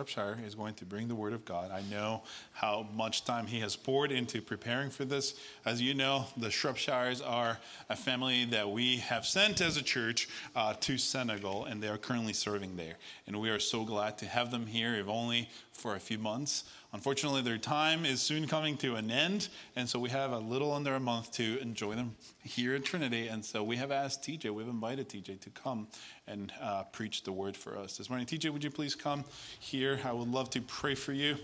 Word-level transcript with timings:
Shropshire 0.00 0.38
is 0.46 0.54
going 0.54 0.72
to 0.76 0.86
bring 0.86 1.08
the 1.08 1.14
word 1.14 1.34
of 1.34 1.44
God. 1.44 1.70
I 1.70 1.82
know 1.90 2.22
how 2.54 2.86
much 2.94 3.26
time 3.26 3.46
he 3.46 3.60
has 3.60 3.76
poured 3.76 4.10
into 4.10 4.40
preparing 4.40 4.88
for 4.88 5.04
this. 5.04 5.34
As 5.66 5.82
you 5.82 5.92
know, 5.92 6.24
the 6.38 6.46
Shropshires 6.46 7.20
are 7.20 7.58
a 7.90 7.96
family 7.96 8.46
that 8.46 8.70
we 8.70 8.96
have 8.96 9.26
sent 9.26 9.60
as 9.60 9.76
a 9.76 9.82
church 9.82 10.26
uh, 10.56 10.72
to 10.80 10.96
Senegal, 10.96 11.66
and 11.66 11.82
they 11.82 11.88
are 11.88 11.98
currently 11.98 12.32
serving 12.32 12.76
there. 12.76 12.94
And 13.26 13.38
we 13.42 13.50
are 13.50 13.58
so 13.58 13.84
glad 13.84 14.16
to 14.18 14.26
have 14.26 14.50
them 14.50 14.66
here, 14.66 14.94
if 14.94 15.06
only 15.06 15.50
for 15.70 15.96
a 15.96 16.00
few 16.00 16.16
months. 16.16 16.64
Unfortunately, 16.92 17.40
their 17.40 17.56
time 17.56 18.04
is 18.04 18.20
soon 18.20 18.48
coming 18.48 18.76
to 18.78 18.96
an 18.96 19.12
end, 19.12 19.48
and 19.76 19.88
so 19.88 20.00
we 20.00 20.10
have 20.10 20.32
a 20.32 20.38
little 20.38 20.72
under 20.72 20.94
a 20.96 21.00
month 21.00 21.30
to 21.32 21.56
enjoy 21.60 21.94
them 21.94 22.16
here 22.42 22.74
at 22.74 22.84
Trinity. 22.84 23.28
And 23.28 23.44
so 23.44 23.62
we 23.62 23.76
have 23.76 23.92
asked 23.92 24.22
TJ, 24.22 24.52
we've 24.52 24.66
invited 24.66 25.08
TJ 25.08 25.40
to 25.40 25.50
come 25.50 25.86
and 26.26 26.52
uh, 26.60 26.82
preach 26.84 27.22
the 27.22 27.30
word 27.30 27.56
for 27.56 27.78
us 27.78 27.96
this 27.96 28.10
morning. 28.10 28.26
TJ, 28.26 28.50
would 28.50 28.64
you 28.64 28.70
please 28.72 28.96
come 28.96 29.24
here? 29.60 30.00
I 30.04 30.12
would 30.12 30.28
love 30.28 30.50
to 30.50 30.60
pray 30.62 30.96
for 30.96 31.12
you. 31.12 31.36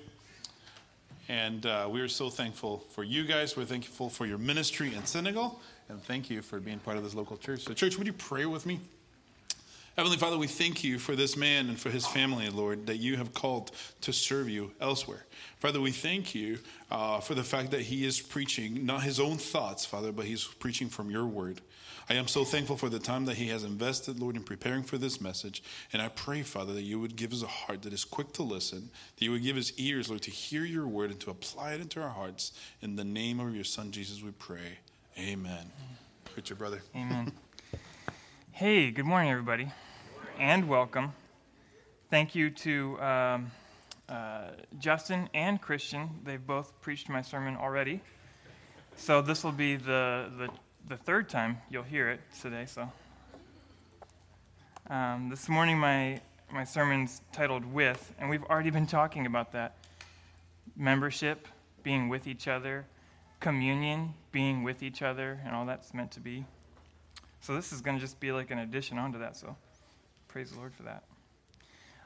And 1.29 1.65
uh, 1.65 1.89
we 1.91 2.01
are 2.01 2.09
so 2.09 2.29
thankful 2.29 2.85
for 2.91 3.05
you 3.05 3.25
guys. 3.25 3.57
We're 3.57 3.67
thankful 3.67 4.11
for 4.11 4.27
your 4.27 4.39
ministry 4.39 4.95
in 4.95 5.05
Senegal, 5.07 5.61
and 5.89 6.03
thank 6.03 6.29
you 6.29 6.43
for 6.43 6.59
being 6.59 6.81
part 6.81 6.97
of 6.97 7.05
this 7.05 7.15
local 7.15 7.37
church. 7.37 7.63
So, 7.63 7.73
church, 7.73 7.99
would 7.99 8.07
you 8.07 8.13
pray 8.13 8.47
with 8.47 8.67
me? 8.67 8.81
Heavenly 9.97 10.19
Father, 10.19 10.37
we 10.37 10.47
thank 10.47 10.85
you 10.85 10.99
for 10.99 11.17
this 11.17 11.39
man 11.39 11.71
and 11.71 11.81
for 11.81 11.89
his 11.89 12.07
family, 12.07 12.51
Lord, 12.51 12.85
that 12.87 12.99
you 12.99 13.17
have 13.17 13.33
called 13.33 13.71
to 14.03 14.13
serve 14.13 14.47
you 14.47 14.73
elsewhere. 14.79 15.25
Father, 15.59 15.81
we 15.81 15.91
thank 15.91 16.35
you 16.35 16.59
uh, 16.91 17.21
for 17.21 17.35
the 17.35 17.43
fact 17.43 17.71
that 17.71 17.81
he 17.81 18.05
is 18.05 18.21
preaching 18.21 18.85
not 18.85 19.03
his 19.03 19.19
own 19.19 19.39
thoughts, 19.39 19.87
Father, 19.87 20.13
but 20.13 20.27
he's 20.27 20.45
preaching 20.45 20.91
from 20.91 21.11
your 21.11 21.25
word. 21.25 21.63
I 22.11 22.15
am 22.15 22.29
so 22.29 22.45
thankful 22.45 22.77
for 22.77 22.91
the 22.91 22.99
time 22.99 23.25
that 23.25 23.37
he 23.39 23.49
has 23.49 23.65
invested, 23.65 24.21
Lord, 24.21 24.37
in 24.37 24.43
preparing 24.43 24.83
for 24.83 24.99
this 24.99 25.19
message. 25.19 25.63
And 25.95 26.03
I 26.03 26.09
pray, 26.09 26.43
Father, 26.43 26.75
that 26.75 26.83
you 26.83 27.01
would 27.01 27.17
give 27.17 27.33
us 27.33 27.43
a 27.43 27.47
heart 27.47 27.81
that 27.81 27.95
is 27.95 28.05
quick 28.05 28.35
to 28.35 28.43
listen, 28.43 28.91
that 29.17 29.25
you 29.25 29.31
would 29.31 29.43
give 29.43 29.57
us 29.57 29.73
ears, 29.79 30.11
Lord, 30.11 30.21
to 30.23 30.31
hear 30.31 30.67
your 30.67 30.87
word 30.87 31.11
and 31.11 31.19
to 31.21 31.31
apply 31.31 31.73
it 31.73 31.81
into 31.81 32.03
our 32.03 32.11
hearts. 32.11 32.53
In 32.83 32.97
the 32.97 33.05
name 33.05 33.41
of 33.41 33.55
your 33.55 33.65
Son, 33.65 33.93
Jesus, 33.93 34.23
we 34.23 34.33
pray. 34.33 34.79
Amen. 35.19 35.73
Preach 36.35 36.51
your 36.51 36.59
brother. 36.59 36.83
Amen. 36.95 37.33
hey, 38.53 38.91
good 38.91 39.07
morning, 39.07 39.31
everybody 39.31 39.73
and 40.39 40.69
welcome. 40.69 41.13
Thank 42.11 42.35
you 42.35 42.51
to 42.51 43.01
um, 43.01 43.51
uh, 44.09 44.51
Justin 44.79 45.31
and 45.33 45.61
Christian. 45.61 46.11
They've 46.25 46.45
both 46.45 46.79
preached 46.81 47.09
my 47.09 47.23
sermon 47.23 47.57
already. 47.57 48.01
So 48.97 49.23
this 49.23 49.43
will 49.43 49.53
be 49.53 49.77
the, 49.77 50.31
the, 50.39 50.49
the 50.89 50.97
third 50.97 51.29
time 51.29 51.59
you'll 51.71 51.83
hear 51.85 52.11
it 52.11 52.21
today. 52.41 52.67
So 52.67 52.91
um, 54.91 55.29
this 55.31 55.49
morning, 55.49 55.79
my, 55.79 56.21
my 56.53 56.65
sermon's 56.65 57.23
titled 57.33 57.65
With, 57.73 58.13
and 58.19 58.29
we've 58.29 58.45
already 58.45 58.71
been 58.71 58.87
talking 58.87 59.27
about 59.27 59.53
that 59.53 59.77
membership, 60.77 61.49
being 61.83 62.09
with 62.09 62.27
each 62.27 62.47
other, 62.47 62.85
communion, 63.41 64.13
being 64.33 64.63
with 64.63 64.83
each 64.83 65.03
other, 65.03 65.41
and 65.45 65.55
all 65.55 65.65
that's 65.65 65.95
meant 65.95 66.11
to 66.13 66.21
be. 66.21 66.45
So 67.41 67.55
this 67.55 67.73
is 67.73 67.81
going 67.81 67.97
to 67.97 68.01
just 68.01 68.21
be 68.21 68.33
like 68.33 68.51
an 68.51 68.59
addition 68.59 68.99
onto 68.99 69.19
that. 69.21 69.37
So 69.37 69.57
Praise 70.37 70.51
the 70.51 70.59
Lord 70.59 70.75
for 70.75 70.83
that. 70.83 71.03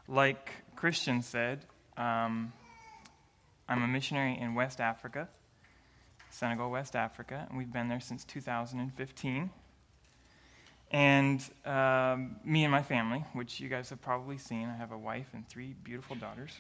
Like 0.07 0.53
Christian 0.77 1.21
said, 1.21 1.67
um, 1.97 2.53
I'm 3.69 3.83
a 3.83 3.89
missionary 3.89 4.39
in 4.41 4.55
West 4.55 4.81
Africa, 4.81 5.29
Senegal, 6.31 6.71
West 6.71 6.95
Africa, 6.95 7.45
and 7.49 7.59
we've 7.59 7.73
been 7.73 7.89
there 7.89 7.99
since 7.99 8.23
2015. 8.23 9.51
And 10.93 11.45
um, 11.65 12.37
me 12.45 12.63
and 12.63 12.71
my 12.71 12.85
family, 12.85 13.25
which 13.33 13.59
you 13.59 13.69
guys 13.69 13.91
have 13.91 14.01
probably 14.01 14.39
seen, 14.39 14.69
I 14.69 14.77
have 14.77 14.93
a 14.93 14.99
wife 14.99 15.27
and 15.33 15.49
three 15.49 15.75
beautiful 15.83 16.15
daughters. 16.15 16.53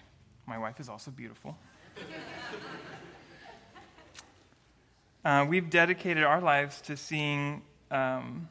My 0.48 0.58
wife 0.58 0.80
is 0.80 0.88
also 0.88 1.12
beautiful. 1.12 1.56
uh, 5.24 5.46
we've 5.48 5.70
dedicated 5.70 6.24
our 6.24 6.40
lives 6.40 6.80
to 6.80 6.96
seeing 6.96 7.62
um, 7.92 8.48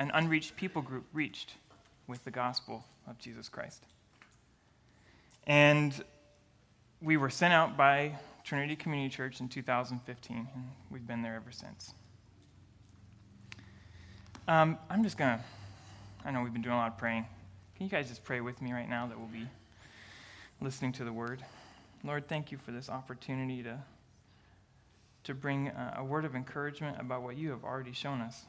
an 0.00 0.10
unreached 0.12 0.56
people 0.56 0.82
group 0.82 1.04
reached 1.12 1.54
with 2.12 2.24
the 2.24 2.30
gospel 2.30 2.84
of 3.08 3.18
Jesus 3.18 3.48
Christ. 3.48 3.84
And 5.46 5.94
we 7.00 7.16
were 7.16 7.30
sent 7.30 7.54
out 7.54 7.74
by 7.74 8.18
Trinity 8.44 8.76
Community 8.76 9.08
Church 9.08 9.40
in 9.40 9.48
2015, 9.48 10.36
and 10.36 10.64
we've 10.90 11.06
been 11.06 11.22
there 11.22 11.36
ever 11.36 11.50
since. 11.50 11.94
Um, 14.46 14.76
I'm 14.90 15.02
just 15.02 15.16
going 15.16 15.38
to, 15.38 15.44
I 16.26 16.32
know 16.32 16.42
we've 16.42 16.52
been 16.52 16.60
doing 16.60 16.74
a 16.74 16.78
lot 16.78 16.92
of 16.92 16.98
praying. 16.98 17.24
Can 17.76 17.86
you 17.86 17.90
guys 17.90 18.10
just 18.10 18.24
pray 18.24 18.42
with 18.42 18.60
me 18.60 18.74
right 18.74 18.90
now 18.90 19.06
that 19.06 19.18
we'll 19.18 19.28
be 19.28 19.48
listening 20.60 20.92
to 20.92 21.04
the 21.04 21.12
word? 21.14 21.42
Lord, 22.04 22.28
thank 22.28 22.52
you 22.52 22.58
for 22.58 22.72
this 22.72 22.90
opportunity 22.90 23.62
to, 23.62 23.78
to 25.24 25.32
bring 25.32 25.68
a, 25.68 25.94
a 26.00 26.04
word 26.04 26.26
of 26.26 26.34
encouragement 26.34 27.00
about 27.00 27.22
what 27.22 27.38
you 27.38 27.48
have 27.52 27.64
already 27.64 27.92
shown 27.92 28.20
us, 28.20 28.42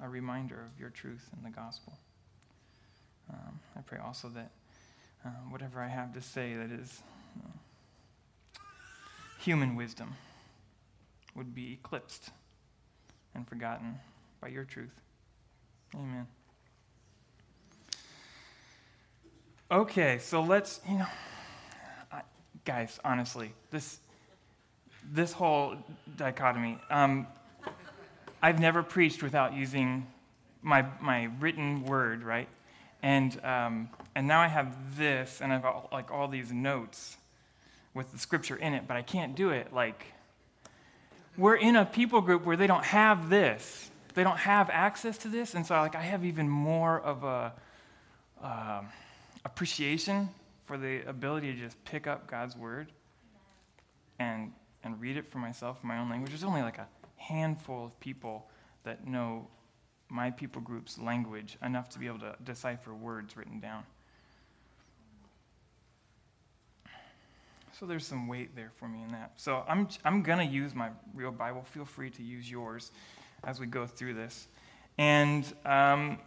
a 0.00 0.08
reminder 0.08 0.54
of 0.54 0.80
your 0.80 0.88
truth 0.88 1.28
in 1.36 1.44
the 1.44 1.50
gospel. 1.50 1.92
Um, 3.30 3.60
I 3.76 3.80
pray 3.80 3.98
also 3.98 4.28
that 4.28 4.50
uh, 5.24 5.28
whatever 5.50 5.80
I 5.80 5.88
have 5.88 6.14
to 6.14 6.22
say 6.22 6.54
that 6.54 6.70
is 6.70 7.02
uh, 7.38 8.60
human 9.40 9.76
wisdom 9.76 10.14
would 11.34 11.54
be 11.54 11.72
eclipsed 11.72 12.30
and 13.34 13.46
forgotten 13.46 13.98
by 14.40 14.48
your 14.48 14.64
truth. 14.64 15.00
Amen. 15.94 16.26
Okay, 19.70 20.18
so 20.18 20.42
let's, 20.42 20.80
you 20.88 20.98
know, 20.98 21.06
I, 22.12 22.22
guys, 22.64 23.00
honestly, 23.04 23.52
this 23.70 23.98
this 25.12 25.32
whole 25.32 25.76
dichotomy. 26.16 26.78
Um, 26.90 27.26
I've 28.42 28.60
never 28.60 28.82
preached 28.82 29.22
without 29.22 29.54
using 29.54 30.06
my 30.62 30.84
my 31.00 31.30
written 31.40 31.84
word, 31.84 32.22
right? 32.22 32.48
And, 33.06 33.40
um, 33.44 33.88
and 34.16 34.26
now 34.26 34.40
I 34.40 34.48
have 34.48 34.98
this, 34.98 35.40
and 35.40 35.52
I've 35.52 35.62
got 35.62 35.92
like 35.92 36.10
all 36.10 36.26
these 36.26 36.50
notes 36.50 37.16
with 37.94 38.10
the 38.10 38.18
scripture 38.18 38.56
in 38.56 38.74
it, 38.74 38.88
but 38.88 38.96
I 38.96 39.02
can't 39.02 39.36
do 39.36 39.50
it. 39.50 39.72
Like, 39.72 40.06
we're 41.38 41.54
in 41.54 41.76
a 41.76 41.86
people 41.86 42.20
group 42.20 42.44
where 42.44 42.56
they 42.56 42.66
don't 42.66 42.84
have 42.84 43.30
this. 43.30 43.88
They 44.14 44.24
don't 44.24 44.38
have 44.38 44.70
access 44.70 45.18
to 45.18 45.28
this, 45.28 45.54
and 45.54 45.64
so 45.64 45.76
like 45.76 45.94
I 45.94 46.02
have 46.02 46.24
even 46.24 46.48
more 46.48 46.98
of 46.98 47.22
a 47.22 47.52
uh, 48.42 48.82
appreciation 49.44 50.28
for 50.64 50.76
the 50.76 51.08
ability 51.08 51.54
to 51.54 51.60
just 51.60 51.84
pick 51.84 52.08
up 52.08 52.28
God's 52.28 52.56
word 52.56 52.90
and 54.18 54.52
and 54.82 55.00
read 55.00 55.16
it 55.16 55.30
for 55.30 55.38
myself 55.38 55.78
in 55.80 55.86
my 55.88 55.98
own 55.98 56.10
language. 56.10 56.32
There's 56.32 56.42
only 56.42 56.62
like 56.62 56.78
a 56.78 56.88
handful 57.18 57.84
of 57.84 58.00
people 58.00 58.48
that 58.82 59.06
know 59.06 59.46
my 60.08 60.30
people 60.30 60.62
group's 60.62 60.98
language 60.98 61.56
enough 61.62 61.88
to 61.90 61.98
be 61.98 62.06
able 62.06 62.20
to 62.20 62.34
decipher 62.44 62.94
words 62.94 63.36
written 63.36 63.60
down. 63.60 63.82
So 67.78 67.84
there's 67.84 68.06
some 68.06 68.26
weight 68.26 68.56
there 68.56 68.72
for 68.76 68.88
me 68.88 69.02
in 69.02 69.08
that. 69.08 69.32
So 69.36 69.62
I'm, 69.68 69.88
I'm 70.02 70.22
going 70.22 70.38
to 70.38 70.44
use 70.44 70.74
my 70.74 70.88
real 71.14 71.30
Bible. 71.30 71.62
Feel 71.62 71.84
free 71.84 72.08
to 72.10 72.22
use 72.22 72.50
yours 72.50 72.90
as 73.44 73.60
we 73.60 73.66
go 73.66 73.86
through 73.86 74.14
this. 74.14 74.48
And 74.96 75.44
um, 75.66 76.18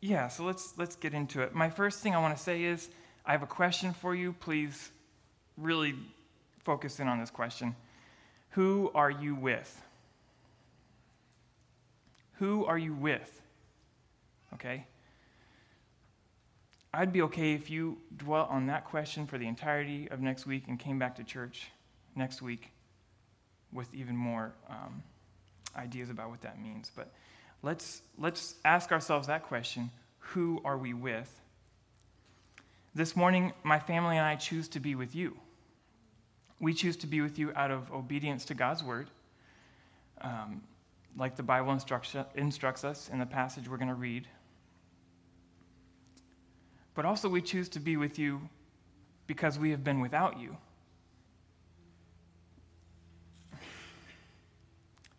yeah, 0.00 0.28
so 0.28 0.44
let's, 0.44 0.74
let's 0.76 0.94
get 0.94 1.12
into 1.12 1.42
it. 1.42 1.54
My 1.54 1.70
first 1.70 2.00
thing 2.00 2.14
I 2.14 2.20
want 2.20 2.36
to 2.36 2.42
say 2.42 2.62
is 2.62 2.88
I 3.26 3.32
have 3.32 3.42
a 3.42 3.48
question 3.48 3.92
for 3.94 4.14
you. 4.14 4.32
Please 4.32 4.92
really 5.56 5.94
focus 6.62 7.00
in 7.00 7.08
on 7.08 7.18
this 7.18 7.30
question 7.30 7.74
Who 8.50 8.92
are 8.94 9.10
you 9.10 9.34
with? 9.34 9.82
Who 12.38 12.64
are 12.64 12.78
you 12.78 12.94
with? 12.94 13.40
Okay? 14.54 14.86
I'd 16.92 17.12
be 17.12 17.22
okay 17.22 17.54
if 17.54 17.70
you 17.70 17.98
dwelt 18.16 18.50
on 18.50 18.66
that 18.66 18.84
question 18.84 19.26
for 19.26 19.36
the 19.36 19.46
entirety 19.46 20.08
of 20.10 20.20
next 20.20 20.46
week 20.46 20.64
and 20.68 20.78
came 20.78 20.98
back 20.98 21.16
to 21.16 21.24
church 21.24 21.68
next 22.14 22.40
week 22.40 22.70
with 23.72 23.92
even 23.92 24.16
more 24.16 24.54
um, 24.70 25.02
ideas 25.76 26.08
about 26.08 26.30
what 26.30 26.40
that 26.42 26.62
means. 26.62 26.92
But 26.94 27.12
let's, 27.62 28.02
let's 28.16 28.54
ask 28.64 28.92
ourselves 28.92 29.26
that 29.26 29.42
question 29.42 29.90
Who 30.18 30.60
are 30.64 30.78
we 30.78 30.94
with? 30.94 31.40
This 32.94 33.16
morning, 33.16 33.52
my 33.64 33.80
family 33.80 34.16
and 34.16 34.24
I 34.24 34.36
choose 34.36 34.68
to 34.68 34.80
be 34.80 34.94
with 34.94 35.16
you. 35.16 35.36
We 36.60 36.72
choose 36.72 36.96
to 36.98 37.08
be 37.08 37.20
with 37.20 37.40
you 37.40 37.52
out 37.56 37.72
of 37.72 37.92
obedience 37.92 38.44
to 38.46 38.54
God's 38.54 38.84
word. 38.84 39.08
Um, 40.20 40.62
like 41.16 41.36
the 41.36 41.42
Bible 41.42 41.72
instructs, 41.72 42.16
instructs 42.34 42.84
us 42.84 43.08
in 43.12 43.18
the 43.18 43.26
passage 43.26 43.68
we're 43.68 43.76
going 43.76 43.88
to 43.88 43.94
read. 43.94 44.26
But 46.94 47.04
also, 47.04 47.28
we 47.28 47.42
choose 47.42 47.68
to 47.70 47.80
be 47.80 47.96
with 47.96 48.18
you 48.18 48.48
because 49.26 49.58
we 49.58 49.70
have 49.70 49.82
been 49.82 50.00
without 50.00 50.38
you. 50.38 50.56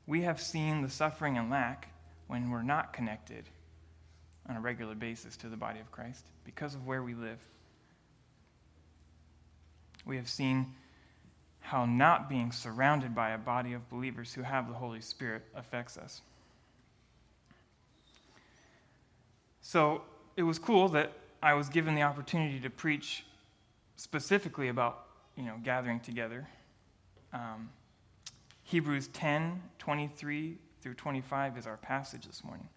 We 0.08 0.22
have 0.22 0.40
seen 0.40 0.82
the 0.82 0.90
suffering 0.90 1.38
and 1.38 1.50
lack 1.50 1.90
when 2.28 2.52
we're 2.52 2.62
not 2.62 2.94
connected 2.94 3.46
on 4.48 4.56
a 4.56 4.62
regular 4.62 4.96
basis 4.96 5.36
to 5.38 5.50
the 5.50 5.58
body 5.58 5.80
of 5.80 5.92
Christ 5.92 6.26
because 6.46 6.76
of 6.76 6.86
where 6.86 7.02
we 7.02 7.16
live. 7.16 7.40
we 10.06 10.18
have 10.18 10.30
seen 10.30 10.68
how 11.66 11.84
not 11.86 12.30
being 12.30 12.52
surrounded 12.52 13.16
by 13.16 13.32
a 13.32 13.38
body 13.40 13.74
of 13.74 13.90
believers 13.90 14.32
who 14.32 14.44
have 14.44 14.68
the 14.68 14.74
Holy 14.74 15.02
Spirit 15.02 15.42
affects 15.56 15.98
us. 15.98 16.22
So 19.62 20.04
it 20.38 20.44
was 20.44 20.60
cool 20.60 20.90
that 20.90 21.12
I 21.42 21.56
was 21.56 21.68
given 21.70 21.96
the 21.96 22.04
opportunity 22.04 22.60
to 22.60 22.70
preach 22.70 23.26
specifically 23.96 24.68
about 24.68 25.08
you 25.36 25.44
know 25.44 25.56
gathering 25.64 26.00
together. 26.00 26.48
Um, 27.34 27.70
Hebrews 28.64 29.08
10 29.08 29.62
23 29.80 30.58
through 30.82 30.94
25 30.94 31.58
is 31.58 31.66
our 31.66 31.78
passage 31.78 32.28
this 32.28 32.44
morning. 32.44 32.70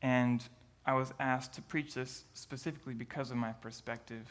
And 0.00 0.42
I 0.86 0.94
was 0.94 1.12
asked 1.20 1.52
to 1.54 1.62
preach 1.62 1.92
this 1.92 2.24
specifically 2.32 2.94
because 2.94 3.30
of 3.30 3.36
my 3.36 3.52
perspective, 3.52 4.26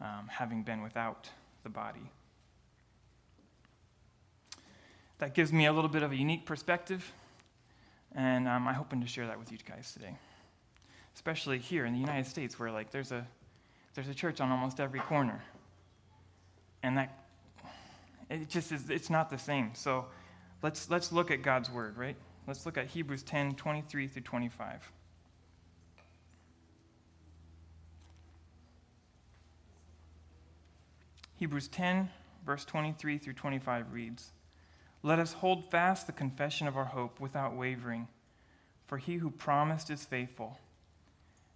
um, 0.00 0.28
having 0.28 0.64
been 0.64 0.82
without 0.82 1.30
the 1.62 1.68
body. 1.68 2.10
That 5.18 5.34
gives 5.34 5.52
me 5.52 5.66
a 5.66 5.72
little 5.72 5.90
bit 5.90 6.02
of 6.02 6.12
a 6.12 6.16
unique 6.16 6.46
perspective, 6.46 7.12
and 8.14 8.46
um, 8.46 8.68
I'm 8.68 8.74
hoping 8.74 9.00
to 9.00 9.06
share 9.06 9.26
that 9.26 9.38
with 9.38 9.50
you 9.50 9.58
guys 9.68 9.92
today. 9.92 10.16
Especially 11.14 11.58
here 11.58 11.84
in 11.84 11.92
the 11.92 11.98
United 11.98 12.26
States, 12.26 12.58
where 12.58 12.70
like 12.70 12.90
there's 12.90 13.10
a 13.10 13.26
there's 13.94 14.08
a 14.08 14.14
church 14.14 14.40
on 14.40 14.50
almost 14.52 14.78
every 14.78 15.00
corner, 15.00 15.42
and 16.84 16.96
that 16.96 17.18
it 18.30 18.48
just 18.48 18.70
is 18.70 18.88
it's 18.90 19.10
not 19.10 19.28
the 19.28 19.38
same. 19.38 19.70
So 19.74 20.06
let's 20.62 20.88
let's 20.88 21.10
look 21.10 21.32
at 21.32 21.42
God's 21.42 21.70
word, 21.70 21.96
right? 21.96 22.16
Let's 22.46 22.64
look 22.64 22.78
at 22.78 22.86
Hebrews 22.86 23.24
10, 23.24 23.56
23 23.56 24.06
through 24.06 24.22
25. 24.22 24.92
Hebrews 31.38 31.68
10, 31.68 32.08
verse 32.44 32.64
23 32.64 33.16
through 33.16 33.34
25 33.34 33.92
reads 33.92 34.32
Let 35.04 35.20
us 35.20 35.34
hold 35.34 35.70
fast 35.70 36.08
the 36.08 36.12
confession 36.12 36.66
of 36.66 36.76
our 36.76 36.86
hope 36.86 37.20
without 37.20 37.54
wavering, 37.54 38.08
for 38.88 38.98
he 38.98 39.18
who 39.18 39.30
promised 39.30 39.88
is 39.88 40.04
faithful. 40.04 40.58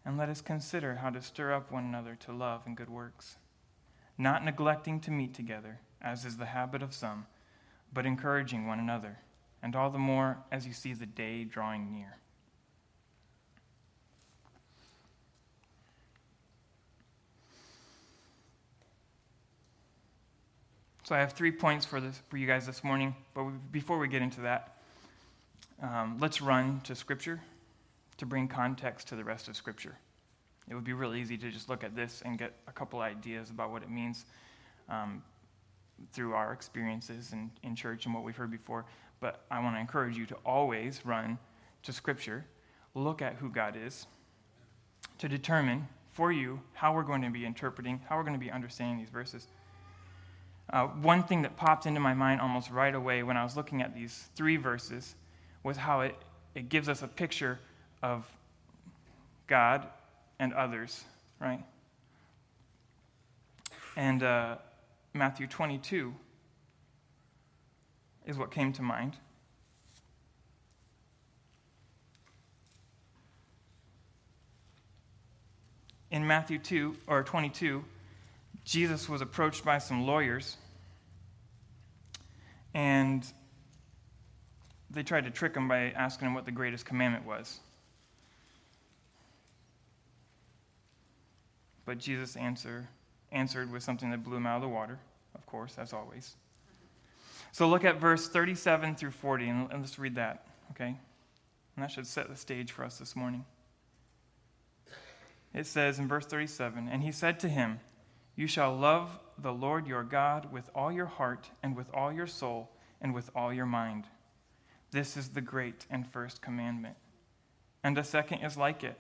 And 0.05 0.17
let 0.17 0.29
us 0.29 0.41
consider 0.41 0.95
how 0.97 1.11
to 1.11 1.21
stir 1.21 1.53
up 1.53 1.73
one 1.73 1.83
another 1.83 2.17
to 2.27 2.33
love 2.33 2.63
and 2.65 2.77
good 2.77 2.91
works, 2.91 3.39
not 4.17 4.45
neglecting 4.45 5.01
to 5.01 5.11
meet 5.11 5.35
together, 5.35 5.81
as 6.01 6.25
is 6.25 6.37
the 6.37 6.47
habit 6.47 6.81
of 6.81 6.95
some, 6.95 7.27
but 7.93 8.07
encouraging 8.07 8.69
one 8.69 8.79
another, 8.79 9.19
and 9.65 9.75
all 9.75 9.91
the 9.91 9.99
more 9.99 10.39
as 10.53 10.65
you 10.65 10.73
see 10.73 10.93
the 10.93 11.07
day 11.07 11.43
drawing 11.43 11.91
near. 11.91 12.19
So 21.05 21.17
I 21.17 21.19
have 21.19 21.33
three 21.33 21.51
points 21.51 21.85
for, 21.85 22.01
this, 22.01 22.23
for 22.29 22.37
you 22.37 22.47
guys 22.47 22.65
this 22.65 22.85
morning. 22.85 23.17
But 23.35 23.45
before 23.73 23.99
we 23.99 24.07
get 24.07 24.23
into 24.23 24.43
that, 24.43 24.77
um, 25.83 26.17
let's 26.21 26.41
run 26.41 26.81
to 26.83 26.95
Scripture 26.95 27.41
to 28.19 28.27
bring 28.27 28.47
context 28.47 29.09
to 29.09 29.17
the 29.17 29.25
rest 29.25 29.49
of 29.49 29.57
Scripture. 29.57 29.97
It 30.69 30.77
would 30.77 30.85
be 30.85 30.93
really 30.93 31.21
easy 31.21 31.37
to 31.39 31.51
just 31.51 31.69
look 31.69 31.83
at 31.83 31.97
this 31.97 32.23
and 32.25 32.39
get 32.39 32.53
a 32.69 32.73
couple 32.73 33.01
ideas 33.01 33.51
about 33.51 33.73
what 33.73 33.83
it 33.83 33.91
means 33.91 34.27
um, 34.89 35.25
through 36.13 36.35
our 36.35 36.53
experiences 36.53 37.33
in, 37.33 37.51
in 37.65 37.75
church 37.75 38.07
and 38.07 38.15
what 38.15 38.23
we've 38.23 38.37
heard 38.37 38.53
before. 38.53 38.85
But 39.19 39.45
I 39.51 39.61
want 39.61 39.75
to 39.75 39.81
encourage 39.81 40.17
you 40.17 40.27
to 40.27 40.37
always 40.47 41.05
run 41.05 41.37
to 41.83 41.93
Scripture, 41.93 42.45
look 42.95 43.21
at 43.21 43.35
who 43.35 43.51
God 43.51 43.77
is, 43.77 44.07
to 45.19 45.29
determine 45.29 45.89
for 46.13 46.31
you 46.31 46.61
how 46.75 46.95
we're 46.95 47.03
going 47.03 47.23
to 47.23 47.31
be 47.31 47.45
interpreting, 47.45 48.01
how 48.09 48.17
we're 48.17 48.23
going 48.23 48.39
to 48.39 48.45
be 48.45 48.53
understanding 48.53 48.99
these 48.99 49.11
verses. 49.11 49.49
Uh, 50.71 50.87
one 50.87 51.23
thing 51.23 51.43
that 51.43 51.57
popped 51.57 51.87
into 51.87 52.01
my 52.01 52.15
mind 52.15 52.41
almost 52.41 52.71
right 52.71 52.95
away 52.95 53.23
when 53.23 53.37
I 53.37 53.45
was 53.45 53.57
looking 53.57 53.83
at 53.83 53.95
these 53.95 54.29
three 54.35 54.57
verses 54.57 55.15
was 55.63 55.77
how 55.77 56.01
it, 56.01 56.15
it 56.55 56.69
gives 56.69 56.89
us 56.89 57.03
a 57.03 57.09
picture 57.09 57.59
of 58.03 58.27
God 59.47 59.87
and 60.39 60.53
others, 60.55 61.05
right? 61.41 61.63
And 63.97 64.23
uh, 64.23 64.57
Matthew 65.13 65.47
22 65.47 66.15
is 68.27 68.39
what 68.39 68.51
came 68.51 68.73
to 68.73 68.83
mind. 68.83 69.17
In 76.11 76.27
Matthew 76.27 76.59
2 76.59 76.97
or 77.07 77.23
22, 77.23 77.85
Jesus 78.65 79.09
was 79.09 79.21
approached 79.21 79.65
by 79.65 79.79
some 79.79 80.07
lawyers 80.07 80.57
and 82.75 83.25
they 84.91 85.03
tried 85.03 85.25
to 85.25 85.31
trick 85.31 85.57
him 85.57 85.69
by 85.69 85.91
asking 85.91 86.29
him 86.29 86.35
what 86.35 86.45
the 86.45 86.53
greatest 86.53 86.85
commandment 86.85 87.27
was. 87.27 87.61
But 91.85 91.99
Jesus 91.99 92.37
answer, 92.37 92.89
answered 93.33 93.73
with 93.73 93.83
something 93.83 94.11
that 94.11 94.23
blew 94.23 94.37
him 94.37 94.47
out 94.47 94.57
of 94.57 94.63
the 94.63 94.69
water, 94.69 94.99
of 95.35 95.45
course, 95.47 95.77
as 95.79 95.93
always. 95.93 96.37
So 97.51 97.69
look 97.69 97.85
at 97.85 98.01
verse 98.01 98.29
37 98.29 98.95
through 98.95 99.11
40, 99.11 99.49
and 99.49 99.69
let's 99.73 99.99
read 99.99 100.15
that, 100.15 100.47
okay? 100.71 100.97
And 101.77 101.83
that 101.83 101.91
should 101.91 102.07
set 102.07 102.29
the 102.29 102.37
stage 102.37 102.71
for 102.71 102.85
us 102.85 102.99
this 102.99 103.17
morning. 103.17 103.45
It 105.55 105.67
says 105.67 105.99
in 105.99 106.09
verse 106.09 106.27
37 106.27 106.89
And 106.89 107.03
he 107.03 107.13
said 107.13 107.41
to 107.41 107.49
him, 107.49 107.81
You 108.35 108.47
shall 108.47 108.75
love 108.77 109.19
the 109.39 109.53
Lord 109.53 109.87
your 109.87 110.05
God 110.05 110.53
with 110.53 110.71
all 110.75 110.93
your 110.93 111.07
heart, 111.07 111.51
and 111.63 111.77
with 111.77 111.89
all 111.93 112.13
your 112.13 112.27
soul, 112.27 112.71
and 113.01 113.15
with 113.15 113.31
all 113.35 113.53
your 113.53 113.67
mind. 113.67 114.05
This 114.91 115.17
is 115.17 115.31
the 115.31 115.41
great 115.41 115.87
and 115.91 116.07
first 116.07 116.43
commandment. 116.43 116.97
And 117.83 117.97
the 117.97 118.05
second 118.05 118.39
is 118.39 118.57
like 118.57 118.85
it 118.85 118.99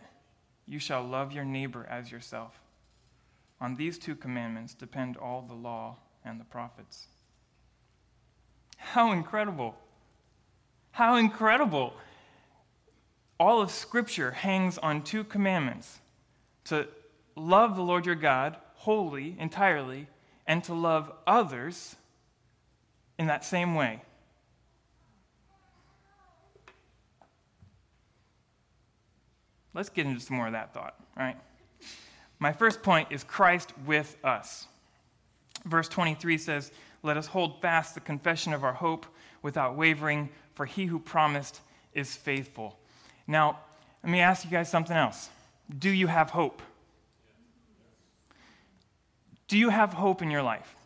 You 0.67 0.79
shall 0.79 1.05
love 1.05 1.32
your 1.32 1.44
neighbor 1.44 1.87
as 1.88 2.11
yourself. 2.11 2.61
On 3.61 3.76
these 3.76 3.99
two 3.99 4.17
commandments 4.17 4.75
depend 4.75 5.17
all 5.17 5.43
the 5.43 5.55
law 5.55 5.96
and 6.25 6.40
the 6.40 6.44
prophets. 6.44 7.06
How 8.76 9.12
incredible! 9.12 9.76
How 10.90 11.17
incredible! 11.17 11.94
All 13.38 13.62
of 13.62 13.70
Scripture 13.70 14.32
hangs 14.32 14.79
on 14.79 15.02
two 15.02 15.25
commandments 15.25 16.00
to 16.64 16.88
love 17.37 17.76
the 17.76 17.82
Lord 17.82 18.05
your 18.05 18.14
God 18.14 18.56
wholly, 18.82 19.37
entirely, 19.38 20.08
and 20.44 20.65
to 20.65 20.74
love 20.74 21.12
others 21.24 21.94
in 23.17 23.29
that 23.29 23.44
same 23.44 23.77
way. 23.77 24.03
Let's 29.72 29.89
get 29.89 30.06
into 30.06 30.19
some 30.19 30.36
more 30.36 30.46
of 30.46 30.53
that 30.55 30.74
thought, 30.74 30.96
right? 31.17 31.36
My 32.41 32.53
first 32.53 32.82
point 32.82 33.12
is 33.12 33.22
Christ 33.22 33.72
with 33.86 34.17
us. 34.24 34.67
Verse 35.65 35.89
23 35.89 36.36
says, 36.36 36.72
Let 37.05 37.17
us 37.17 37.29
hold 37.29 37.62
fast 37.62 37.94
the 37.94 38.01
confession 38.01 38.53
of 38.53 38.65
our 38.65 38.72
hope 38.72 39.06
without 39.43 39.77
wavering, 39.77 40.29
for 40.55 40.67
he 40.67 40.86
who 40.86 40.98
promised 40.98 41.60
is 41.94 42.17
faithful. 42.17 42.77
Now, 43.29 43.60
let 44.03 44.10
me 44.10 44.19
ask 44.19 44.44
you 44.44 44.51
guys 44.51 44.69
something 44.69 44.96
else. 44.96 45.31
Do 45.79 45.89
you 45.89 46.08
have 46.08 46.31
hope? 46.31 46.62
Do 49.53 49.59
you 49.59 49.69
have 49.69 49.93
hope 49.93 50.23
in 50.23 50.31
your 50.31 50.43
life? 50.43 50.77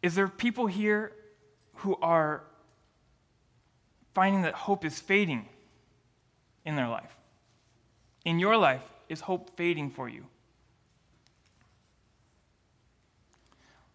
Is 0.00 0.14
there 0.14 0.28
people 0.28 0.66
here 0.66 1.12
who 1.74 1.94
are 2.00 2.42
finding 4.14 4.40
that 4.44 4.54
hope 4.54 4.82
is 4.82 4.98
fading 4.98 5.46
in 6.64 6.74
their 6.74 6.88
life? 6.88 7.14
In 8.24 8.38
your 8.38 8.56
life, 8.56 8.80
is 9.10 9.20
hope 9.20 9.58
fading 9.58 9.90
for 9.90 10.08
you? 10.08 10.24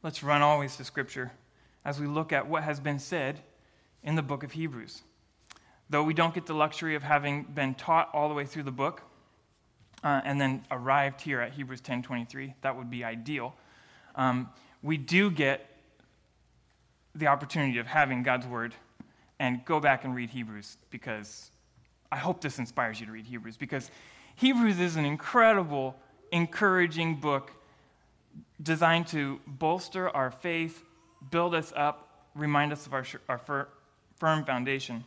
Let's 0.03 0.21
run 0.21 0.43
always 0.43 0.75
to 0.75 0.83
Scripture 0.83 1.31
as 1.83 1.99
we 1.99 2.05
look 2.05 2.31
at 2.31 2.47
what 2.47 2.61
has 2.61 2.79
been 2.79 2.99
said 2.99 3.39
in 4.03 4.13
the 4.13 4.21
book 4.21 4.43
of 4.43 4.51
Hebrews. 4.51 5.01
Though 5.89 6.03
we 6.03 6.13
don't 6.13 6.35
get 6.35 6.45
the 6.45 6.53
luxury 6.53 6.93
of 6.93 7.01
having 7.01 7.45
been 7.45 7.73
taught 7.73 8.11
all 8.13 8.29
the 8.29 8.35
way 8.35 8.45
through 8.45 8.61
the 8.61 8.71
book, 8.71 9.01
uh, 10.03 10.21
and 10.23 10.39
then 10.39 10.65
arrived 10.71 11.21
here 11.21 11.41
at 11.41 11.53
Hebrews 11.53 11.81
10:23. 11.81 12.53
That 12.61 12.75
would 12.75 12.89
be 12.89 13.03
ideal. 13.03 13.55
Um, 14.15 14.49
we 14.81 14.97
do 14.97 15.29
get 15.29 15.67
the 17.15 17.27
opportunity 17.27 17.77
of 17.77 17.87
having 17.87 18.23
God's 18.23 18.47
word 18.47 18.73
and 19.39 19.63
go 19.65 19.79
back 19.79 20.03
and 20.03 20.15
read 20.15 20.29
Hebrews 20.29 20.77
because 20.89 21.51
I 22.11 22.17
hope 22.17 22.41
this 22.41 22.59
inspires 22.59 22.99
you 22.99 23.05
to 23.05 23.11
read 23.11 23.25
Hebrews 23.25 23.57
because 23.57 23.89
Hebrews 24.35 24.79
is 24.79 24.95
an 24.95 25.05
incredible, 25.05 25.95
encouraging 26.31 27.15
book 27.15 27.51
designed 28.61 29.07
to 29.07 29.39
bolster 29.45 30.09
our 30.09 30.31
faith, 30.31 30.83
build 31.29 31.53
us 31.53 31.73
up, 31.75 32.27
remind 32.35 32.71
us 32.71 32.85
of 32.85 32.93
our, 32.93 33.05
our 33.29 33.67
firm 34.17 34.45
foundation. 34.45 35.03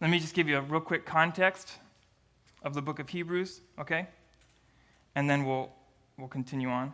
Let 0.00 0.10
me 0.10 0.18
just 0.18 0.34
give 0.34 0.48
you 0.48 0.58
a 0.58 0.62
real 0.62 0.80
quick 0.80 1.06
context 1.06 1.78
of 2.62 2.74
the 2.74 2.82
book 2.82 2.98
of 2.98 3.08
Hebrews, 3.08 3.60
okay? 3.78 4.08
and 5.14 5.28
then 5.28 5.44
we'll, 5.44 5.70
we'll 6.18 6.28
continue 6.28 6.68
on. 6.68 6.92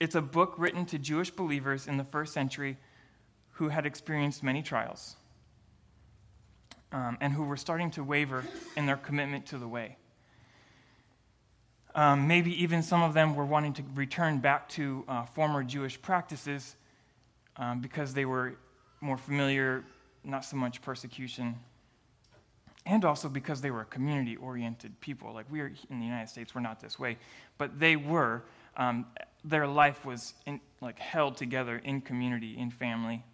It's 0.00 0.14
a 0.14 0.20
book 0.20 0.54
written 0.58 0.84
to 0.86 0.98
Jewish 0.98 1.30
believers 1.30 1.86
in 1.86 1.96
the 1.96 2.04
first 2.04 2.32
century 2.32 2.76
who 3.52 3.68
had 3.68 3.86
experienced 3.86 4.42
many 4.42 4.62
trials 4.62 5.16
um, 6.92 7.16
and 7.20 7.32
who 7.32 7.44
were 7.44 7.56
starting 7.56 7.90
to 7.92 8.04
waver 8.04 8.44
in 8.76 8.86
their 8.86 8.96
commitment 8.96 9.46
to 9.46 9.58
the 9.58 9.68
way. 9.68 9.96
Um, 11.94 12.28
maybe 12.28 12.62
even 12.62 12.82
some 12.82 13.02
of 13.02 13.14
them 13.14 13.34
were 13.34 13.46
wanting 13.46 13.72
to 13.74 13.82
return 13.94 14.38
back 14.38 14.68
to 14.70 15.04
uh, 15.08 15.24
former 15.24 15.64
Jewish 15.64 16.00
practices 16.00 16.76
um, 17.56 17.80
because 17.80 18.12
they 18.12 18.26
were 18.26 18.56
more 19.00 19.16
familiar, 19.16 19.82
not 20.22 20.44
so 20.44 20.58
much 20.58 20.82
persecution, 20.82 21.54
and 22.86 23.04
also 23.04 23.28
because 23.28 23.60
they 23.60 23.70
were 23.70 23.82
a 23.82 23.86
community 23.86 24.36
oriented 24.36 24.98
people. 25.00 25.34
Like 25.34 25.50
we 25.50 25.60
are 25.60 25.72
in 25.90 25.98
the 25.98 26.06
United 26.06 26.28
States, 26.28 26.54
we're 26.54 26.60
not 26.60 26.80
this 26.80 26.98
way, 26.98 27.18
but 27.58 27.78
they 27.78 27.96
were. 27.96 28.44
Um, 28.76 29.06
their 29.44 29.66
life 29.66 30.04
was 30.04 30.34
in, 30.46 30.60
like 30.80 30.98
held 30.98 31.36
together 31.36 31.80
in 31.84 32.00
community, 32.00 32.56
in 32.56 32.70
family, 32.70 33.24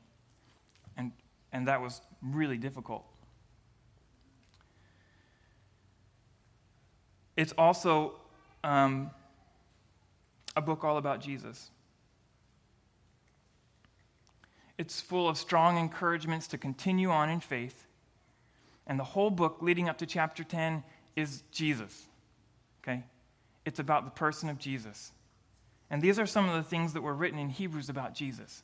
and, 0.97 1.13
and 1.53 1.69
that 1.69 1.81
was 1.81 2.01
really 2.23 2.57
difficult. 2.57 3.05
It's 7.37 7.53
also 7.59 8.15
um, 8.63 9.11
a 10.55 10.61
book 10.61 10.85
all 10.85 10.97
about 10.97 11.21
Jesus. 11.21 11.71
It's 14.79 15.01
full 15.01 15.29
of 15.29 15.37
strong 15.37 15.77
encouragements 15.79 16.47
to 16.49 16.59
continue 16.59 17.11
on 17.11 17.31
in 17.31 17.41
faith. 17.41 17.87
And 18.87 18.99
the 18.99 19.05
whole 19.05 19.31
book 19.31 19.59
leading 19.61 19.89
up 19.89 19.99
to 19.99 20.07
chapter 20.07 20.45
10 20.45 20.83
is 21.17 21.43
Jesus. 21.53 22.07
Okay? 22.83 23.03
It's 23.65 23.79
about 23.79 24.05
the 24.05 24.11
person 24.11 24.49
of 24.49 24.59
Jesus. 24.59 25.13
And 25.91 26.03
these 26.03 26.19
are 26.19 26.27
some 26.27 26.49
of 26.49 26.55
the 26.55 26.69
things 26.69 26.95
that 26.95 27.03
were 27.03 27.15
written 27.15 27.39
in 27.39 27.49
Hebrews 27.49 27.89
about 27.89 28.15
Jesus. 28.15 28.63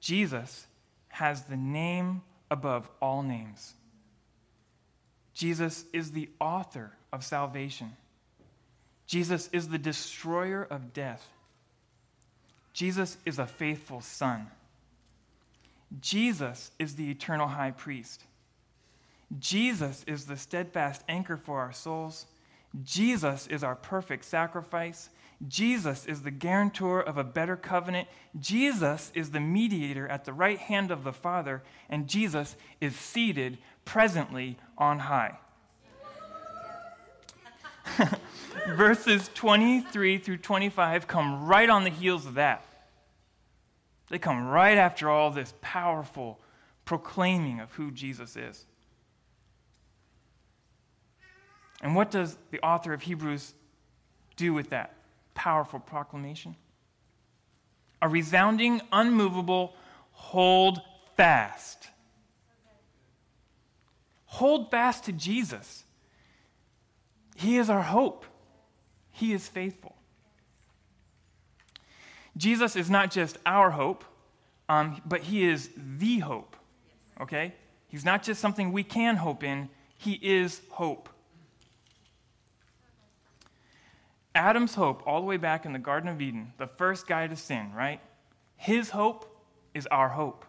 Jesus 0.00 0.66
has 1.08 1.44
the 1.44 1.56
name 1.56 2.22
above 2.50 2.88
all 3.00 3.22
names. 3.22 3.74
Jesus 5.34 5.84
is 5.92 6.12
the 6.12 6.28
author 6.40 6.92
of 7.12 7.24
salvation. 7.24 7.96
Jesus 9.06 9.48
is 9.52 9.68
the 9.68 9.78
destroyer 9.78 10.66
of 10.68 10.92
death. 10.92 11.26
Jesus 12.72 13.18
is 13.26 13.38
a 13.38 13.46
faithful 13.46 14.00
son. 14.00 14.48
Jesus 16.00 16.70
is 16.78 16.96
the 16.96 17.10
eternal 17.10 17.46
high 17.46 17.70
priest. 17.70 18.24
Jesus 19.38 20.04
is 20.06 20.26
the 20.26 20.36
steadfast 20.36 21.02
anchor 21.08 21.36
for 21.36 21.60
our 21.60 21.72
souls. 21.72 22.26
Jesus 22.82 23.46
is 23.46 23.64
our 23.64 23.76
perfect 23.76 24.24
sacrifice. 24.24 25.10
Jesus 25.48 26.06
is 26.06 26.22
the 26.22 26.30
guarantor 26.30 27.00
of 27.00 27.16
a 27.16 27.24
better 27.24 27.56
covenant. 27.56 28.08
Jesus 28.38 29.10
is 29.14 29.30
the 29.30 29.40
mediator 29.40 30.06
at 30.08 30.24
the 30.24 30.32
right 30.32 30.58
hand 30.58 30.90
of 30.90 31.04
the 31.04 31.12
Father. 31.12 31.62
And 31.88 32.08
Jesus 32.08 32.56
is 32.80 32.94
seated 32.94 33.58
presently 33.84 34.56
on 34.78 35.00
high. 35.00 35.38
Verses 38.76 39.28
23 39.34 40.18
through 40.18 40.36
25 40.36 41.06
come 41.08 41.46
right 41.46 41.68
on 41.68 41.84
the 41.84 41.90
heels 41.90 42.26
of 42.26 42.34
that. 42.34 42.64
They 44.08 44.18
come 44.18 44.46
right 44.46 44.78
after 44.78 45.10
all 45.10 45.30
this 45.30 45.54
powerful 45.60 46.38
proclaiming 46.84 47.60
of 47.60 47.72
who 47.72 47.90
Jesus 47.90 48.36
is. 48.36 48.66
And 51.82 51.96
what 51.96 52.10
does 52.10 52.38
the 52.50 52.60
author 52.60 52.92
of 52.92 53.02
Hebrews 53.02 53.52
do 54.36 54.54
with 54.54 54.70
that 54.70 54.94
powerful 55.34 55.80
proclamation? 55.80 56.54
A 58.00 58.08
resounding, 58.08 58.80
unmovable, 58.92 59.74
hold 60.12 60.80
fast. 61.16 61.88
Hold 64.26 64.70
fast 64.70 65.04
to 65.04 65.12
Jesus. 65.12 65.84
He 67.36 67.56
is 67.56 67.68
our 67.68 67.82
hope, 67.82 68.24
He 69.10 69.32
is 69.32 69.48
faithful. 69.48 69.96
Jesus 72.36 72.76
is 72.76 72.88
not 72.88 73.10
just 73.10 73.36
our 73.44 73.70
hope, 73.70 74.04
um, 74.68 75.02
but 75.04 75.20
He 75.20 75.44
is 75.44 75.68
the 75.76 76.20
hope. 76.20 76.56
Okay? 77.20 77.54
He's 77.88 78.04
not 78.06 78.22
just 78.22 78.40
something 78.40 78.72
we 78.72 78.84
can 78.84 79.16
hope 79.16 79.44
in, 79.44 79.68
He 79.98 80.12
is 80.22 80.62
hope. 80.70 81.08
Adam's 84.34 84.74
hope, 84.74 85.02
all 85.06 85.20
the 85.20 85.26
way 85.26 85.36
back 85.36 85.66
in 85.66 85.72
the 85.72 85.78
Garden 85.78 86.08
of 86.08 86.20
Eden, 86.20 86.52
the 86.58 86.66
first 86.66 87.06
guy 87.06 87.26
to 87.26 87.36
sin, 87.36 87.72
right? 87.74 88.00
His 88.56 88.90
hope 88.90 89.44
is 89.74 89.86
our 89.88 90.08
hope. 90.08 90.44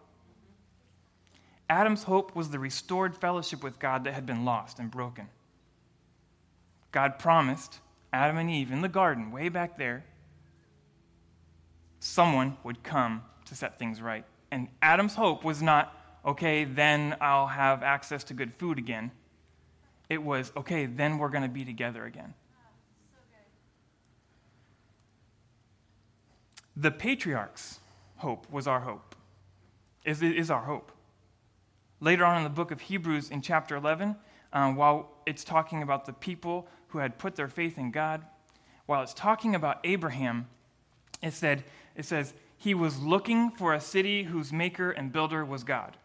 Adam's 1.68 2.04
hope 2.04 2.34
was 2.34 2.50
the 2.50 2.58
restored 2.58 3.16
fellowship 3.16 3.62
with 3.62 3.78
God 3.78 4.04
that 4.04 4.14
had 4.14 4.26
been 4.26 4.44
lost 4.44 4.78
and 4.78 4.90
broken. 4.90 5.28
God 6.92 7.18
promised 7.18 7.80
Adam 8.12 8.38
and 8.38 8.50
Eve 8.50 8.70
in 8.70 8.80
the 8.80 8.88
garden, 8.88 9.32
way 9.32 9.48
back 9.48 9.76
there, 9.76 10.04
someone 11.98 12.56
would 12.62 12.82
come 12.82 13.22
to 13.46 13.54
set 13.54 13.78
things 13.78 14.00
right. 14.00 14.24
And 14.50 14.68
Adam's 14.80 15.14
hope 15.14 15.42
was 15.42 15.62
not, 15.62 15.96
okay, 16.24 16.64
then 16.64 17.16
I'll 17.20 17.48
have 17.48 17.82
access 17.82 18.22
to 18.24 18.34
good 18.34 18.54
food 18.54 18.78
again. 18.78 19.10
It 20.08 20.22
was, 20.22 20.52
okay, 20.56 20.86
then 20.86 21.18
we're 21.18 21.30
going 21.30 21.42
to 21.42 21.48
be 21.48 21.64
together 21.64 22.04
again. 22.04 22.34
The 26.76 26.90
patriarch's 26.90 27.80
hope 28.16 28.50
was 28.50 28.66
our 28.66 28.80
hope, 28.80 29.14
is, 30.04 30.22
is 30.22 30.50
our 30.50 30.62
hope. 30.62 30.90
Later 32.00 32.24
on 32.24 32.38
in 32.38 32.44
the 32.44 32.50
book 32.50 32.70
of 32.70 32.80
Hebrews, 32.80 33.30
in 33.30 33.42
chapter 33.42 33.76
11, 33.76 34.16
um, 34.52 34.76
while 34.76 35.10
it's 35.26 35.44
talking 35.44 35.82
about 35.82 36.06
the 36.06 36.12
people 36.12 36.66
who 36.88 36.98
had 36.98 37.18
put 37.18 37.36
their 37.36 37.48
faith 37.48 37.78
in 37.78 37.90
God, 37.90 38.22
while 38.86 39.02
it's 39.02 39.14
talking 39.14 39.54
about 39.54 39.78
Abraham, 39.84 40.48
it, 41.22 41.32
said, 41.32 41.64
it 41.96 42.04
says, 42.04 42.34
he 42.56 42.74
was 42.74 42.98
looking 43.00 43.50
for 43.50 43.74
a 43.74 43.80
city 43.80 44.24
whose 44.24 44.52
maker 44.52 44.90
and 44.90 45.12
builder 45.12 45.44
was 45.44 45.64
God. 45.64 45.96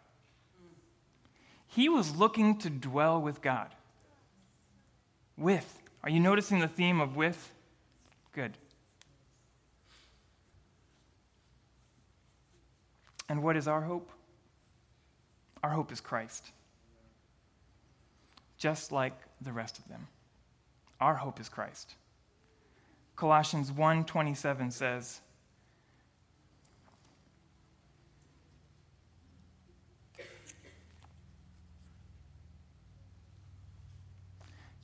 He 1.68 1.88
was 1.88 2.16
looking 2.16 2.58
to 2.60 2.70
dwell 2.70 3.22
with 3.22 3.42
God. 3.42 3.76
With. 5.38 5.82
Are 6.04 6.10
you 6.10 6.20
noticing 6.20 6.60
the 6.60 6.68
theme 6.68 7.00
of 7.00 7.16
with? 7.16 7.54
Good. 8.34 8.58
And 13.30 13.44
what 13.44 13.56
is 13.56 13.68
our 13.68 13.82
hope? 13.82 14.10
Our 15.64 15.70
hope 15.70 15.92
is 15.92 16.02
Christ. 16.02 16.52
Just 18.58 18.92
like 18.92 19.14
the 19.42 19.54
rest 19.54 19.78
of 19.78 19.88
them. 19.88 20.08
Our 21.00 21.16
hope 21.16 21.40
is 21.40 21.48
Christ. 21.48 21.96
Colossians 23.16 23.72
1:27 23.72 24.74
says, 24.74 25.22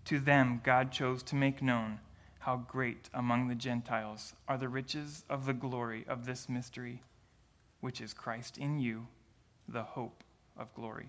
To 0.05 0.19
them 0.19 0.61
God 0.63 0.91
chose 0.91 1.23
to 1.23 1.35
make 1.35 1.63
known 1.63 1.99
how 2.37 2.57
great 2.57 3.09
among 3.15 3.47
the 3.47 3.55
Gentiles 3.55 4.33
are 4.47 4.57
the 4.57 4.69
riches 4.69 5.25
of 5.29 5.47
the 5.47 5.53
glory 5.53 6.05
of 6.07 6.27
this 6.27 6.47
mystery 6.47 7.01
which 7.85 8.01
is 8.01 8.15
Christ 8.15 8.57
in 8.57 8.79
you, 8.79 9.05
the 9.69 9.83
hope 9.83 10.23
of 10.57 10.73
glory. 10.73 11.05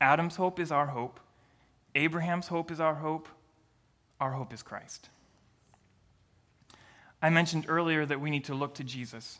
Adam's 0.00 0.34
hope 0.34 0.58
is 0.58 0.72
our 0.72 0.86
hope. 0.86 1.20
Abraham's 1.94 2.48
hope 2.48 2.72
is 2.72 2.80
our 2.80 2.96
hope. 2.96 3.28
Our 4.20 4.32
hope 4.32 4.52
is 4.52 4.64
Christ. 4.64 5.08
I 7.22 7.30
mentioned 7.30 7.66
earlier 7.68 8.04
that 8.04 8.20
we 8.20 8.30
need 8.30 8.46
to 8.46 8.56
look 8.56 8.74
to 8.74 8.82
Jesus. 8.82 9.38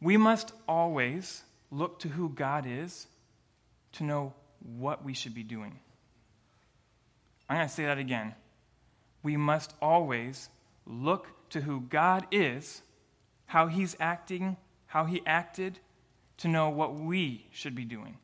We 0.00 0.16
must 0.16 0.52
always 0.66 1.44
look 1.70 2.00
to 2.00 2.08
who 2.08 2.28
God 2.28 2.66
is 2.66 3.06
to 3.92 4.02
know 4.02 4.32
what 4.78 5.04
we 5.04 5.14
should 5.14 5.32
be 5.32 5.44
doing. 5.44 5.78
I'm 7.48 7.58
going 7.58 7.68
to 7.68 7.72
say 7.72 7.84
that 7.84 7.98
again. 7.98 8.34
We 9.22 9.36
must 9.36 9.74
always 9.80 10.48
look 10.88 11.28
to 11.50 11.60
who 11.60 11.80
God 11.80 12.26
is, 12.30 12.82
how 13.46 13.66
He's 13.66 13.96
acting, 14.00 14.56
how 14.86 15.04
He 15.04 15.22
acted, 15.26 15.78
to 16.38 16.48
know 16.48 16.68
what 16.68 16.94
we 16.94 17.46
should 17.50 17.74
be 17.74 17.84
doing. 17.84 18.18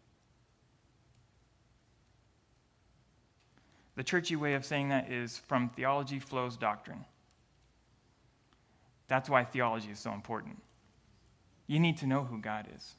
The 3.95 4.05
churchy 4.05 4.37
way 4.37 4.55
of 4.55 4.65
saying 4.65 4.89
that 4.89 5.11
is 5.11 5.39
from 5.47 5.69
theology 5.71 6.19
flows 6.19 6.57
doctrine. 6.57 7.05
That's 9.09 9.29
why 9.29 9.45
theology 9.45 9.91
is 9.91 9.99
so 9.99 10.13
important. 10.13 10.63
You 11.67 11.79
need 11.79 11.99
to 11.99 12.07
know 12.07 12.25
who 12.25 12.39
God 12.39 12.69
is. 12.75 12.95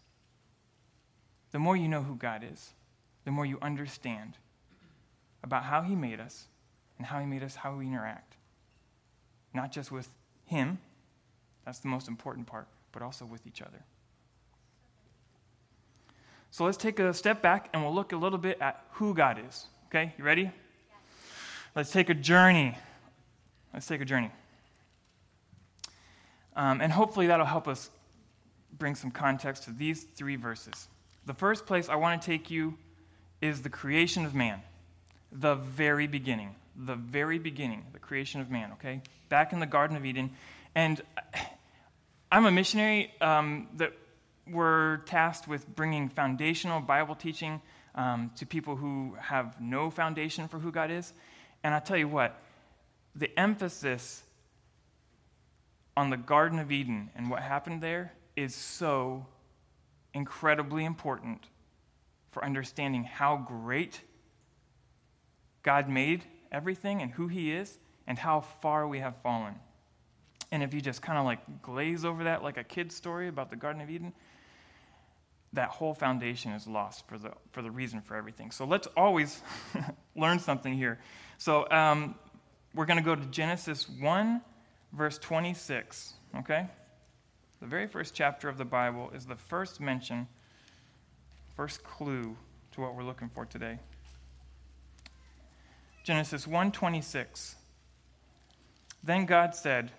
The 1.51 1.59
more 1.59 1.75
you 1.75 1.87
know 1.87 2.01
who 2.01 2.15
God 2.15 2.43
is, 2.49 2.73
the 3.25 3.31
more 3.31 3.45
you 3.45 3.57
understand 3.61 4.37
about 5.43 5.63
how 5.63 5.81
He 5.81 5.95
made 5.95 6.19
us 6.19 6.47
and 6.97 7.07
how 7.07 7.19
He 7.19 7.25
made 7.25 7.43
us 7.43 7.55
how 7.55 7.75
we 7.75 7.87
interact. 7.87 8.32
Not 9.53 9.71
just 9.71 9.91
with 9.91 10.09
Him, 10.45 10.79
that's 11.65 11.79
the 11.79 11.87
most 11.87 12.07
important 12.07 12.47
part, 12.47 12.67
but 12.91 13.01
also 13.01 13.25
with 13.25 13.45
each 13.47 13.61
other. 13.61 13.83
So 16.51 16.65
let's 16.65 16.77
take 16.77 16.99
a 16.99 17.13
step 17.13 17.41
back 17.41 17.69
and 17.73 17.81
we'll 17.81 17.95
look 17.95 18.13
a 18.13 18.17
little 18.17 18.37
bit 18.37 18.59
at 18.61 18.85
who 18.91 19.13
God 19.13 19.39
is. 19.47 19.65
Okay, 19.87 20.13
you 20.17 20.23
ready? 20.23 20.51
Let's 21.75 21.91
take 21.91 22.09
a 22.09 22.13
journey. 22.13 22.77
Let's 23.73 23.87
take 23.87 24.01
a 24.01 24.05
journey. 24.05 24.31
Um, 26.55 26.81
and 26.81 26.91
hopefully 26.91 27.27
that'll 27.27 27.45
help 27.45 27.67
us 27.67 27.89
bring 28.77 28.95
some 28.95 29.09
context 29.09 29.63
to 29.63 29.71
these 29.71 30.03
three 30.03 30.35
verses. 30.35 30.87
The 31.25 31.33
first 31.33 31.65
place 31.65 31.89
I 31.89 31.95
want 31.95 32.21
to 32.21 32.25
take 32.25 32.51
you 32.51 32.77
is 33.41 33.61
the 33.61 33.69
creation 33.69 34.25
of 34.25 34.35
man, 34.35 34.61
the 35.31 35.55
very 35.55 36.05
beginning. 36.05 36.55
The 36.75 36.95
very 36.95 37.39
beginning, 37.39 37.85
the 37.93 37.99
creation 37.99 38.41
of 38.41 38.49
man, 38.49 38.71
okay? 38.73 39.01
Back 39.29 39.53
in 39.53 39.59
the 39.59 39.65
Garden 39.65 39.95
of 39.95 40.05
Eden. 40.05 40.31
And 40.75 41.01
I'm 42.31 42.45
a 42.45 42.51
missionary 42.51 43.11
um, 43.21 43.67
that 43.77 43.93
we're 44.47 44.97
tasked 45.05 45.47
with 45.47 45.67
bringing 45.75 46.09
foundational 46.09 46.81
Bible 46.81 47.15
teaching 47.15 47.61
um, 47.95 48.31
to 48.37 48.45
people 48.45 48.75
who 48.75 49.15
have 49.19 49.59
no 49.61 49.89
foundation 49.89 50.47
for 50.47 50.59
who 50.59 50.71
God 50.71 50.91
is. 50.91 51.13
And 51.63 51.73
I 51.73 51.79
tell 51.79 51.97
you 51.97 52.07
what, 52.07 52.39
the 53.15 53.37
emphasis 53.39 54.23
on 55.95 56.09
the 56.09 56.17
Garden 56.17 56.59
of 56.59 56.71
Eden 56.71 57.11
and 57.15 57.29
what 57.29 57.41
happened 57.41 57.81
there 57.81 58.13
is 58.35 58.55
so 58.55 59.25
incredibly 60.13 60.85
important 60.85 61.45
for 62.31 62.43
understanding 62.43 63.03
how 63.03 63.37
great 63.37 64.01
God 65.61 65.87
made 65.87 66.23
everything 66.53 67.01
and 67.01 67.11
who 67.11 67.27
He 67.27 67.51
is 67.51 67.79
and 68.07 68.17
how 68.17 68.41
far 68.41 68.87
we 68.87 68.99
have 68.99 69.17
fallen. 69.17 69.55
And 70.51 70.61
if 70.61 70.73
you 70.73 70.81
just 70.81 71.01
kind 71.01 71.17
of 71.17 71.25
like 71.25 71.61
glaze 71.61 72.05
over 72.05 72.25
that 72.25 72.43
like 72.43 72.57
a 72.57 72.63
kid's 72.63 72.95
story 72.95 73.27
about 73.27 73.49
the 73.49 73.55
Garden 73.55 73.81
of 73.81 73.89
Eden, 73.89 74.13
that 75.53 75.69
whole 75.69 75.93
foundation 75.93 76.51
is 76.51 76.67
lost 76.67 77.07
for 77.07 77.17
the, 77.17 77.31
for 77.51 77.61
the 77.61 77.71
reason 77.71 78.01
for 78.01 78.15
everything. 78.15 78.51
So 78.51 78.65
let's 78.65 78.87
always 78.97 79.41
learn 80.15 80.39
something 80.39 80.73
here. 80.73 80.99
So 81.37 81.69
um, 81.69 82.15
we're 82.73 82.85
going 82.85 82.97
to 82.97 83.03
go 83.03 83.15
to 83.15 83.25
Genesis 83.27 83.87
1, 83.87 84.41
verse 84.93 85.17
26, 85.19 86.13
okay? 86.39 86.67
The 87.59 87.67
very 87.67 87.87
first 87.87 88.13
chapter 88.13 88.49
of 88.49 88.57
the 88.57 88.65
Bible 88.65 89.11
is 89.15 89.25
the 89.25 89.35
first 89.35 89.79
mention, 89.79 90.27
first 91.55 91.83
clue 91.83 92.35
to 92.71 92.81
what 92.81 92.95
we're 92.95 93.03
looking 93.03 93.29
for 93.29 93.45
today. 93.45 93.79
Genesis 96.03 96.45
1:26 96.45 97.55
Then 99.01 99.25
God 99.25 99.55
said, 99.55 99.91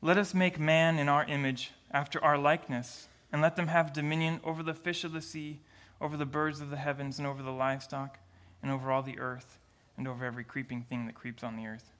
"Let 0.00 0.16
us 0.16 0.32
make 0.32 0.58
man 0.58 0.98
in 0.98 1.08
our 1.08 1.24
image, 1.24 1.72
after 1.90 2.22
our 2.24 2.38
likeness." 2.38 3.08
and 3.34 3.42
let 3.42 3.56
them 3.56 3.66
have 3.66 3.92
dominion 3.92 4.38
over 4.44 4.62
the 4.62 4.72
fish 4.72 5.02
of 5.02 5.10
the 5.10 5.20
sea, 5.20 5.58
over 6.00 6.16
the 6.16 6.24
birds 6.24 6.60
of 6.60 6.70
the 6.70 6.76
heavens, 6.76 7.18
and 7.18 7.26
over 7.26 7.42
the 7.42 7.50
livestock, 7.50 8.20
and 8.62 8.70
over 8.70 8.92
all 8.92 9.02
the 9.02 9.18
earth, 9.18 9.58
and 9.96 10.06
over 10.06 10.24
every 10.24 10.44
creeping 10.44 10.82
thing 10.82 11.06
that 11.06 11.16
creeps 11.16 11.42
on 11.42 11.56
the 11.56 11.66
earth. 11.66 11.90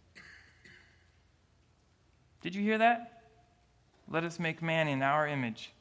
Did 2.41 2.55
you 2.55 2.63
hear 2.63 2.79
that? 2.79 3.25
Let 4.07 4.23
us 4.23 4.39
make 4.39 4.63
man 4.63 4.87
in 4.87 5.03
our 5.03 5.27
image. 5.27 5.73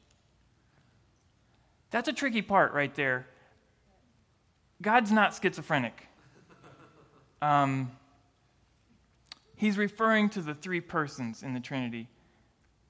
That's 1.92 2.08
a 2.08 2.12
tricky 2.12 2.42
part 2.42 2.72
right 2.72 2.92
there. 2.96 3.28
God's 4.82 5.12
not 5.12 5.38
schizophrenic. 5.40 6.08
Um, 7.44 7.90
he's 9.56 9.76
referring 9.76 10.30
to 10.30 10.40
the 10.40 10.54
three 10.54 10.80
persons 10.80 11.42
in 11.42 11.52
the 11.52 11.60
Trinity. 11.60 12.08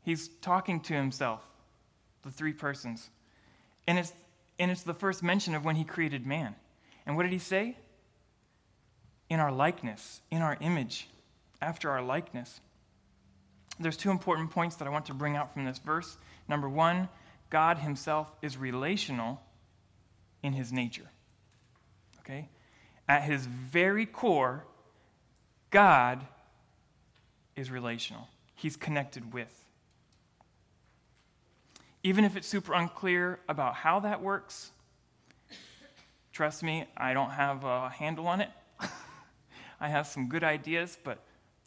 He's 0.02 0.28
talking 0.42 0.78
to 0.82 0.94
himself 0.94 1.40
the 2.22 2.30
three 2.30 2.52
persons. 2.52 3.10
And 3.88 3.98
it's, 3.98 4.12
and 4.60 4.70
it's 4.70 4.82
the 4.82 4.94
first 4.94 5.24
mention 5.24 5.56
of 5.56 5.64
when 5.64 5.74
he 5.74 5.82
created 5.82 6.24
man. 6.24 6.54
And 7.04 7.16
what 7.16 7.24
did 7.24 7.32
he 7.32 7.40
say? 7.40 7.76
In 9.28 9.40
our 9.40 9.50
likeness, 9.50 10.20
in 10.30 10.40
our 10.40 10.56
image, 10.60 11.08
after 11.60 11.90
our 11.90 12.02
likeness. 12.02 12.60
There's 13.80 13.96
two 13.96 14.12
important 14.12 14.52
points 14.52 14.76
that 14.76 14.86
I 14.86 14.90
want 14.92 15.06
to 15.06 15.14
bring 15.14 15.34
out 15.34 15.52
from 15.52 15.64
this 15.64 15.78
verse. 15.78 16.16
Number 16.48 16.68
one, 16.68 17.08
God 17.50 17.78
himself 17.78 18.30
is 18.40 18.56
relational 18.56 19.42
in 20.44 20.52
his 20.52 20.72
nature. 20.72 21.10
Okay? 22.20 22.48
At 23.08 23.22
his 23.22 23.46
very 23.46 24.06
core, 24.06 24.64
God 25.70 26.26
is 27.56 27.70
relational. 27.70 28.28
He's 28.54 28.76
connected 28.76 29.32
with. 29.32 29.64
Even 32.02 32.24
if 32.24 32.36
it's 32.36 32.46
super 32.46 32.72
unclear 32.72 33.40
about 33.48 33.74
how 33.74 34.00
that 34.00 34.22
works, 34.22 34.70
trust 36.32 36.62
me, 36.62 36.86
I 36.96 37.14
don't 37.14 37.30
have 37.30 37.64
a 37.64 37.88
handle 37.88 38.26
on 38.26 38.40
it. 38.40 38.50
I 39.80 39.88
have 39.88 40.06
some 40.06 40.28
good 40.28 40.44
ideas, 40.44 40.98
but 41.02 41.18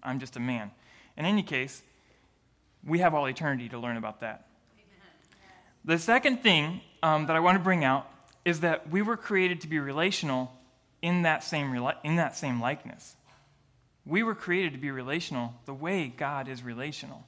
I'm 0.03 0.19
just 0.19 0.35
a 0.35 0.39
man. 0.39 0.71
In 1.17 1.25
any 1.25 1.43
case, 1.43 1.81
we 2.85 2.99
have 2.99 3.13
all 3.13 3.25
eternity 3.27 3.69
to 3.69 3.79
learn 3.79 3.97
about 3.97 4.21
that. 4.21 4.47
The 5.85 5.97
second 5.97 6.43
thing 6.43 6.81
um, 7.01 7.27
that 7.27 7.35
I 7.35 7.39
want 7.39 7.57
to 7.57 7.63
bring 7.63 7.83
out 7.83 8.11
is 8.45 8.61
that 8.61 8.89
we 8.89 9.01
were 9.01 9.17
created 9.17 9.61
to 9.61 9.67
be 9.67 9.79
relational 9.79 10.51
in 11.01 11.23
that 11.23 11.43
same, 11.43 11.73
in 12.03 12.15
that 12.15 12.35
same 12.35 12.59
likeness. 12.59 13.15
We 14.05 14.23
were 14.23 14.35
created 14.35 14.73
to 14.73 14.79
be 14.79 14.91
relational 14.91 15.53
the 15.65 15.73
way 15.73 16.07
God 16.15 16.47
is 16.47 16.63
relational. 16.63 17.25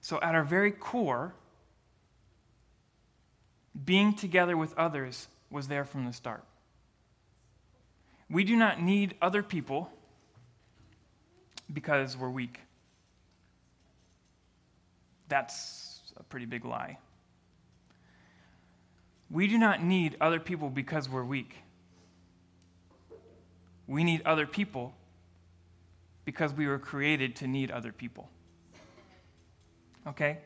So, 0.00 0.20
at 0.20 0.34
our 0.34 0.44
very 0.44 0.70
core, 0.70 1.34
being 3.82 4.14
together 4.14 4.56
with 4.56 4.76
others 4.76 5.26
was 5.50 5.68
there 5.68 5.84
from 5.84 6.04
the 6.04 6.12
start. 6.12 6.44
We 8.28 8.44
do 8.44 8.56
not 8.56 8.80
need 8.80 9.14
other 9.22 9.42
people 9.42 9.90
because 11.72 12.16
we're 12.16 12.30
weak. 12.30 12.60
That's 15.28 16.00
a 16.16 16.22
pretty 16.22 16.46
big 16.46 16.64
lie. 16.64 16.98
We 19.30 19.46
do 19.46 19.58
not 19.58 19.82
need 19.82 20.16
other 20.20 20.38
people 20.38 20.70
because 20.70 21.08
we're 21.08 21.24
weak. 21.24 21.56
We 23.86 24.04
need 24.04 24.22
other 24.24 24.46
people 24.46 24.94
because 26.24 26.52
we 26.52 26.66
were 26.66 26.78
created 26.78 27.36
to 27.36 27.46
need 27.46 27.70
other 27.70 27.92
people 27.92 28.28
okay? 30.06 30.38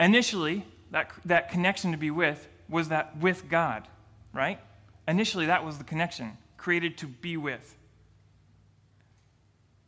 Initially, 0.00 0.64
that, 0.90 1.10
that 1.24 1.50
connection 1.50 1.92
to 1.92 1.98
be 1.98 2.10
with 2.10 2.48
was 2.68 2.88
that 2.88 3.16
with 3.18 3.48
God, 3.48 3.86
right? 4.32 4.58
Initially, 5.06 5.46
that 5.46 5.64
was 5.64 5.78
the 5.78 5.84
connection, 5.84 6.36
created 6.56 6.98
to 6.98 7.06
be 7.06 7.36
with. 7.36 7.76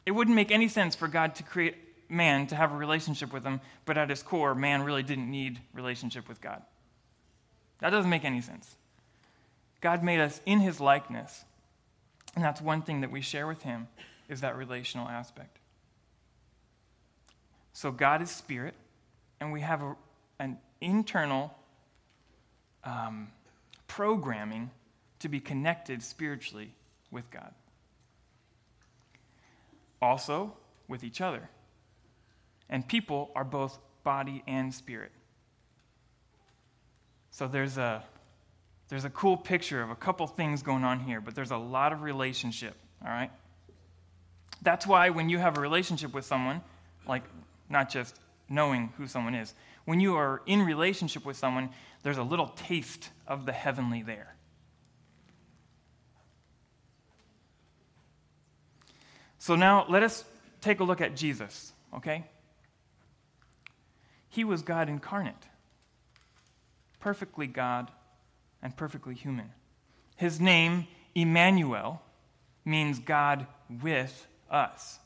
It 0.06 0.12
wouldn't 0.12 0.37
make 0.37 0.50
any 0.50 0.68
sense 0.68 0.94
for 0.94 1.08
God 1.08 1.34
to 1.37 1.42
create 1.42 1.76
man 2.08 2.46
to 2.48 2.56
have 2.56 2.72
a 2.72 2.76
relationship 2.76 3.32
with 3.32 3.44
him, 3.44 3.60
but 3.87 3.96
at 3.96 4.10
his 4.10 4.22
core, 4.22 4.54
man 4.54 4.82
really 4.82 5.02
didn't 5.02 5.30
need 5.30 5.60
relationship 5.72 6.28
with 6.28 6.40
God. 6.40 6.62
That 7.80 7.90
doesn't 7.90 8.10
make 8.10 8.24
any 8.24 8.40
sense. 8.40 8.76
God 9.80 10.02
made 10.02 10.20
us 10.20 10.40
in 10.46 10.60
his 10.60 10.80
likeness, 10.80 11.44
and 12.34 12.44
that's 12.44 12.60
one 12.60 12.82
thing 12.82 13.02
that 13.02 13.10
we 13.10 13.20
share 13.20 13.46
with 13.46 13.62
him 13.62 13.88
is 14.28 14.40
that 14.40 14.56
relational 14.56 15.08
aspect. 15.08 15.58
So 17.72 17.90
God 17.90 18.22
is 18.22 18.30
spirit, 18.30 18.74
and 19.40 19.52
we 19.52 19.60
have 19.60 19.82
a, 19.82 19.96
an 20.38 20.58
internal 20.80 21.54
um, 22.84 23.28
programming 23.88 24.70
to 25.20 25.28
be 25.28 25.40
connected 25.40 26.02
spiritually 26.02 26.72
with 27.10 27.30
God. 27.30 27.52
Also, 30.00 30.54
with 30.88 31.04
each 31.04 31.20
other. 31.20 31.48
And 32.68 32.87
people 32.87 33.30
are 33.34 33.44
both 33.44 33.78
body 34.02 34.42
and 34.46 34.72
spirit. 34.72 35.12
So 37.35 37.49
there's 37.49 37.79
a, 37.79 38.01
there's 38.88 39.05
a 39.05 39.11
cool 39.11 39.37
picture 39.37 39.83
of 39.83 39.90
a 39.90 39.97
couple 39.97 40.25
things 40.29 40.62
going 40.62 40.85
on 40.85 41.01
here, 41.01 41.20
but 41.20 41.35
there's 41.35 41.51
a 41.51 41.57
lot 41.57 41.92
of 41.92 42.03
relationship, 42.03 42.77
all 43.05 43.11
right? 43.11 43.33
That's 44.62 44.87
why 44.87 45.11
when 45.11 45.29
you 45.29 45.38
have 45.38 45.59
a 45.59 45.61
relationship 45.61 46.14
with 46.14 46.25
someone, 46.25 46.61
like 47.09 47.25
not 47.68 47.90
just 47.90 48.14
knowing 48.49 48.92
who 48.97 49.09
someone 49.09 49.35
is. 49.35 49.53
When 49.85 49.99
you 49.99 50.14
are 50.14 50.42
in 50.47 50.62
relationship 50.62 51.25
with 51.25 51.37
someone, 51.37 51.70
there's 52.05 52.18
a 52.18 52.23
little 52.23 52.47
taste 52.55 53.11
of 53.27 53.47
the 53.47 53.53
heavenly 53.53 54.03
there. 54.03 54.37
So 59.40 59.57
now 59.57 59.87
let 59.88 60.05
us 60.05 60.25
take 60.61 60.79
a 60.79 60.85
look 60.85 61.01
at 61.01 61.16
Jesus, 61.16 61.73
okay? 61.97 62.27
He 64.29 64.44
was 64.44 64.62
God 64.62 64.88
incarnate, 64.88 65.35
perfectly 67.04 67.46
God 67.46 67.90
and 68.62 68.74
perfectly 68.74 69.14
human. 69.14 69.50
His 70.16 70.40
name, 70.40 70.86
Emmanuel, 71.14 72.00
means 72.64 72.98
God 72.98 73.46
with 73.82 74.26
us. 74.50 74.98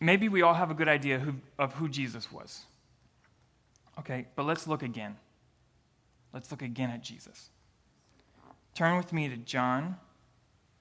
Maybe 0.00 0.28
we 0.28 0.42
all 0.42 0.54
have 0.54 0.72
a 0.72 0.74
good 0.74 0.88
idea 0.88 1.20
who, 1.20 1.34
of 1.60 1.74
who 1.74 1.88
Jesus 1.88 2.32
was. 2.32 2.64
Okay, 4.00 4.26
but 4.34 4.46
let's 4.46 4.66
look 4.66 4.82
again. 4.82 5.16
Let's 6.32 6.50
look 6.50 6.62
again 6.62 6.90
at 6.90 7.04
Jesus. 7.04 7.50
Turn 8.74 8.96
with 8.96 9.12
me 9.12 9.28
to 9.28 9.36
John 9.36 9.96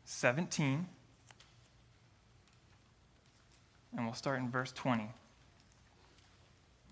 17, 0.05 0.87
and 3.95 4.05
we'll 4.05 4.15
start 4.15 4.39
in 4.39 4.49
verse 4.49 4.71
20. 4.71 5.07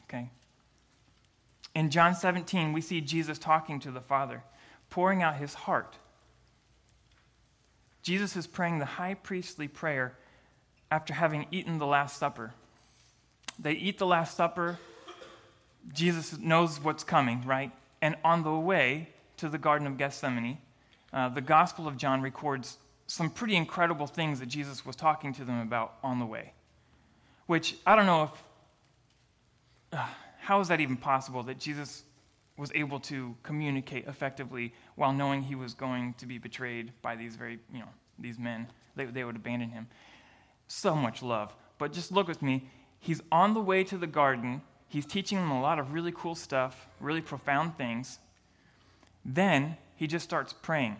Okay? 0.09 0.29
In 1.75 1.89
John 1.89 2.15
17, 2.15 2.73
we 2.73 2.81
see 2.81 3.01
Jesus 3.01 3.37
talking 3.37 3.79
to 3.81 3.91
the 3.91 4.01
Father, 4.01 4.43
pouring 4.89 5.21
out 5.21 5.35
his 5.35 5.53
heart. 5.53 5.97
Jesus 8.01 8.35
is 8.35 8.47
praying 8.47 8.79
the 8.79 8.85
high 8.85 9.13
priestly 9.13 9.67
prayer 9.67 10.17
after 10.89 11.13
having 11.13 11.45
eaten 11.51 11.77
the 11.77 11.85
Last 11.85 12.17
Supper. 12.17 12.53
They 13.59 13.73
eat 13.73 13.97
the 13.97 14.05
Last 14.05 14.37
Supper. 14.37 14.79
Jesus 15.93 16.37
knows 16.37 16.81
what's 16.81 17.03
coming, 17.03 17.43
right? 17.45 17.71
And 18.01 18.15
on 18.23 18.43
the 18.43 18.53
way 18.53 19.09
to 19.37 19.49
the 19.49 19.57
Garden 19.57 19.87
of 19.87 19.97
Gethsemane, 19.97 20.57
uh, 21.13 21.29
the 21.29 21.41
Gospel 21.41 21.87
of 21.87 21.97
John 21.97 22.21
records 22.21 22.77
some 23.07 23.29
pretty 23.29 23.55
incredible 23.55 24.07
things 24.07 24.39
that 24.39 24.47
Jesus 24.47 24.85
was 24.85 24.95
talking 24.95 25.33
to 25.33 25.45
them 25.45 25.61
about 25.61 25.95
on 26.03 26.19
the 26.19 26.25
way. 26.25 26.53
Which 27.45 27.75
I 27.85 27.95
don't 27.95 28.05
know 28.05 28.23
if. 28.23 28.29
How 30.39 30.59
is 30.59 30.67
that 30.69 30.79
even 30.79 30.97
possible 30.97 31.43
that 31.43 31.59
Jesus 31.59 32.03
was 32.57 32.71
able 32.73 32.99
to 33.01 33.35
communicate 33.43 34.07
effectively 34.07 34.73
while 34.95 35.13
knowing 35.13 35.41
he 35.41 35.55
was 35.55 35.73
going 35.73 36.13
to 36.15 36.25
be 36.25 36.37
betrayed 36.37 36.91
by 37.01 37.15
these 37.15 37.35
very, 37.35 37.59
you 37.71 37.79
know, 37.79 37.89
these 38.17 38.39
men? 38.39 38.67
They, 38.95 39.05
they 39.05 39.23
would 39.23 39.35
abandon 39.35 39.69
him. 39.69 39.87
So 40.67 40.95
much 40.95 41.21
love. 41.21 41.55
But 41.77 41.93
just 41.93 42.11
look 42.11 42.27
with 42.27 42.41
me. 42.41 42.69
He's 42.99 43.21
on 43.31 43.53
the 43.53 43.61
way 43.61 43.83
to 43.85 43.97
the 43.97 44.07
garden. 44.07 44.61
He's 44.89 45.05
teaching 45.05 45.37
them 45.37 45.51
a 45.51 45.61
lot 45.61 45.79
of 45.79 45.93
really 45.93 46.11
cool 46.15 46.35
stuff, 46.35 46.87
really 46.99 47.21
profound 47.21 47.77
things. 47.77 48.19
Then 49.23 49.77
he 49.95 50.07
just 50.07 50.23
starts 50.23 50.53
praying. 50.53 50.97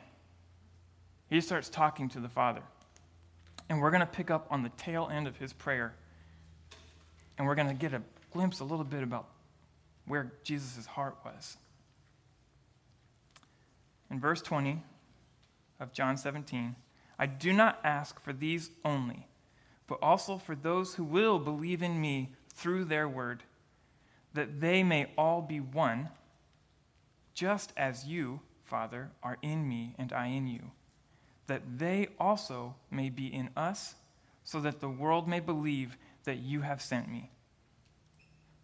He 1.29 1.37
just 1.37 1.47
starts 1.47 1.69
talking 1.69 2.09
to 2.09 2.19
the 2.19 2.29
Father. 2.29 2.61
And 3.69 3.81
we're 3.81 3.91
going 3.91 4.01
to 4.01 4.05
pick 4.05 4.31
up 4.31 4.47
on 4.49 4.63
the 4.63 4.69
tail 4.77 5.09
end 5.11 5.27
of 5.27 5.37
his 5.37 5.53
prayer. 5.53 5.93
And 7.37 7.47
we're 7.47 7.55
going 7.55 7.67
to 7.67 7.73
get 7.73 7.93
a 7.93 8.01
glimpse 8.37 8.59
a 8.59 8.63
little 8.63 8.85
bit 8.85 9.03
about 9.03 9.27
where 10.05 10.31
Jesus' 10.43 10.85
heart 10.85 11.17
was. 11.25 11.57
In 14.11 14.19
verse 14.19 14.41
20 14.41 14.83
of 15.79 15.91
John 15.91 16.17
17, 16.17 16.75
I 17.19 17.25
do 17.25 17.51
not 17.51 17.79
ask 17.83 18.23
for 18.23 18.33
these 18.33 18.69
only 18.85 19.27
but 19.87 19.99
also 20.01 20.37
for 20.37 20.55
those 20.55 20.95
who 20.95 21.03
will 21.03 21.39
believe 21.39 21.81
in 21.81 21.99
me 21.99 22.33
through 22.53 22.85
their 22.85 23.07
word, 23.07 23.43
that 24.33 24.59
they 24.59 24.83
may 24.83 25.07
all 25.17 25.41
be 25.41 25.59
one, 25.59 26.09
just 27.33 27.71
as 27.77 28.05
you, 28.05 28.41
Father, 28.65 29.09
are 29.23 29.37
in 29.41 29.67
me 29.67 29.95
and 29.97 30.11
I 30.11 30.27
in 30.27 30.47
you, 30.47 30.71
that 31.47 31.79
they 31.79 32.09
also 32.19 32.75
may 32.91 33.09
be 33.09 33.33
in 33.33 33.49
us, 33.55 33.95
so 34.43 34.59
that 34.59 34.81
the 34.81 34.89
world 34.89 35.27
may 35.27 35.39
believe 35.39 35.97
that 36.25 36.37
you 36.37 36.61
have 36.61 36.81
sent 36.81 37.09
me. 37.09 37.31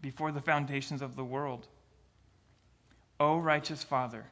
before 0.00 0.32
the 0.32 0.40
foundations 0.40 1.02
of 1.02 1.16
the 1.16 1.24
world. 1.24 1.68
O 3.20 3.38
righteous 3.38 3.82
Father, 3.82 4.26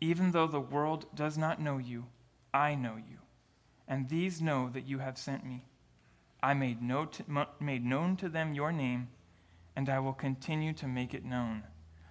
even 0.00 0.32
though 0.32 0.46
the 0.46 0.60
world 0.60 1.06
does 1.14 1.38
not 1.38 1.60
know 1.60 1.78
you, 1.78 2.06
I 2.52 2.74
know 2.74 2.96
you 2.96 3.18
and 3.88 4.08
these 4.08 4.40
know 4.42 4.68
that 4.72 4.86
you 4.86 4.98
have 4.98 5.18
sent 5.18 5.44
me. 5.44 5.64
I 6.42 6.54
made, 6.54 6.78
made 7.60 7.84
known 7.84 8.16
to 8.16 8.28
them 8.28 8.54
your 8.54 8.72
name, 8.72 9.08
and 9.74 9.88
I 9.88 9.98
will 10.00 10.12
continue 10.12 10.72
to 10.74 10.88
make 10.88 11.14
it 11.14 11.24
known, 11.24 11.64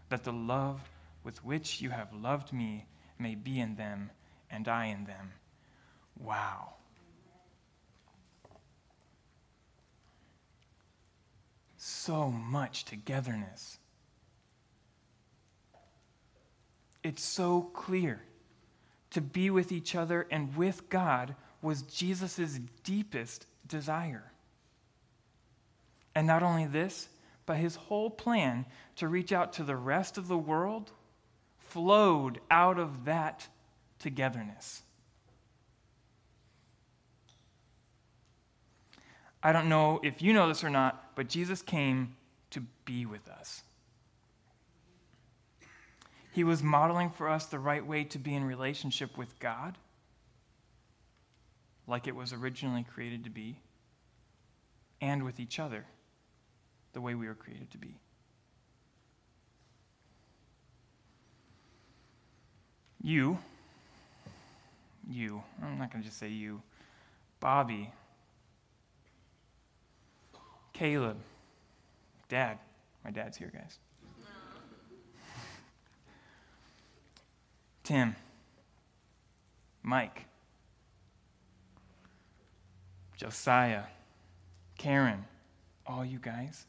that 0.09 0.23
the 0.23 0.33
love 0.33 0.89
with 1.23 1.43
which 1.43 1.81
you 1.81 1.89
have 1.89 2.13
loved 2.13 2.53
me 2.53 2.85
may 3.19 3.35
be 3.35 3.59
in 3.59 3.75
them, 3.75 4.11
and 4.49 4.67
I 4.67 4.85
in 4.85 5.05
them. 5.05 5.33
Wow. 6.19 6.73
So 11.87 12.31
much 12.31 12.85
togetherness. 12.85 13.77
It's 17.03 17.23
so 17.23 17.61
clear 17.75 18.23
to 19.11 19.21
be 19.21 19.51
with 19.51 19.71
each 19.71 19.93
other 19.93 20.25
and 20.31 20.57
with 20.57 20.89
God 20.89 21.35
was 21.61 21.83
Jesus' 21.83 22.59
deepest 22.83 23.45
desire. 23.67 24.31
And 26.15 26.25
not 26.25 26.41
only 26.41 26.65
this, 26.65 27.07
but 27.45 27.57
his 27.57 27.75
whole 27.75 28.09
plan 28.09 28.65
to 28.95 29.07
reach 29.07 29.31
out 29.31 29.53
to 29.53 29.63
the 29.63 29.77
rest 29.77 30.17
of 30.17 30.27
the 30.27 30.39
world 30.39 30.91
flowed 31.59 32.39
out 32.49 32.79
of 32.79 33.05
that 33.05 33.47
togetherness. 33.99 34.81
I 39.45 39.51
don't 39.51 39.69
know 39.69 39.99
if 40.01 40.23
you 40.23 40.33
know 40.33 40.47
this 40.47 40.63
or 40.63 40.71
not, 40.71 41.11
but 41.13 41.29
Jesus 41.29 41.61
came 41.61 42.15
to 42.49 42.61
be 42.83 43.05
with 43.05 43.29
us. 43.29 43.61
He 46.31 46.43
was 46.43 46.63
modeling 46.63 47.11
for 47.11 47.29
us 47.29 47.45
the 47.45 47.59
right 47.59 47.85
way 47.85 48.05
to 48.05 48.17
be 48.17 48.33
in 48.33 48.43
relationship 48.43 49.15
with 49.19 49.37
God 49.37 49.77
like 51.85 52.07
it 52.07 52.15
was 52.15 52.33
originally 52.33 52.87
created 52.91 53.23
to 53.25 53.29
be, 53.29 53.59
and 54.99 55.21
with 55.21 55.39
each 55.39 55.59
other 55.59 55.85
the 56.93 57.01
way 57.01 57.13
we 57.13 57.27
were 57.27 57.35
created 57.35 57.69
to 57.69 57.77
be. 57.77 57.99
You, 62.99 63.37
you, 65.07 65.43
I'm 65.61 65.77
not 65.77 65.91
going 65.91 66.01
to 66.01 66.09
just 66.09 66.19
say 66.19 66.29
you, 66.29 66.63
Bobby, 67.39 67.91
Caleb, 70.77 71.15
Dad, 72.27 72.59
my 73.05 73.09
dad's 73.09 73.37
here, 73.37 73.49
guys. 73.53 73.79
Tim, 77.83 78.13
Mike, 79.83 80.25
Josiah, 83.15 83.83
Karen, 84.77 85.23
all 85.87 86.03
you 86.03 86.19
guys. 86.19 86.65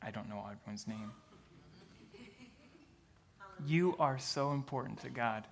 I 0.00 0.10
don't 0.10 0.30
know 0.30 0.42
everyone's 0.50 0.86
name. 0.86 1.12
You 3.66 3.96
are 3.98 4.18
so 4.18 4.52
important 4.52 5.00
to 5.00 5.10
God. 5.10 5.46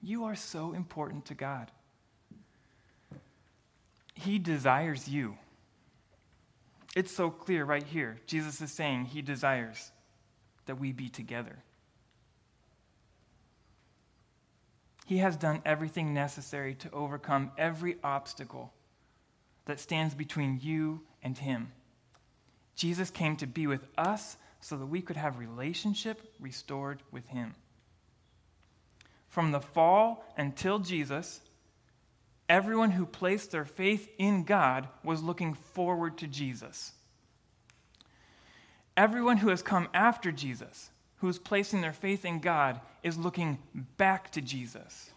You 0.00 0.24
are 0.24 0.36
so 0.36 0.74
important 0.74 1.24
to 1.24 1.34
God. 1.34 1.72
He 4.18 4.38
desires 4.38 5.08
you. 5.08 5.36
It's 6.96 7.12
so 7.12 7.30
clear 7.30 7.64
right 7.64 7.82
here. 7.82 8.18
Jesus 8.26 8.60
is 8.60 8.72
saying 8.72 9.04
he 9.04 9.22
desires 9.22 9.92
that 10.66 10.80
we 10.80 10.92
be 10.92 11.08
together. 11.08 11.56
He 15.06 15.18
has 15.18 15.36
done 15.36 15.62
everything 15.64 16.12
necessary 16.12 16.74
to 16.76 16.90
overcome 16.90 17.52
every 17.56 17.96
obstacle 18.02 18.72
that 19.66 19.80
stands 19.80 20.14
between 20.14 20.58
you 20.60 21.00
and 21.22 21.38
Him. 21.38 21.72
Jesus 22.74 23.10
came 23.10 23.36
to 23.36 23.46
be 23.46 23.66
with 23.66 23.86
us 23.96 24.36
so 24.60 24.76
that 24.76 24.86
we 24.86 25.00
could 25.00 25.16
have 25.16 25.38
relationship 25.38 26.20
restored 26.40 27.02
with 27.12 27.26
Him. 27.28 27.54
From 29.28 29.52
the 29.52 29.60
fall 29.60 30.24
until 30.36 30.78
Jesus, 30.78 31.40
Everyone 32.48 32.92
who 32.92 33.04
placed 33.04 33.50
their 33.50 33.64
faith 33.64 34.08
in 34.18 34.44
God 34.44 34.88
was 35.04 35.22
looking 35.22 35.54
forward 35.54 36.16
to 36.18 36.26
Jesus. 36.26 36.92
Everyone 38.96 39.36
who 39.36 39.48
has 39.48 39.62
come 39.62 39.88
after 39.92 40.32
Jesus, 40.32 40.90
who 41.18 41.28
is 41.28 41.38
placing 41.38 41.82
their 41.82 41.92
faith 41.92 42.24
in 42.24 42.40
God, 42.40 42.80
is 43.02 43.18
looking 43.18 43.58
back 43.96 44.32
to 44.32 44.40
Jesus. 44.40 45.10